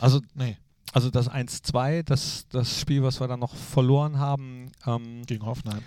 Also, 0.00 0.20
Nee, 0.34 0.58
also 0.92 1.10
das 1.10 1.30
1-2, 1.30 2.02
das, 2.02 2.46
das 2.48 2.80
Spiel, 2.80 3.02
was 3.02 3.20
wir 3.20 3.28
dann 3.28 3.40
noch 3.40 3.54
verloren 3.54 4.18
haben, 4.18 4.72
ähm, 4.86 5.24
gegen 5.26 5.44
Hoffenheim. 5.44 5.82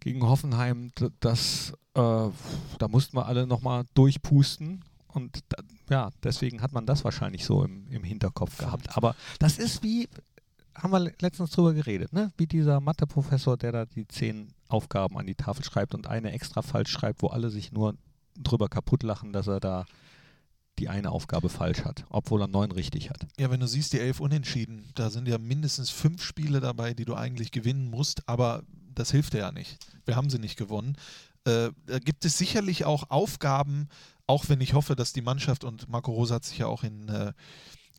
gegen 0.00 0.22
Hoffenheim, 0.22 0.90
das, 1.20 1.72
äh, 1.94 2.00
da 2.78 2.88
mussten 2.88 3.16
wir 3.16 3.26
alle 3.26 3.46
nochmal 3.46 3.84
durchpusten. 3.94 4.84
Und 5.14 5.40
ja, 5.90 6.10
deswegen 6.22 6.62
hat 6.62 6.72
man 6.72 6.86
das 6.86 7.04
wahrscheinlich 7.04 7.44
so 7.44 7.64
im, 7.64 7.86
im 7.90 8.02
Hinterkopf 8.02 8.58
gehabt. 8.58 8.96
Aber 8.96 9.14
das 9.38 9.58
ist 9.58 9.82
wie, 9.82 10.08
haben 10.74 10.90
wir 10.90 11.00
le- 11.00 11.14
letztens 11.20 11.50
drüber 11.50 11.74
geredet, 11.74 12.12
ne? 12.12 12.32
wie 12.36 12.46
dieser 12.46 12.80
Mathe-Professor, 12.80 13.56
der 13.56 13.72
da 13.72 13.84
die 13.84 14.08
zehn 14.08 14.48
Aufgaben 14.68 15.18
an 15.18 15.26
die 15.26 15.34
Tafel 15.34 15.64
schreibt 15.64 15.94
und 15.94 16.06
eine 16.06 16.32
extra 16.32 16.62
falsch 16.62 16.90
schreibt, 16.90 17.22
wo 17.22 17.28
alle 17.28 17.50
sich 17.50 17.72
nur 17.72 17.94
drüber 18.38 18.68
kaputt 18.68 19.02
lachen, 19.02 19.32
dass 19.32 19.46
er 19.46 19.60
da 19.60 19.84
die 20.78 20.88
eine 20.88 21.10
Aufgabe 21.10 21.50
falsch 21.50 21.84
hat, 21.84 22.06
obwohl 22.08 22.40
er 22.40 22.48
neun 22.48 22.72
richtig 22.72 23.10
hat. 23.10 23.26
Ja, 23.38 23.50
wenn 23.50 23.60
du 23.60 23.66
siehst, 23.68 23.92
die 23.92 24.00
elf 24.00 24.20
Unentschieden, 24.20 24.90
da 24.94 25.10
sind 25.10 25.28
ja 25.28 25.36
mindestens 25.36 25.90
fünf 25.90 26.22
Spiele 26.22 26.60
dabei, 26.60 26.94
die 26.94 27.04
du 27.04 27.14
eigentlich 27.14 27.50
gewinnen 27.50 27.90
musst, 27.90 28.26
aber 28.26 28.62
das 28.94 29.10
hilft 29.10 29.34
dir 29.34 29.40
ja 29.40 29.52
nicht. 29.52 29.76
Wir 30.06 30.16
haben 30.16 30.30
sie 30.30 30.38
nicht 30.38 30.56
gewonnen. 30.56 30.96
Äh, 31.44 31.70
da 31.84 31.98
gibt 31.98 32.24
es 32.24 32.38
sicherlich 32.38 32.86
auch 32.86 33.10
Aufgaben, 33.10 33.88
auch 34.26 34.48
wenn 34.48 34.60
ich 34.60 34.74
hoffe, 34.74 34.96
dass 34.96 35.12
die 35.12 35.22
Mannschaft 35.22 35.64
und 35.64 35.88
Marco 35.88 36.12
Rosa 36.12 36.36
hat 36.36 36.44
sich 36.44 36.58
ja 36.58 36.66
auch 36.66 36.84
in, 36.84 37.08
äh, 37.08 37.32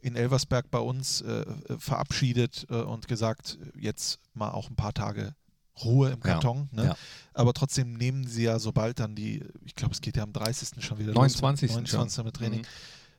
in 0.02 0.16
Elversberg 0.16 0.70
bei 0.72 0.80
uns 0.80 1.22
äh, 1.22 1.42
äh, 1.42 1.78
verabschiedet 1.80 2.66
äh, 2.70 2.76
und 2.76 3.08
gesagt, 3.08 3.58
jetzt 3.76 4.20
mal 4.34 4.52
auch 4.52 4.70
ein 4.70 4.76
paar 4.76 4.94
Tage 4.94 5.36
Ruhe 5.84 6.10
im 6.10 6.20
Ja, 6.20 6.34
Karton. 6.34 6.70
Ne? 6.72 6.86
ja. 6.86 6.98
Aber 7.34 7.54
trotzdem 7.54 7.94
nehmen 7.94 8.28
sie 8.28 8.44
ja 8.44 8.60
sobald 8.60 9.00
dann 9.00 9.16
die, 9.16 9.44
ich 9.66 9.76
glaube, 9.76 9.94
es 9.94 10.02
geht 10.02 10.18
ja 10.18 10.24
am 10.24 10.34
30. 10.34 10.84
schon 10.84 11.00
wieder 11.00 11.14
29. 11.14 11.70
los. 11.70 11.76
29. 11.76 12.16
schon. 12.16 12.26
mit 12.26 12.36
Training 12.36 12.66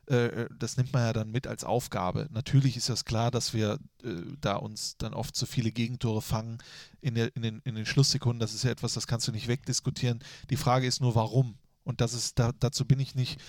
Mhm. 0.08 0.14
äh, 0.14 0.46
das 0.58 0.76
nimmt 0.76 0.92
man 0.92 1.02
ja 1.02 1.12
dann 1.12 1.30
mit 1.30 1.46
als 1.46 1.64
Aufgabe. 1.64 2.28
Natürlich 2.30 2.76
ist 2.76 2.88
das 2.90 3.04
klar, 3.04 3.30
dass 3.30 3.54
wir 3.54 3.78
äh, 4.04 4.08
da 4.40 4.56
uns 4.56 4.96
dann 4.98 5.14
oft 5.14 5.34
zu 5.34 5.46
viele 5.46 5.72
Gegentore 5.72 6.22
fangen 6.22 6.58
in, 7.00 7.14
der, 7.14 7.34
in, 7.34 7.42
den, 7.42 7.60
in 7.64 7.74
den 7.74 7.86
Schlusssekunden. 7.86 8.38
Das 8.40 8.54
ist 8.54 8.62
ja 8.64 8.70
etwas, 8.70 8.94
das 8.94 9.06
kannst 9.06 9.26
du 9.26 9.32
nicht 9.32 9.48
wegdiskutieren. 9.48 10.22
Die 10.50 10.56
Frage 10.56 10.86
ist 10.86 11.00
nur, 11.00 11.14
warum? 11.14 11.56
Und 11.84 12.00
das 12.00 12.14
ist, 12.14 12.38
da, 12.38 12.52
dazu 12.58 12.84
bin 12.84 12.98
ich 13.00 13.14
nicht 13.14 13.40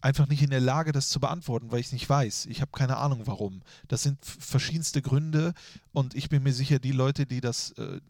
einfach 0.00 0.28
nicht 0.28 0.42
in 0.42 0.50
der 0.50 0.60
Lage, 0.60 0.92
das 0.92 1.08
zu 1.08 1.20
beantworten, 1.20 1.70
weil 1.70 1.80
ich 1.80 1.86
es 1.86 1.92
nicht 1.92 2.08
weiß. 2.08 2.46
Ich 2.46 2.60
habe 2.60 2.70
keine 2.72 2.96
Ahnung, 2.96 3.22
warum. 3.26 3.62
Das 3.88 4.02
sind 4.02 4.18
verschiedenste 4.24 5.02
Gründe 5.02 5.52
und 5.92 6.14
ich 6.14 6.28
bin 6.28 6.42
mir 6.42 6.52
sicher, 6.52 6.78
die 6.78 6.92
Leute, 6.92 7.26
die 7.26 7.40
das, 7.40 7.72
äh, 7.72 8.00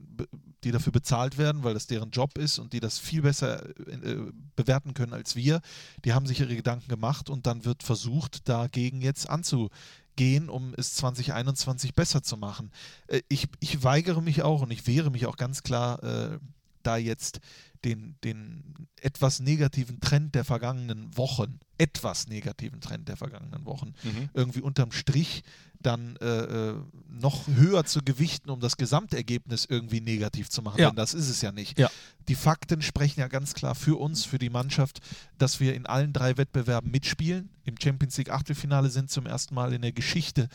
die 0.65 0.71
dafür 0.71 0.93
bezahlt 0.93 1.39
werden, 1.39 1.65
weil 1.65 1.75
das 1.75 1.87
deren 1.87 2.11
Job 2.11 2.39
ist 2.39 2.59
und 2.59 2.73
die 2.73 2.81
das 2.81 2.99
viel 2.99 3.23
besser 3.23 3.69
äh, 3.89 4.17
bewerten 4.57 4.95
können 4.95 5.15
als 5.15 5.37
wir, 5.37 5.61
die 6.05 6.13
haben 6.13 6.27
sich 6.27 6.41
ihre 6.41 6.57
Gedanken 6.57 6.89
gemacht 6.89 7.29
und 7.29 7.47
dann 7.47 7.65
wird 7.65 7.83
versucht, 7.83 8.49
dagegen 8.49 9.01
jetzt 9.01 9.29
anzugehen, 9.29 10.49
um 10.49 10.75
es 10.77 10.95
2021 10.95 11.95
besser 11.95 12.23
zu 12.23 12.37
machen. 12.37 12.71
Äh, 13.09 13.23
ich, 13.29 13.49
ich 13.59 13.83
weigere 13.83 14.23
mich 14.23 14.43
auch 14.43 14.63
und 14.63 14.71
ich 14.71 14.87
wehre 14.87 15.11
mich 15.11 15.27
auch 15.27 15.37
ganz 15.37 15.63
klar, 15.63 16.03
äh, 16.05 16.39
da 16.83 16.97
jetzt 16.97 17.41
den, 17.85 18.17
den 18.25 18.89
etwas 19.01 19.41
negativen 19.41 20.01
Trend 20.01 20.35
der 20.35 20.45
vergangenen 20.45 21.17
Wochen, 21.17 21.61
etwas 21.79 22.29
negativen 22.29 22.81
Trend 22.81 23.09
der 23.09 23.17
vergangenen 23.17 23.65
Wochen, 23.65 23.95
mhm. 24.03 24.29
irgendwie 24.35 24.61
unterm 24.61 24.93
Strich 24.93 25.43
dann 25.83 26.17
äh, 26.17 26.27
äh, 26.27 26.75
noch 27.09 27.47
höher 27.47 27.85
zu 27.85 28.03
gewichten, 28.03 28.51
um 28.51 28.61
das 28.61 28.77
Gesamtergebnis 28.77 29.65
irgendwie 29.65 30.03
negativ 30.03 30.51
zu 30.51 30.61
machen. 30.61 30.79
Ja. 30.79 30.91
Denn 30.91 30.97
das 30.97 31.15
ist 31.15 31.31
es 31.31 31.41
ja 31.41 31.53
nicht. 31.53 31.79
Ja. 31.79 31.91
Die 32.29 32.35
Fakten 32.35 32.83
sprechen 32.83 33.21
ja 33.21 33.29
ganz 33.29 33.55
klar 33.55 33.75
für 33.75 33.99
uns, 33.99 34.27
für 34.27 34.39
die 34.39 34.51
Mannschaft, 34.51 35.01
dass 35.39 35.59
wir 35.59 35.75
in 35.75 35.87
allen 35.87 36.13
drei 36.13 36.37
Wettbewerben 36.37 36.91
mitspielen. 36.91 37.49
Im 37.65 37.77
Champions 37.83 38.19
League 38.19 38.31
Achtelfinale 38.31 38.91
sind 38.91 39.11
zum 39.11 39.25
ersten 39.25 39.55
Mal 39.55 39.73
in 39.73 39.81
der 39.81 39.93
Geschichte 39.93 40.49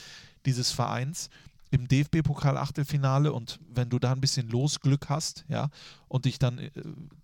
dieses 0.46 0.72
Vereins 0.72 1.30
im 1.72 1.88
DFB-Pokal-Achtelfinale 1.88 3.34
und 3.34 3.60
wenn 3.68 3.90
du 3.90 4.00
da 4.00 4.12
ein 4.12 4.22
bisschen 4.22 4.50
Losglück 4.50 5.10
hast, 5.10 5.46
ja, 5.48 5.70
und 6.08 6.26
dich 6.26 6.40
dann 6.40 6.60
äh, 6.60 6.72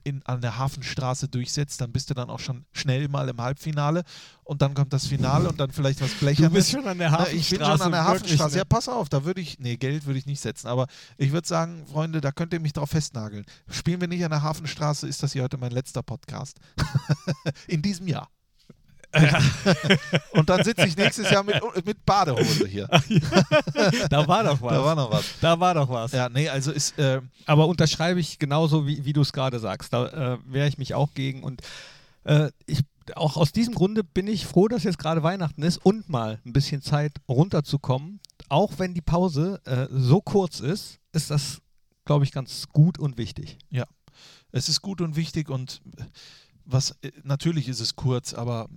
in, 0.03 0.21
an 0.25 0.41
der 0.41 0.57
Hafenstraße 0.57 1.27
durchsetzt, 1.27 1.79
dann 1.81 1.91
bist 1.91 2.09
du 2.09 2.13
dann 2.13 2.29
auch 2.29 2.39
schon 2.39 2.65
schnell 2.71 3.07
mal 3.07 3.29
im 3.29 3.39
Halbfinale 3.39 4.03
und 4.43 4.61
dann 4.61 4.73
kommt 4.73 4.91
das 4.93 5.07
Finale 5.07 5.47
und 5.47 5.59
dann 5.59 5.71
vielleicht 5.71 6.01
was 6.01 6.11
Blechernes. 6.15 6.49
Du 6.49 6.55
bist 6.55 6.71
schon 6.71 6.87
an 6.87 6.97
der 6.97 7.11
Hafenstraße. 7.11 7.37
ich 7.37 7.49
bin 7.49 7.59
schon 7.59 7.81
an 7.81 7.91
der 7.91 8.03
Hafenstraße. 8.03 8.57
Ja, 8.57 8.65
pass 8.65 8.89
auf, 8.89 9.09
da 9.09 9.23
würde 9.23 9.41
ich, 9.41 9.59
nee, 9.59 9.77
Geld 9.77 10.05
würde 10.05 10.19
ich 10.19 10.25
nicht 10.25 10.41
setzen, 10.41 10.67
aber 10.67 10.87
ich 11.17 11.31
würde 11.31 11.47
sagen, 11.47 11.85
Freunde, 11.87 12.19
da 12.19 12.31
könnt 12.31 12.53
ihr 12.53 12.59
mich 12.59 12.73
drauf 12.73 12.89
festnageln. 12.89 13.45
Spielen 13.69 14.01
wir 14.01 14.07
nicht 14.07 14.23
an 14.25 14.31
der 14.31 14.41
Hafenstraße, 14.41 15.07
ist 15.07 15.23
das 15.23 15.33
hier 15.33 15.43
heute 15.43 15.57
mein 15.57 15.71
letzter 15.71 16.03
Podcast. 16.03 16.59
in 17.67 17.81
diesem 17.81 18.07
Jahr. 18.07 18.29
und 20.31 20.49
dann 20.49 20.63
sitze 20.63 20.85
ich 20.85 20.95
nächstes 20.95 21.29
Jahr 21.29 21.43
mit, 21.43 21.61
mit 21.85 22.05
Badehose 22.05 22.67
hier. 22.67 22.87
da 24.09 24.27
war 24.27 24.43
doch 24.43 24.61
was. 24.61 24.71
Da 24.71 24.83
war 24.85 24.95
noch 24.95 25.11
was. 25.11 25.25
Da 25.41 25.59
war 25.59 25.73
doch 25.73 25.89
was. 25.89 26.11
Ja, 26.11 26.29
nee, 26.29 26.47
also 26.49 26.71
ist. 26.71 26.97
Äh 26.97 27.21
Aber 27.45 27.67
unterschreibe 27.67 28.19
ich 28.19 28.39
genauso, 28.39 28.87
wie, 28.87 29.03
wie 29.03 29.13
du 29.13 29.21
es 29.21 29.33
gerade 29.33 29.59
sagst. 29.59 29.93
Da 29.93 30.35
äh, 30.35 30.37
wehre 30.45 30.67
ich 30.67 30.77
mich 30.77 30.93
auch 30.93 31.13
gegen. 31.13 31.43
Und 31.43 31.61
äh, 32.23 32.51
ich, 32.65 32.81
auch 33.15 33.37
aus 33.37 33.51
diesem 33.51 33.73
Grunde 33.73 34.03
bin 34.03 34.27
ich 34.27 34.45
froh, 34.45 34.67
dass 34.67 34.83
jetzt 34.83 34.99
gerade 34.99 35.23
Weihnachten 35.23 35.63
ist 35.63 35.77
und 35.77 36.09
mal 36.09 36.39
ein 36.45 36.53
bisschen 36.53 36.81
Zeit 36.81 37.13
runterzukommen. 37.27 38.19
Auch 38.49 38.73
wenn 38.77 38.93
die 38.93 39.01
Pause 39.01 39.61
äh, 39.65 39.87
so 39.91 40.21
kurz 40.21 40.59
ist, 40.59 40.99
ist 41.11 41.31
das, 41.31 41.61
glaube 42.05 42.23
ich, 42.23 42.31
ganz 42.31 42.67
gut 42.69 42.97
und 42.97 43.17
wichtig. 43.17 43.57
Ja, 43.69 43.85
es 44.51 44.69
ist 44.69 44.81
gut 44.81 45.01
und 45.01 45.15
wichtig 45.15 45.49
und 45.49 45.81
was 46.65 46.91
äh, 47.01 47.11
natürlich 47.23 47.67
ist 47.67 47.79
es 47.79 47.95
kurz, 47.95 48.33
aber 48.33 48.67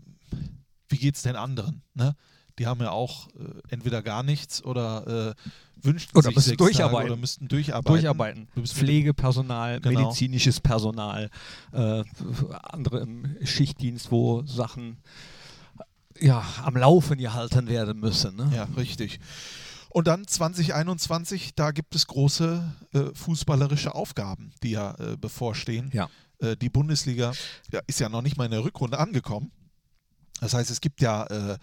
wie 0.89 0.99
geht 0.99 1.17
es 1.17 1.23
den 1.23 1.37
anderen? 1.37 1.83
Ne? 1.95 2.15
Die 2.59 2.67
haben 2.67 2.81
ja 2.81 2.91
auch 2.91 3.29
äh, 3.29 3.61
entweder 3.69 4.03
gar 4.03 4.23
nichts 4.23 4.65
oder 4.65 5.35
äh, 5.37 5.85
wünschten 5.85 6.17
oder 6.17 6.29
sich 6.29 6.37
müssen 6.37 6.57
durcharbeiten. 6.57 6.97
Tage 6.97 7.13
oder 7.13 7.21
müssten 7.21 7.49
durcharbeiten. 7.49 7.93
durcharbeiten. 7.93 8.49
Pflegepersonal, 8.65 9.81
genau. 9.81 10.01
medizinisches 10.01 10.61
Personal, 10.61 11.31
äh, 11.73 12.05
andere 12.63 13.01
im 13.01 13.37
Schichtdienst, 13.45 14.11
wo 14.11 14.43
Sachen 14.47 14.99
ja, 16.21 16.45
am 16.63 16.77
Laufen 16.77 17.19
gehalten 17.19 17.69
werden 17.69 17.99
müssen. 17.99 18.37
Ne? 18.37 18.51
Ja, 18.55 18.69
richtig. 18.77 19.19
Und 19.91 20.09
dann 20.09 20.27
2021, 20.27 21.55
da 21.55 21.71
gibt 21.71 21.95
es 21.95 22.07
große 22.07 22.73
äh, 22.93 23.01
fußballerische 23.15 23.95
Aufgaben, 23.95 24.53
die 24.63 24.71
ja 24.71 24.95
äh, 24.99 25.17
bevorstehen. 25.17 25.91
Ja. 25.93 26.09
Äh, 26.41 26.57
die 26.57 26.69
Bundesliga 26.69 27.33
ja, 27.71 27.81
ist 27.87 28.01
ja 28.01 28.09
noch 28.09 28.23
nicht 28.23 28.37
mal 28.37 28.47
in 28.47 28.51
der 28.51 28.65
Rückrunde 28.65 28.99
angekommen. 28.99 29.53
Das 30.41 30.55
heißt, 30.55 30.71
es 30.71 30.81
gibt 30.81 31.01
ja 31.01 31.25
äh, 31.27 31.59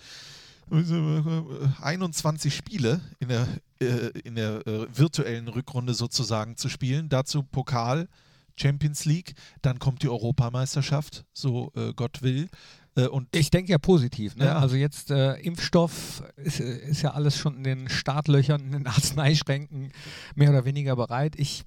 21 1.81 2.55
Spiele 2.55 3.01
in 3.19 3.27
der, 3.29 3.47
äh, 3.81 4.09
in 4.23 4.35
der 4.35 4.65
äh, 4.65 4.87
virtuellen 4.97 5.47
Rückrunde 5.47 5.93
sozusagen 5.93 6.55
zu 6.55 6.69
spielen. 6.69 7.09
Dazu 7.09 7.43
Pokal, 7.43 8.07
Champions 8.55 9.05
League, 9.05 9.33
dann 9.61 9.79
kommt 9.79 10.03
die 10.03 10.09
Europameisterschaft, 10.09 11.25
so 11.33 11.71
äh, 11.75 11.93
Gott 11.93 12.21
will. 12.21 12.49
Äh, 12.95 13.07
und 13.07 13.35
ich 13.35 13.49
denke 13.49 13.71
ja 13.71 13.77
positiv. 13.77 14.35
Ne? 14.35 14.45
Ja. 14.45 14.59
Also 14.59 14.75
jetzt 14.75 15.11
äh, 15.11 15.33
Impfstoff 15.35 16.23
ist, 16.37 16.59
ist, 16.59 17.01
ja 17.01 17.11
alles 17.11 17.37
schon 17.37 17.57
in 17.57 17.63
den 17.63 17.89
Startlöchern, 17.89 18.61
in 18.61 18.71
den 18.71 18.87
Arzneischränken 18.87 19.91
mehr 20.35 20.49
oder 20.49 20.65
weniger 20.65 20.95
bereit. 20.95 21.35
Ich 21.37 21.63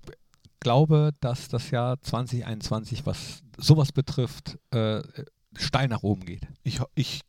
glaube, 0.60 1.10
dass 1.20 1.48
das 1.48 1.70
Jahr 1.70 2.00
2021, 2.00 3.04
was 3.04 3.42
sowas 3.58 3.92
betrifft, 3.92 4.58
äh, 4.70 5.02
steil 5.58 5.88
nach 5.88 6.02
oben 6.02 6.24
geht. 6.24 6.46
Ich, 6.62 6.80
ich, 6.94 7.20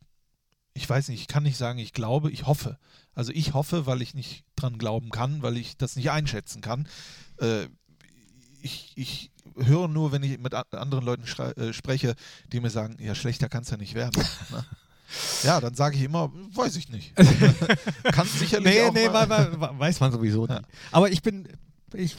ich 0.74 0.88
weiß 0.88 1.08
nicht, 1.08 1.20
ich 1.20 1.28
kann 1.28 1.42
nicht 1.42 1.56
sagen, 1.56 1.78
ich 1.78 1.92
glaube, 1.92 2.30
ich 2.30 2.46
hoffe. 2.46 2.78
Also 3.14 3.32
ich 3.32 3.54
hoffe, 3.54 3.86
weil 3.86 4.02
ich 4.02 4.14
nicht 4.14 4.44
dran 4.56 4.78
glauben 4.78 5.10
kann, 5.10 5.42
weil 5.42 5.56
ich 5.56 5.76
das 5.76 5.96
nicht 5.96 6.10
einschätzen 6.10 6.60
kann. 6.60 6.88
Äh, 7.40 7.68
ich, 8.60 8.92
ich 8.96 9.30
höre 9.56 9.88
nur, 9.88 10.12
wenn 10.12 10.22
ich 10.22 10.38
mit 10.38 10.54
anderen 10.54 11.04
Leuten 11.04 11.24
äh, 11.40 11.72
spreche, 11.72 12.14
die 12.52 12.60
mir 12.60 12.70
sagen, 12.70 12.96
ja, 13.00 13.14
schlechter 13.14 13.48
kann 13.48 13.62
es 13.62 13.70
ja 13.70 13.76
nicht 13.76 13.94
werden. 13.94 14.22
Ne? 14.50 14.64
Ja, 15.44 15.60
dann 15.60 15.74
sage 15.74 15.96
ich 15.96 16.02
immer, 16.02 16.32
weiß 16.54 16.74
ich 16.76 16.88
nicht. 16.88 17.14
kann 18.02 18.26
sicherlich 18.26 18.74
nee, 18.74 18.82
auch 18.82 18.92
nee, 18.92 19.08
mal, 19.08 19.78
weiß 19.78 20.00
man 20.00 20.10
sowieso 20.10 20.46
ja. 20.48 20.58
nicht. 20.58 20.68
Aber 20.90 21.10
ich 21.10 21.22
bin, 21.22 21.48
ich, 21.94 22.16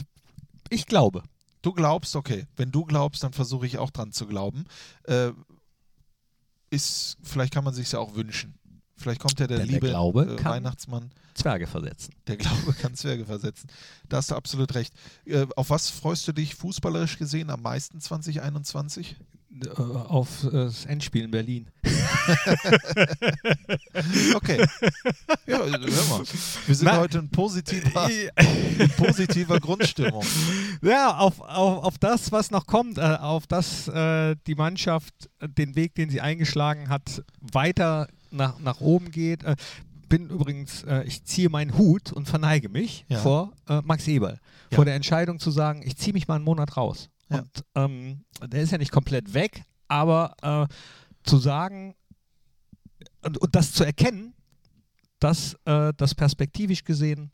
ich 0.70 0.86
glaube. 0.86 1.22
Du 1.60 1.72
glaubst, 1.72 2.16
okay. 2.16 2.46
Wenn 2.56 2.70
du 2.70 2.84
glaubst, 2.84 3.22
dann 3.22 3.32
versuche 3.34 3.66
ich 3.66 3.76
auch 3.76 3.90
dran 3.90 4.12
zu 4.12 4.26
glauben. 4.26 4.64
Äh, 5.04 5.32
ist, 6.70 7.16
vielleicht 7.22 7.52
kann 7.52 7.64
man 7.64 7.74
sich 7.74 7.90
ja 7.92 7.98
auch 7.98 8.14
wünschen. 8.14 8.54
Vielleicht 8.96 9.20
kommt 9.20 9.38
ja 9.38 9.46
der 9.46 9.58
Denn 9.58 9.68
liebe 9.68 9.80
der 9.80 9.90
Glaube 9.90 10.36
äh, 10.38 10.44
Weihnachtsmann. 10.44 11.10
Zwerge 11.34 11.68
versetzen. 11.68 12.14
Der 12.26 12.36
Glaube 12.36 12.72
kann 12.74 12.94
Zwerge 12.94 13.24
versetzen. 13.24 13.68
Da 14.08 14.16
hast 14.16 14.30
du 14.32 14.34
absolut 14.34 14.74
recht. 14.74 14.92
Äh, 15.24 15.46
auf 15.54 15.70
was 15.70 15.88
freust 15.88 16.26
du 16.26 16.32
dich 16.32 16.56
fußballerisch 16.56 17.16
gesehen 17.18 17.50
am 17.50 17.62
meisten 17.62 18.00
2021? 18.00 19.16
Äh, 19.66 19.80
auf 19.80 20.46
das 20.50 20.86
Endspiel 20.86 21.24
in 21.24 21.30
Berlin. 21.30 21.66
okay. 24.34 24.64
Ja, 25.46 25.58
hör 25.58 25.68
mal. 25.68 26.22
Wir 26.66 26.74
sind 26.74 26.86
Na, 26.86 26.98
heute 26.98 27.18
in 27.18 27.30
positiver, 27.30 28.08
in 28.78 28.90
positiver 28.90 29.60
Grundstimmung. 29.60 30.24
Ja, 30.82 31.16
auf, 31.16 31.40
auf, 31.40 31.84
auf 31.84 31.98
das, 31.98 32.32
was 32.32 32.50
noch 32.50 32.66
kommt, 32.66 32.98
äh, 32.98 33.00
auf 33.00 33.46
das 33.46 33.88
äh, 33.88 34.36
die 34.46 34.54
Mannschaft 34.54 35.14
den 35.40 35.74
Weg, 35.76 35.94
den 35.94 36.10
sie 36.10 36.20
eingeschlagen 36.20 36.88
hat, 36.88 37.22
weiter 37.40 38.08
nach, 38.30 38.58
nach 38.58 38.80
oben 38.80 39.10
geht. 39.10 39.42
Äh, 39.44 39.56
bin 40.08 40.28
übrigens, 40.30 40.84
äh, 40.84 41.02
ich 41.04 41.24
ziehe 41.24 41.48
meinen 41.50 41.76
Hut 41.76 42.12
und 42.12 42.28
verneige 42.28 42.68
mich 42.68 43.04
ja. 43.08 43.18
vor 43.18 43.52
äh, 43.68 43.80
Max 43.84 44.08
Eberl. 44.08 44.40
Ja. 44.70 44.76
Vor 44.76 44.84
der 44.84 44.94
Entscheidung 44.94 45.38
zu 45.38 45.50
sagen, 45.50 45.82
ich 45.84 45.96
ziehe 45.96 46.12
mich 46.12 46.28
mal 46.28 46.36
einen 46.36 46.44
Monat 46.44 46.76
raus. 46.76 47.10
Ja. 47.30 47.40
Und 47.40 47.64
ähm, 47.74 48.24
der 48.46 48.62
ist 48.62 48.72
ja 48.72 48.78
nicht 48.78 48.92
komplett 48.92 49.34
weg, 49.34 49.64
aber 49.88 50.34
äh, 50.42 50.74
zu 51.24 51.38
sagen 51.38 51.94
und, 53.22 53.38
und, 53.38 53.54
das 53.54 53.72
zu 53.72 53.84
erkennen, 53.84 54.34
dass 55.18 55.54
äh, 55.64 55.92
das 55.96 56.14
perspektivisch 56.14 56.84
gesehen 56.84 57.30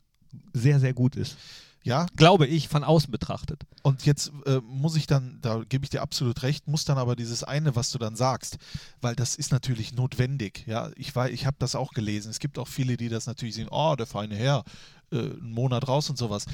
sehr, 0.53 0.79
sehr 0.79 0.93
gut 0.93 1.15
ist. 1.15 1.37
Ja. 1.85 2.07
Glaube 2.15 2.47
ich, 2.47 2.67
von 2.67 2.83
außen 2.83 3.11
betrachtet. 3.11 3.61
Und 3.83 4.07
jetzt 4.07 4.31
äh, 4.47 4.59
muss 4.65 4.95
ich 4.95 5.05
dann, 5.05 5.37
da 5.41 5.61
gebe 5.69 5.85
ich 5.85 5.91
dir 5.91 6.01
absolut 6.01 6.41
recht, 6.41 6.67
muss 6.67 6.83
dann 6.83 6.97
aber 6.97 7.15
dieses 7.15 7.43
eine, 7.43 7.75
was 7.75 7.91
du 7.91 7.99
dann 7.99 8.15
sagst, 8.15 8.57
weil 9.01 9.15
das 9.15 9.35
ist 9.35 9.51
natürlich 9.51 9.93
notwendig. 9.93 10.63
Ja, 10.65 10.89
ich, 10.95 11.15
ich 11.15 11.45
habe 11.45 11.57
das 11.59 11.75
auch 11.75 11.93
gelesen. 11.93 12.31
Es 12.31 12.39
gibt 12.39 12.57
auch 12.57 12.67
viele, 12.67 12.97
die 12.97 13.07
das 13.07 13.27
natürlich 13.27 13.53
sehen, 13.53 13.67
oh, 13.69 13.95
der 13.95 14.07
feine 14.07 14.35
Herr, 14.35 14.63
äh, 15.11 15.17
einen 15.17 15.51
Monat 15.51 15.87
raus 15.87 16.09
und 16.09 16.17
sowas. 16.17 16.45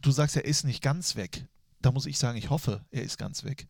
Du 0.00 0.10
sagst, 0.10 0.34
er 0.34 0.44
ist 0.44 0.64
nicht 0.64 0.82
ganz 0.82 1.14
weg. 1.14 1.46
Da 1.82 1.92
muss 1.92 2.06
ich 2.06 2.18
sagen, 2.18 2.38
ich 2.38 2.50
hoffe, 2.50 2.84
er 2.90 3.02
ist 3.02 3.18
ganz 3.18 3.44
weg. 3.44 3.66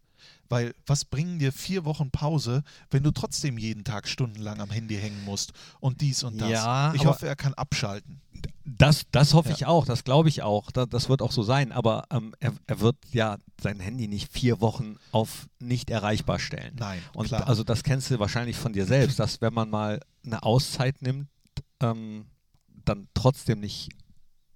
Weil 0.48 0.74
was 0.86 1.04
bringen 1.04 1.38
dir 1.38 1.52
vier 1.52 1.84
Wochen 1.84 2.10
Pause, 2.10 2.62
wenn 2.90 3.02
du 3.02 3.10
trotzdem 3.10 3.58
jeden 3.58 3.84
Tag 3.84 4.06
stundenlang 4.06 4.60
am 4.60 4.70
Handy 4.70 4.96
hängen 4.96 5.24
musst 5.24 5.52
und 5.80 6.00
dies 6.00 6.22
und 6.22 6.40
das? 6.40 6.50
Ja, 6.50 6.92
ich 6.94 7.06
hoffe, 7.06 7.26
er 7.26 7.36
kann 7.36 7.54
abschalten. 7.54 8.20
Das, 8.64 9.02
das 9.10 9.34
hoffe 9.34 9.48
ja. 9.48 9.54
ich 9.54 9.66
auch, 9.66 9.86
das 9.86 10.04
glaube 10.04 10.28
ich 10.28 10.42
auch. 10.42 10.70
Das, 10.70 10.88
das, 10.88 11.08
wird 11.08 11.22
auch 11.22 11.32
so 11.32 11.42
sein. 11.42 11.72
Aber 11.72 12.04
ähm, 12.10 12.34
er, 12.38 12.52
er, 12.66 12.80
wird 12.80 12.96
ja 13.12 13.38
sein 13.60 13.80
Handy 13.80 14.08
nicht 14.08 14.30
vier 14.32 14.60
Wochen 14.60 14.96
auf 15.10 15.48
nicht 15.58 15.90
erreichbar 15.90 16.38
stellen. 16.38 16.76
Nein. 16.78 17.00
Und 17.14 17.28
klar. 17.28 17.48
also 17.48 17.64
das 17.64 17.82
kennst 17.82 18.10
du 18.10 18.18
wahrscheinlich 18.18 18.56
von 18.56 18.72
dir 18.72 18.86
selbst, 18.86 19.18
dass 19.18 19.40
wenn 19.40 19.54
man 19.54 19.70
mal 19.70 20.00
eine 20.24 20.42
Auszeit 20.42 21.00
nimmt, 21.02 21.28
ähm, 21.80 22.26
dann 22.84 23.08
trotzdem 23.14 23.60
nicht 23.60 23.90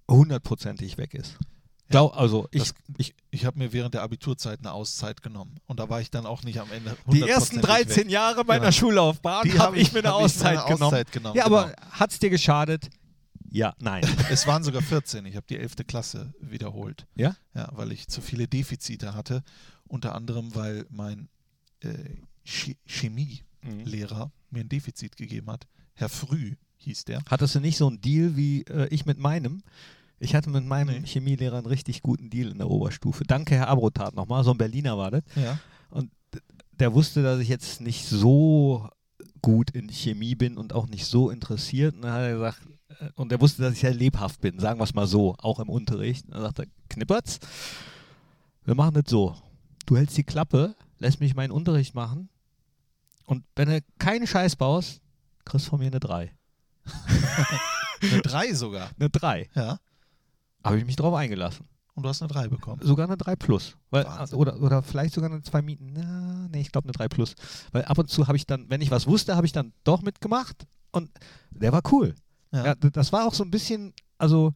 hundertprozentig 0.09 0.97
weg 0.97 1.13
ist. 1.13 1.37
Glaub, 1.89 2.17
also 2.17 2.47
ich, 2.51 2.59
Das- 2.63 2.73
ich, 2.97 3.15
Ich 3.29 3.45
habe 3.45 3.57
mir 3.59 3.71
während 3.73 3.93
der 3.93 4.01
Abiturzeit 4.01 4.59
eine 4.59 4.71
Auszeit 4.73 5.21
genommen. 5.21 5.55
Und 5.67 5.79
da 5.79 5.89
war 5.89 6.01
ich 6.01 6.09
dann 6.11 6.25
auch 6.25 6.43
nicht 6.43 6.59
am 6.59 6.71
Ende. 6.71 6.97
die 7.11 7.21
ersten 7.21 7.59
100% 7.59 7.61
13 7.61 7.95
weg. 8.05 8.11
Jahre 8.11 8.43
meiner 8.43 8.59
Genau. 8.61 8.71
Schullaufbahn 8.71 9.47
habe 9.53 9.59
hab 9.59 9.75
ich 9.75 9.93
mir 9.93 9.99
eine 9.99 10.09
hab 10.09 10.19
ich 10.19 10.25
Auszeit, 10.25 10.57
eine 10.57 10.65
genommen. 10.65 10.83
Auszeit 10.83 11.11
genommen. 11.11 11.35
Ja, 11.37 11.45
aber 11.45 11.65
genau. 11.67 11.77
hat 11.91 12.11
es 12.11 12.19
dir 12.19 12.29
geschadet? 12.29 12.89
Ja, 13.49 13.73
nein. 13.79 14.03
Es 14.29 14.45
waren 14.47 14.63
sogar 14.63 14.81
14. 14.81 15.25
Ich 15.25 15.35
habe 15.37 15.45
die 15.49 15.57
11. 15.57 15.75
Klasse 15.87 16.33
wiederholt. 16.41 17.07
Ja? 17.15 17.35
Ja, 17.53 17.69
weil 17.73 17.91
ich 17.93 18.07
zu 18.09 18.21
viele 18.21 18.47
Defizite 18.47 19.13
hatte. 19.15 19.43
Unter 19.87 20.13
anderem, 20.15 20.53
weil 20.53 20.85
mein 20.89 21.29
äh, 21.81 21.93
Ch- 22.45 22.75
Chemielehrer 22.85 24.31
mir 24.49 24.61
ein 24.61 24.69
Defizit 24.69 25.15
gegeben 25.17 25.49
hat. 25.51 25.67
Herr 25.93 26.09
Früh 26.09 26.55
hieß 26.77 27.05
der. 27.05 27.21
Hattest 27.29 27.55
du 27.55 27.59
nicht 27.59 27.77
so 27.77 27.87
einen 27.87 28.01
Deal 28.01 28.35
wie 28.35 28.63
äh, 28.63 28.87
ich 28.89 29.05
mit 29.05 29.17
meinem? 29.17 29.63
Ich 30.19 30.33
hatte 30.35 30.49
mit 30.49 30.65
meinem 30.65 31.01
Nee. 31.01 31.05
Chemielehrer 31.07 31.57
einen 31.57 31.67
richtig 31.67 32.01
guten 32.01 32.29
Deal 32.29 32.49
in 32.51 32.57
der 32.57 32.69
Oberstufe. 32.69 33.23
Danke, 33.23 33.55
Herr 33.55 33.67
Abrotat, 33.67 34.15
nochmal. 34.15 34.43
So 34.43 34.51
ein 34.51 34.57
Berliner 34.57 34.97
war 34.97 35.11
das. 35.11 35.23
Ja. 35.35 35.59
Der 36.79 36.93
wusste, 36.93 37.23
dass 37.23 37.39
ich 37.39 37.47
jetzt 37.47 37.81
nicht 37.81 38.05
so 38.05 38.87
gut 39.41 39.71
in 39.71 39.89
Chemie 39.89 40.35
bin 40.35 40.57
und 40.57 40.73
auch 40.73 40.87
nicht 40.87 41.05
so 41.05 41.31
interessiert. 41.31 41.95
Und 41.95 42.03
dann 42.03 42.11
hat 42.11 42.21
er 42.21 42.33
gesagt, 42.33 42.61
äh, 42.99 43.09
und 43.15 43.31
er 43.31 43.41
wusste, 43.41 43.63
dass 43.63 43.73
ich 43.73 43.79
sehr 43.79 43.93
lebhaft 43.95 44.41
bin, 44.41 44.59
sagen 44.59 44.79
wir 44.79 44.83
es 44.83 44.93
mal 44.93 45.07
so, 45.07 45.35
auch 45.39 45.59
im 45.59 45.69
Unterricht. 45.69 46.25
Und 46.25 46.35
dann 46.35 46.41
sagte 46.43 46.63
er, 46.63 46.67
Knippertz, 46.89 47.39
wir 48.65 48.75
machen 48.75 48.93
das 48.93 49.05
so. 49.07 49.35
Du 49.87 49.97
hältst 49.97 50.17
die 50.17 50.23
Klappe, 50.23 50.75
lässt 50.99 51.19
mich 51.19 51.33
meinen 51.35 51.51
Unterricht 51.51 51.95
machen 51.95 52.29
und 53.25 53.43
wenn 53.55 53.69
du 53.69 53.81
keinen 53.99 54.27
Scheiß 54.27 54.55
baust, 54.55 55.01
kriegst 55.45 55.67
du 55.67 55.69
von 55.71 55.79
mir 55.79 55.87
eine 55.87 55.99
3. 55.99 56.31
Eine 58.01 58.21
3 58.21 58.53
sogar. 58.53 58.91
Eine 58.99 59.09
3. 59.09 59.49
Ja. 59.55 59.79
Habe 60.67 60.79
ich 60.79 60.85
mich 60.85 60.95
drauf 60.95 61.13
eingelassen. 61.13 61.65
Und 61.97 62.03
du 62.03 62.09
hast 62.09 62.21
eine 62.21 62.29
3 62.31 62.47
bekommen. 62.49 62.79
Sogar 62.83 63.07
eine 63.07 63.17
3 63.17 63.35
plus. 63.35 63.75
Weil, 63.89 64.05
Wahnsinn. 64.05 64.37
oder, 64.37 64.61
oder 64.61 64.83
vielleicht 64.83 65.15
sogar 65.15 65.31
eine 65.31 65.41
2 65.41 65.63
Mieten. 65.63 65.93
Na, 65.93 66.47
nee, 66.51 66.61
ich 66.61 66.71
glaube 66.71 66.85
eine 66.85 66.91
3 66.91 67.07
plus. 67.07 67.33
Weil 67.71 67.85
ab 67.85 67.97
und 67.97 68.07
zu 68.07 68.27
habe 68.27 68.37
ich 68.37 68.45
dann, 68.45 68.69
wenn 68.69 68.81
ich 68.81 68.91
was 68.91 69.07
wusste, 69.07 69.35
habe 69.35 69.47
ich 69.47 69.51
dann 69.51 69.73
doch 69.83 70.03
mitgemacht 70.03 70.67
und 70.91 71.09
der 71.49 71.71
war 71.71 71.81
cool. 71.91 72.13
Ja. 72.51 72.65
Ja, 72.67 72.75
das 72.75 73.11
war 73.11 73.25
auch 73.25 73.33
so 73.33 73.43
ein 73.43 73.49
bisschen, 73.49 73.93
also 74.19 74.53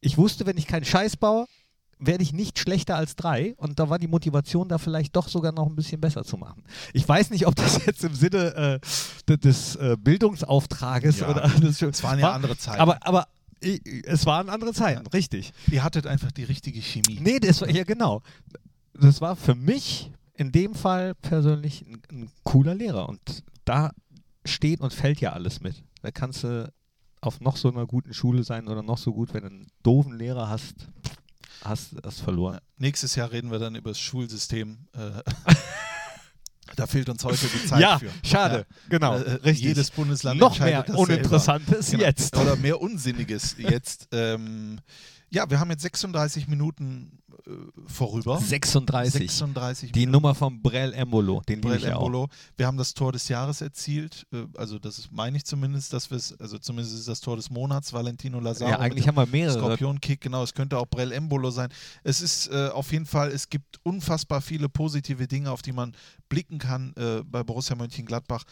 ich 0.00 0.18
wusste, 0.18 0.44
wenn 0.44 0.58
ich 0.58 0.66
keinen 0.66 0.84
Scheiß 0.84 1.16
baue, 1.16 1.46
werde 1.98 2.22
ich 2.22 2.34
nicht 2.34 2.58
schlechter 2.58 2.96
als 2.96 3.16
3 3.16 3.54
und 3.56 3.78
da 3.78 3.88
war 3.88 3.98
die 3.98 4.06
Motivation 4.06 4.68
da 4.68 4.76
vielleicht 4.76 5.16
doch 5.16 5.28
sogar 5.28 5.52
noch 5.52 5.66
ein 5.66 5.76
bisschen 5.76 6.00
besser 6.00 6.24
zu 6.24 6.36
machen. 6.36 6.62
Ich 6.92 7.08
weiß 7.08 7.30
nicht, 7.30 7.46
ob 7.46 7.56
das 7.56 7.84
jetzt 7.86 8.04
im 8.04 8.14
Sinne 8.14 8.80
äh, 9.26 9.38
des 9.38 9.76
äh, 9.76 9.96
Bildungsauftrages 9.98 11.20
Ja, 11.20 11.30
oder 11.30 11.50
das 11.60 11.80
Es 11.80 12.02
waren 12.02 12.18
ja 12.18 12.32
andere 12.32 12.58
Zeiten. 12.58 12.80
Aber, 12.80 12.98
aber 13.06 13.26
es 13.60 14.26
waren 14.26 14.48
andere 14.48 14.72
Zeiten, 14.72 15.06
richtig. 15.08 15.52
Ihr 15.70 15.82
hattet 15.82 16.06
einfach 16.06 16.32
die 16.32 16.44
richtige 16.44 16.80
Chemie. 16.80 17.18
Nee, 17.20 17.40
das 17.40 17.60
war, 17.60 17.70
ja 17.70 17.84
genau. 17.84 18.22
Das 18.94 19.20
war 19.20 19.36
für 19.36 19.54
mich 19.54 20.10
in 20.34 20.52
dem 20.52 20.74
Fall 20.74 21.14
persönlich 21.14 21.82
ein, 21.82 22.02
ein 22.10 22.30
cooler 22.44 22.74
Lehrer 22.74 23.08
und 23.08 23.42
da 23.64 23.92
steht 24.44 24.80
und 24.80 24.92
fällt 24.92 25.20
ja 25.20 25.32
alles 25.32 25.60
mit. 25.60 25.82
Da 26.02 26.10
kannst 26.10 26.44
du 26.44 26.72
auf 27.20 27.40
noch 27.40 27.56
so 27.56 27.70
einer 27.70 27.86
guten 27.86 28.14
Schule 28.14 28.44
sein 28.44 28.68
oder 28.68 28.82
noch 28.82 28.98
so 28.98 29.12
gut, 29.12 29.34
wenn 29.34 29.42
du 29.42 29.48
einen 29.48 29.66
doofen 29.82 30.16
Lehrer 30.16 30.48
hast, 30.48 30.88
hast 31.64 31.92
du 31.92 31.96
das 31.96 32.20
verloren. 32.20 32.60
Nächstes 32.76 33.16
Jahr 33.16 33.32
reden 33.32 33.50
wir 33.50 33.58
dann 33.58 33.74
über 33.74 33.90
das 33.90 33.98
Schulsystem. 33.98 34.86
Äh, 34.92 35.22
da 36.76 36.86
fehlt 36.86 37.08
uns 37.08 37.24
heute 37.24 37.46
die 37.46 37.66
Zeit 37.66 37.80
ja, 37.80 37.98
für. 37.98 38.10
schade, 38.24 38.66
genau, 38.88 39.16
Äh, 39.16 39.30
richtig. 39.44 39.60
Jedes 39.64 39.90
Bundesland 39.90 40.38
noch 40.40 40.58
mehr. 40.60 40.84
Uninteressantes 40.96 41.90
Genau. 41.90 42.04
jetzt. 42.04 42.36
Oder 42.36 42.56
mehr 42.56 42.80
Unsinniges 42.80 43.56
jetzt. 43.58 44.08
Ähm, 44.12 44.78
ja, 45.36 45.50
wir 45.50 45.60
haben 45.60 45.70
jetzt 45.70 45.82
36 45.82 46.48
Minuten 46.48 47.18
äh, 47.46 47.50
vorüber. 47.86 48.40
36. 48.40 49.30
36 49.30 49.92
Die 49.92 50.06
Nummer 50.06 50.34
von 50.34 50.62
Brel 50.62 50.94
Embolo, 50.94 51.42
den 51.46 51.60
Brel. 51.60 51.84
Embolo. 51.84 52.28
Wir 52.56 52.66
haben 52.66 52.78
das 52.78 52.94
Tor 52.94 53.12
des 53.12 53.28
Jahres 53.28 53.60
erzielt. 53.60 54.26
Äh, 54.32 54.46
also 54.56 54.78
das 54.78 54.98
ist, 54.98 55.12
meine 55.12 55.36
ich 55.36 55.44
zumindest, 55.44 55.92
dass 55.92 56.10
wir 56.10 56.16
es, 56.16 56.40
also 56.40 56.56
zumindest 56.58 56.94
ist 56.94 57.00
es 57.00 57.06
das 57.06 57.20
Tor 57.20 57.36
des 57.36 57.50
Monats, 57.50 57.92
Valentino 57.92 58.40
Lazaro. 58.40 58.70
Ja, 58.70 58.78
eigentlich 58.78 59.06
haben 59.06 59.16
wir 59.16 59.26
mehrere. 59.26 59.58
Skorpionkick, 59.58 60.22
genau, 60.22 60.42
es 60.42 60.54
könnte 60.54 60.78
auch 60.78 60.86
Brel 60.86 61.12
Embolo 61.12 61.50
sein. 61.50 61.68
Es 62.02 62.22
ist 62.22 62.48
äh, 62.48 62.68
auf 62.68 62.90
jeden 62.92 63.06
Fall, 63.06 63.30
es 63.30 63.50
gibt 63.50 63.78
unfassbar 63.82 64.40
viele 64.40 64.70
positive 64.70 65.28
Dinge, 65.28 65.50
auf 65.50 65.60
die 65.60 65.72
man 65.72 65.94
blicken 66.30 66.58
kann 66.58 66.94
äh, 66.96 67.22
bei 67.24 67.44
Borussia 67.44 67.76
Mönchengladbach. 67.76 68.44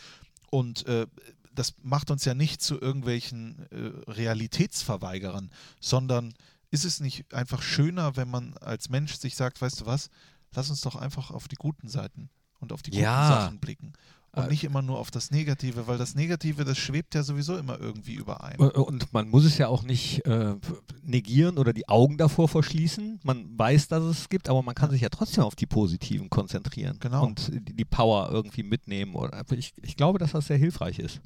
Und 0.51 0.87
äh, 0.87 1.07
das 1.55 1.75
macht 1.83 2.11
uns 2.11 2.27
ja 2.27 2.35
nicht 2.35 2.61
zu 2.61 2.79
irgendwelchen 2.79 3.67
äh, 3.71 4.11
Realitätsverweigerern, 4.11 5.51
sondern 5.81 6.35
ist 6.75 6.85
es 6.85 7.01
nicht 7.01 7.33
einfach 7.33 7.63
schöner, 7.63 8.17
wenn 8.17 8.29
man 8.29 8.55
als 8.59 8.89
Mensch 8.91 9.15
sich 9.15 9.37
sagt, 9.37 9.61
weißt 9.63 9.81
du 9.83 9.87
was, 9.87 10.11
lass 10.55 10.69
uns 10.71 10.81
doch 10.83 10.97
einfach 10.97 11.31
auf 11.31 11.49
die 11.49 11.57
guten 11.57 11.89
Seiten 11.89 12.29
und 12.61 12.73
auf 12.73 12.83
die 12.83 12.91
guten 12.91 13.03
Ja. 13.03 13.29
Sachen 13.29 13.59
blicken. 13.61 13.93
Und 14.33 14.47
Äh, 14.47 14.49
nicht 14.49 14.65
immer 14.65 14.83
nur 14.83 14.99
auf 14.99 15.13
das 15.13 15.31
Negative, 15.31 15.87
weil 15.87 15.97
das 15.97 16.17
Negative, 16.17 16.65
das 16.65 16.77
schwebt 16.77 17.15
ja 17.15 17.23
sowieso 17.23 17.57
immer 17.57 17.79
irgendwie 17.79 18.15
überein. 18.15 18.59
Äh, 18.59 18.65
Und 18.65 19.13
man 19.13 19.29
muss 19.29 19.45
es 19.45 19.59
ja 19.59 19.69
auch 19.69 19.85
nicht 19.85 20.27
äh, 20.27 20.57
negieren 21.05 21.57
oder 21.57 21.73
die 21.73 21.89
Augen 21.89 22.19
davor 22.19 22.49
verschließen. 22.49 23.21
Man 23.23 23.57
weiß, 23.57 23.87
dass 23.87 24.03
es 24.03 24.29
gibt, 24.29 24.49
aber 24.49 24.63
man 24.63 24.75
kann 24.75 24.91
sich 24.91 25.03
ja 25.03 25.09
trotzdem 25.09 25.45
auf 25.45 25.55
die 25.55 25.67
Positiven 25.67 26.31
konzentrieren 26.31 26.99
Genau. 26.99 27.25
und 27.25 27.53
die 27.53 27.85
Power 27.85 28.31
irgendwie 28.33 28.65
mitnehmen. 28.65 29.15
Ich, 29.53 29.73
ich 29.83 29.97
glaube, 29.97 30.19
dass 30.19 30.33
das 30.33 30.49
sehr 30.49 30.59
hilfreich 30.59 30.99
ist 30.99 31.21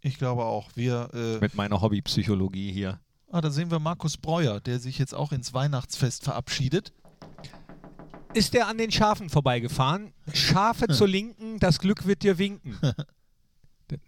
Ich 0.00 0.16
glaube 0.18 0.44
auch. 0.44 0.70
Wir, 0.76 1.08
äh, 1.14 1.38
mit 1.40 1.56
meiner 1.56 1.80
Hobbypsychologie 1.80 2.70
hier. 2.72 3.00
Ah, 3.32 3.40
da 3.40 3.50
sehen 3.50 3.70
wir 3.70 3.78
Markus 3.78 4.16
Breuer, 4.16 4.60
der 4.60 4.78
sich 4.78 4.98
jetzt 4.98 5.14
auch 5.14 5.32
ins 5.32 5.52
Weihnachtsfest 5.54 6.22
verabschiedet. 6.22 6.92
Ist 8.34 8.54
der 8.54 8.68
an 8.68 8.78
den 8.78 8.90
Schafen 8.90 9.28
vorbeigefahren? 9.28 10.12
Schafe 10.32 10.88
zur 10.88 11.08
Linken, 11.08 11.58
das 11.58 11.78
Glück 11.78 12.06
wird 12.06 12.22
dir 12.22 12.38
winken. 12.38 12.78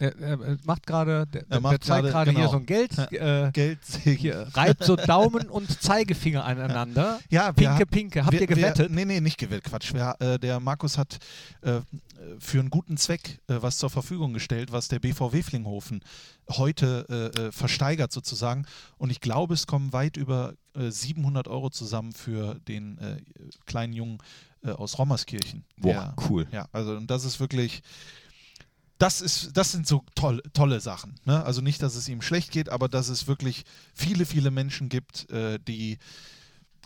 Der, 0.00 0.10
der, 0.12 0.36
der 0.36 0.58
macht 0.64 0.86
gerade, 0.86 1.26
der, 1.26 1.42
der 1.44 1.60
macht 1.60 1.84
zeigt 1.84 2.02
gerade- 2.06 2.10
gerade 2.10 2.30
hier 2.30 2.40
genau. 2.40 2.50
so 2.50 2.56
ein 2.58 2.66
Geld, 2.66 2.98
äh, 3.12 3.50
Geldsegen. 3.52 4.16
hier, 4.18 4.48
reibt 4.54 4.84
so 4.84 4.96
Daumen 4.96 5.48
und 5.48 5.82
Zeigefinger 5.82 6.44
aneinander. 6.44 7.20
Ja, 7.30 7.48
wir 7.56 7.70
Pinke, 7.70 7.70
ha- 7.80 7.84
pinke. 7.84 8.22
Habt 8.24 8.32
wir, 8.32 8.40
ihr 8.42 8.46
gewettet? 8.46 8.88
Wir, 8.90 8.94
nee, 8.94 9.04
nee, 9.04 9.20
nicht 9.20 9.38
gewettet, 9.38 9.64
Quatsch. 9.64 9.92
Wir, 9.94 10.14
äh, 10.20 10.38
der 10.38 10.60
Markus 10.60 10.98
hat 10.98 11.18
äh, 11.62 11.80
für 12.38 12.60
einen 12.60 12.70
guten 12.70 12.96
Zweck 12.96 13.40
äh, 13.48 13.56
was 13.60 13.78
zur 13.78 13.90
Verfügung 13.90 14.32
gestellt, 14.32 14.72
was 14.72 14.88
der 14.88 14.98
BVW 14.98 15.42
Flinghofen 15.42 16.00
heute 16.50 17.06
äh, 17.36 17.40
äh, 17.46 17.52
versteigert 17.52 18.12
sozusagen. 18.12 18.66
Und 18.98 19.10
ich 19.10 19.20
glaube, 19.20 19.54
es 19.54 19.66
kommen 19.66 19.92
weit 19.92 20.16
über 20.16 20.54
äh, 20.76 20.90
700 20.90 21.48
Euro 21.48 21.70
zusammen 21.70 22.12
für 22.12 22.54
den 22.68 22.98
äh, 22.98 23.16
kleinen 23.66 23.92
Jungen 23.92 24.18
äh, 24.64 24.70
aus 24.70 24.98
Rommerskirchen. 24.98 25.64
Boah, 25.78 25.92
Der- 25.92 26.14
cool. 26.28 26.46
Ja, 26.52 26.66
also 26.72 26.96
und 26.96 27.10
das 27.10 27.24
ist 27.24 27.40
wirklich, 27.40 27.82
das 28.98 29.20
ist, 29.20 29.56
das 29.56 29.72
sind 29.72 29.86
so 29.86 30.04
toll, 30.14 30.42
tolle 30.52 30.80
Sachen. 30.80 31.16
Ne? 31.24 31.44
Also 31.44 31.60
nicht, 31.60 31.82
dass 31.82 31.96
es 31.96 32.08
ihm 32.08 32.22
schlecht 32.22 32.50
geht, 32.50 32.68
aber 32.68 32.88
dass 32.88 33.08
es 33.08 33.26
wirklich 33.26 33.64
viele, 33.94 34.24
viele 34.24 34.50
Menschen 34.50 34.88
gibt, 34.88 35.30
äh, 35.30 35.58
die 35.66 35.98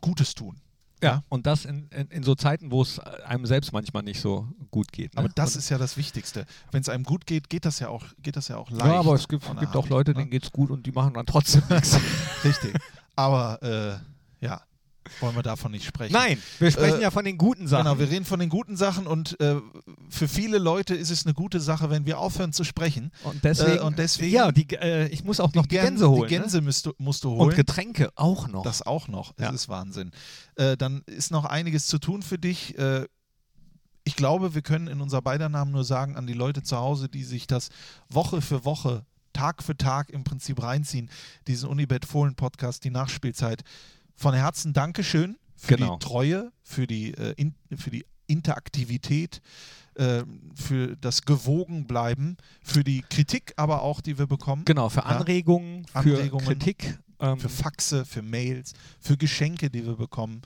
Gutes 0.01 0.35
tun. 0.35 0.61
Ja, 1.03 1.23
und 1.29 1.47
das 1.47 1.65
in, 1.65 1.89
in, 1.91 2.09
in 2.09 2.23
so 2.25 2.35
Zeiten, 2.35 2.73
wo 2.73 2.83
es 2.83 2.99
einem 2.99 3.47
selbst 3.47 3.73
manchmal 3.73 4.03
nicht 4.03 4.21
so 4.21 4.49
gut 4.71 4.91
geht. 4.91 5.15
Ne? 5.15 5.21
Aber 5.21 5.29
das 5.29 5.55
und, 5.55 5.61
ist 5.61 5.69
ja 5.69 5.79
das 5.79 5.97
Wichtigste. 5.97 6.45
Wenn 6.73 6.81
es 6.81 6.89
einem 6.89 7.05
gut 7.05 7.25
geht, 7.25 7.49
geht 7.49 7.65
das 7.65 7.79
ja 7.79 7.89
auch, 7.89 8.05
geht 8.21 8.37
das 8.37 8.49
ja 8.49 8.57
auch 8.57 8.69
leicht. 8.71 8.85
Ja, 8.85 8.99
aber 8.99 9.15
es 9.15 9.29
gibt, 9.29 9.47
gibt 9.61 9.77
auch 9.77 9.89
Leute, 9.89 10.11
ne? 10.11 10.19
denen 10.19 10.31
geht's 10.31 10.51
gut 10.51 10.71
und 10.71 10.87
die 10.87 10.93
machen 10.93 11.15
dann 11.15 11.27
trotzdem 11.27 11.63
nichts. 11.71 11.99
Richtig. 12.43 12.75
Aber 13.15 13.63
äh, 13.63 14.45
ja, 14.45 14.61
wollen 15.21 15.35
wir 15.37 15.43
davon 15.43 15.73
nicht 15.73 15.85
sprechen. 15.87 16.13
Nein, 16.13 16.43
wir 16.59 16.71
sprechen 16.71 16.99
Äh, 16.99 17.03
ja 17.03 17.11
von 17.11 17.25
den 17.25 17.39
guten 17.39 17.67
Sachen. 17.69 17.85
Genau, 17.85 17.99
wir 17.99 18.11
reden 18.11 18.25
von 18.25 18.41
den 18.41 18.49
guten 18.49 18.77
Sachen 18.77 19.07
und 19.07 19.39
äh, 19.41 19.57
für 20.09 20.29
viele 20.29 20.59
Leute 20.59 20.95
ist 20.95 21.11
es 21.11 21.25
eine 21.25 21.35
gute 21.35 21.61
Sache, 21.61 21.91
wenn 21.91 22.07
wir 22.07 22.19
aufhören 22.19 22.53
zu 22.53 22.65
sprechen. 22.65 23.11
und, 23.25 23.43
deswegen, 23.45 23.79
äh, 23.79 23.81
und 23.81 23.99
deswegen- 23.99 24.35
ja, 24.35 24.53
die, 24.53 24.67
äh, 24.75 25.09
ich 25.09 25.25
muss 25.25 25.41
auch 25.41 25.53
noch 25.55 25.67
die, 25.67 25.77
Gän- 25.79 25.83
Gänse 25.85 26.09
holen. 26.11 26.29
Die 26.29 26.35
Gänse 26.37 26.61
musst, 26.61 26.87
du, 26.87 26.93
musst 26.99 27.25
du 27.25 27.31
ne? 27.31 27.37
holen. 27.37 27.49
Und 27.51 27.57
Getränke 27.57 28.11
auch 28.17 28.49
noch. 28.49 28.63
Das 28.63 28.83
auch 28.83 29.09
noch. 29.09 29.33
Das 29.33 29.47
Ja. 29.49 29.53
ist 29.55 29.69
Wahnsinn. 29.69 30.11
Äh, 30.57 30.77
dann 30.77 31.03
ist 31.07 31.31
noch 31.31 31.45
einiges 31.45 31.87
zu 31.87 31.99
tun 31.99 32.23
für 32.23 32.39
dich. 32.39 32.77
Äh, 32.79 33.07
ich 34.05 34.17
glaube, 34.17 34.55
wir 34.55 34.63
können 34.63 34.89
in 34.89 35.01
unser 35.03 35.21
beider 35.21 35.49
Namen 35.51 35.71
nur 35.73 35.85
sagen 35.85 36.17
an 36.17 36.27
die 36.27 36.33
Leute 36.33 36.63
zu 36.63 36.77
Hause, 36.79 37.09
die 37.09 37.25
sich 37.25 37.47
das 37.47 37.69
Woche 38.09 38.41
für 38.41 38.65
Woche, 38.65 39.05
Tag 39.35 39.63
für 39.63 39.77
Tag 39.77 40.11
im 40.11 40.25
Prinzip 40.25 40.63
reinziehen, 40.63 41.11
diesen 41.47 41.69
Unibet 41.69 42.07
Fohlen 42.07 42.35
Podcast, 42.35 42.85
die 42.85 42.91
Nachspielzeit. 42.91 43.63
Von 44.21 44.35
Herzen 44.35 44.73
Dankeschön 44.73 45.39
für 45.57 45.77
Genau. 45.77 45.97
die 45.97 46.05
Treue, 46.05 46.53
für 46.65 46.89
die, 46.89 47.15
äh, 47.15 47.35
in, 47.37 47.55
für 47.77 47.91
die 47.91 48.05
Interaktivität, 48.27 49.41
äh, 49.95 50.25
für 50.57 50.97
das 50.97 51.23
Gewogenbleiben, 51.23 52.37
für 52.61 52.83
die 52.83 53.03
Kritik 53.09 53.53
aber 53.57 53.83
auch, 53.83 54.01
die 54.01 54.19
wir 54.19 54.27
bekommen. 54.27 54.65
genau, 54.65 54.89
für 54.89 55.01
Ja. 55.01 55.07
Anregungen, 55.07 55.87
für 55.87 55.99
Anregungen, 55.99 56.45
Kritik, 56.47 56.99
ähm, 57.21 57.39
Für 57.39 57.49
Faxe, 57.49 58.05
für 58.05 58.23
Mails, 58.23 58.73
für 59.01 59.17
Geschenke, 59.17 59.71
die 59.71 59.87
wir 59.87 59.95
bekommen. 59.97 60.43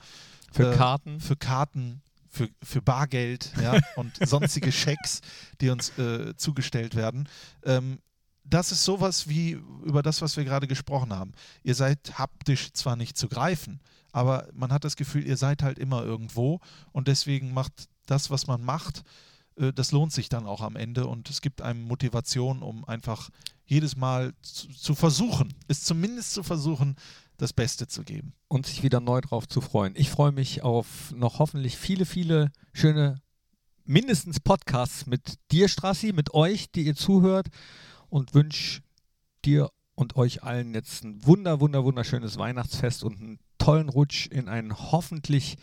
für 0.51 0.71
äh, 0.71 0.75
Karten. 0.75 1.19
für 1.19 1.35
Karten, 1.35 2.01
für, 2.29 2.47
für 2.61 2.81
Bargeld 2.83 3.51
ja, 3.61 3.79
und 3.95 4.11
sonstige 4.27 4.71
Schecks, 4.71 5.21
die 5.61 5.69
uns 5.69 5.97
äh, 5.97 6.35
zugestellt 6.37 6.93
werden. 6.95 7.27
Ähm, 7.63 7.97
das 8.43 8.71
ist 8.71 8.83
sowas 8.83 9.27
wie 9.29 9.51
über 9.83 10.03
das, 10.03 10.21
was 10.21 10.37
wir 10.37 10.43
gerade 10.43 10.67
gesprochen 10.67 11.13
haben. 11.13 11.31
Ihr 11.63 11.75
seid 11.75 12.17
haptisch 12.17 12.73
zwar 12.73 12.95
nicht 12.95 13.17
zu 13.17 13.27
greifen, 13.27 13.79
aber 14.11 14.47
man 14.53 14.71
hat 14.71 14.83
das 14.83 14.95
Gefühl, 14.95 15.25
ihr 15.25 15.37
seid 15.37 15.63
halt 15.63 15.79
immer 15.79 16.03
irgendwo 16.03 16.59
und 16.91 17.07
deswegen 17.07 17.53
macht 17.53 17.87
das, 18.05 18.29
was 18.29 18.47
man 18.47 18.63
macht, 18.63 19.03
äh, 19.57 19.73
das 19.73 19.91
lohnt 19.91 20.11
sich 20.11 20.29
dann 20.29 20.45
auch 20.45 20.61
am 20.61 20.75
Ende 20.75 21.07
und 21.07 21.29
es 21.29 21.41
gibt 21.41 21.61
einem 21.61 21.83
Motivation, 21.83 22.61
um 22.61 22.85
einfach 22.85 23.29
jedes 23.65 23.95
Mal 23.95 24.33
zu, 24.41 24.67
zu 24.69 24.95
versuchen, 24.95 25.53
es 25.67 25.83
zumindest 25.83 26.33
zu 26.33 26.43
versuchen, 26.43 26.95
das 27.37 27.53
Beste 27.53 27.87
zu 27.87 28.03
geben. 28.03 28.33
Und 28.47 28.67
sich 28.67 28.83
wieder 28.83 28.99
neu 28.99 29.21
drauf 29.21 29.47
zu 29.47 29.61
freuen. 29.61 29.93
Ich 29.95 30.09
freue 30.09 30.31
mich 30.31 30.61
auf 30.61 31.11
noch 31.15 31.39
hoffentlich 31.39 31.77
viele, 31.77 32.05
viele 32.05 32.51
schöne, 32.73 33.21
mindestens 33.85 34.39
Podcasts 34.39 35.07
mit 35.07 35.39
dir, 35.51 35.67
Strassi, 35.67 36.13
mit 36.13 36.33
euch, 36.33 36.71
die 36.71 36.85
ihr 36.85 36.95
zuhört 36.95 37.47
und 38.13 38.35
wünsche 38.35 38.83
dir 39.43 39.71
und 39.95 40.17
euch 40.17 40.43
allen 40.43 40.75
jetzt 40.75 41.03
ein 41.03 41.25
wunder, 41.25 41.59
wunder, 41.59 41.83
wunderschönes 41.83 42.37
Weihnachtsfest 42.37 43.03
und 43.03 43.19
einen 43.19 43.39
tollen 43.57 43.89
Rutsch 43.89 44.27
in 44.27 44.49
ein 44.49 44.77
hoffentlich 44.77 45.57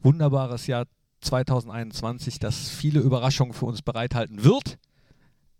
wunderbares 0.00 0.68
Jahr 0.68 0.86
2021, 1.22 2.38
das 2.38 2.68
viele 2.68 3.00
Überraschungen 3.00 3.52
für 3.52 3.66
uns 3.66 3.82
bereithalten 3.82 4.44
wird. 4.44 4.78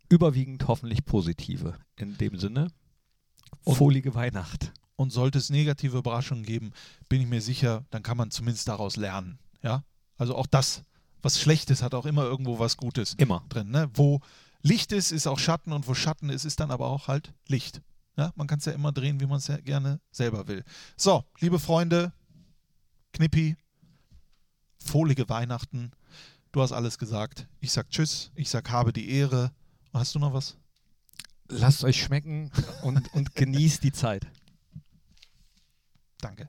Überwiegend 0.08 0.68
hoffentlich 0.68 1.04
positive. 1.04 1.74
In 1.96 2.16
dem 2.18 2.38
Sinne, 2.38 2.68
fohlige 3.66 4.14
Weihnacht. 4.14 4.72
Und 4.94 5.10
sollte 5.10 5.38
es 5.38 5.50
negative 5.50 5.98
Überraschungen 5.98 6.44
geben, 6.44 6.70
bin 7.08 7.20
ich 7.20 7.26
mir 7.26 7.40
sicher, 7.40 7.84
dann 7.90 8.04
kann 8.04 8.16
man 8.16 8.30
zumindest 8.30 8.68
daraus 8.68 8.94
lernen. 8.94 9.40
Ja? 9.60 9.82
Also 10.16 10.36
auch 10.36 10.46
das, 10.46 10.84
was 11.20 11.40
Schlechtes, 11.40 11.82
hat 11.82 11.94
auch 11.94 12.06
immer 12.06 12.22
irgendwo 12.22 12.60
was 12.60 12.76
Gutes 12.76 13.14
immer 13.14 13.44
drin. 13.48 13.70
Ne? 13.70 13.90
Wo 13.92 14.20
Licht 14.62 14.92
ist, 14.92 15.12
ist 15.12 15.26
auch 15.26 15.38
Schatten 15.38 15.72
und 15.72 15.86
wo 15.86 15.94
Schatten 15.94 16.30
ist, 16.30 16.44
ist 16.44 16.60
dann 16.60 16.70
aber 16.70 16.86
auch 16.88 17.08
halt 17.08 17.32
Licht. 17.46 17.80
Ja? 18.16 18.32
Man 18.34 18.46
kann 18.46 18.58
es 18.58 18.64
ja 18.64 18.72
immer 18.72 18.92
drehen, 18.92 19.20
wie 19.20 19.26
man 19.26 19.38
es 19.38 19.46
ja 19.46 19.56
gerne 19.58 20.00
selber 20.10 20.48
will. 20.48 20.64
So, 20.96 21.24
liebe 21.40 21.58
Freunde, 21.58 22.12
Knippi, 23.12 23.56
fohlige 24.78 25.28
Weihnachten. 25.28 25.92
Du 26.52 26.62
hast 26.62 26.72
alles 26.72 26.98
gesagt. 26.98 27.46
Ich 27.60 27.72
sag 27.72 27.90
Tschüss, 27.90 28.30
ich 28.34 28.50
sag 28.50 28.70
habe 28.70 28.92
die 28.92 29.10
Ehre. 29.10 29.52
Hast 29.92 30.14
du 30.14 30.18
noch 30.18 30.32
was? 30.32 30.56
Lasst 31.48 31.84
euch 31.84 32.02
schmecken 32.02 32.50
und, 32.82 33.12
und 33.14 33.34
genießt 33.34 33.82
die 33.82 33.92
Zeit. 33.92 34.26
Danke. 36.20 36.48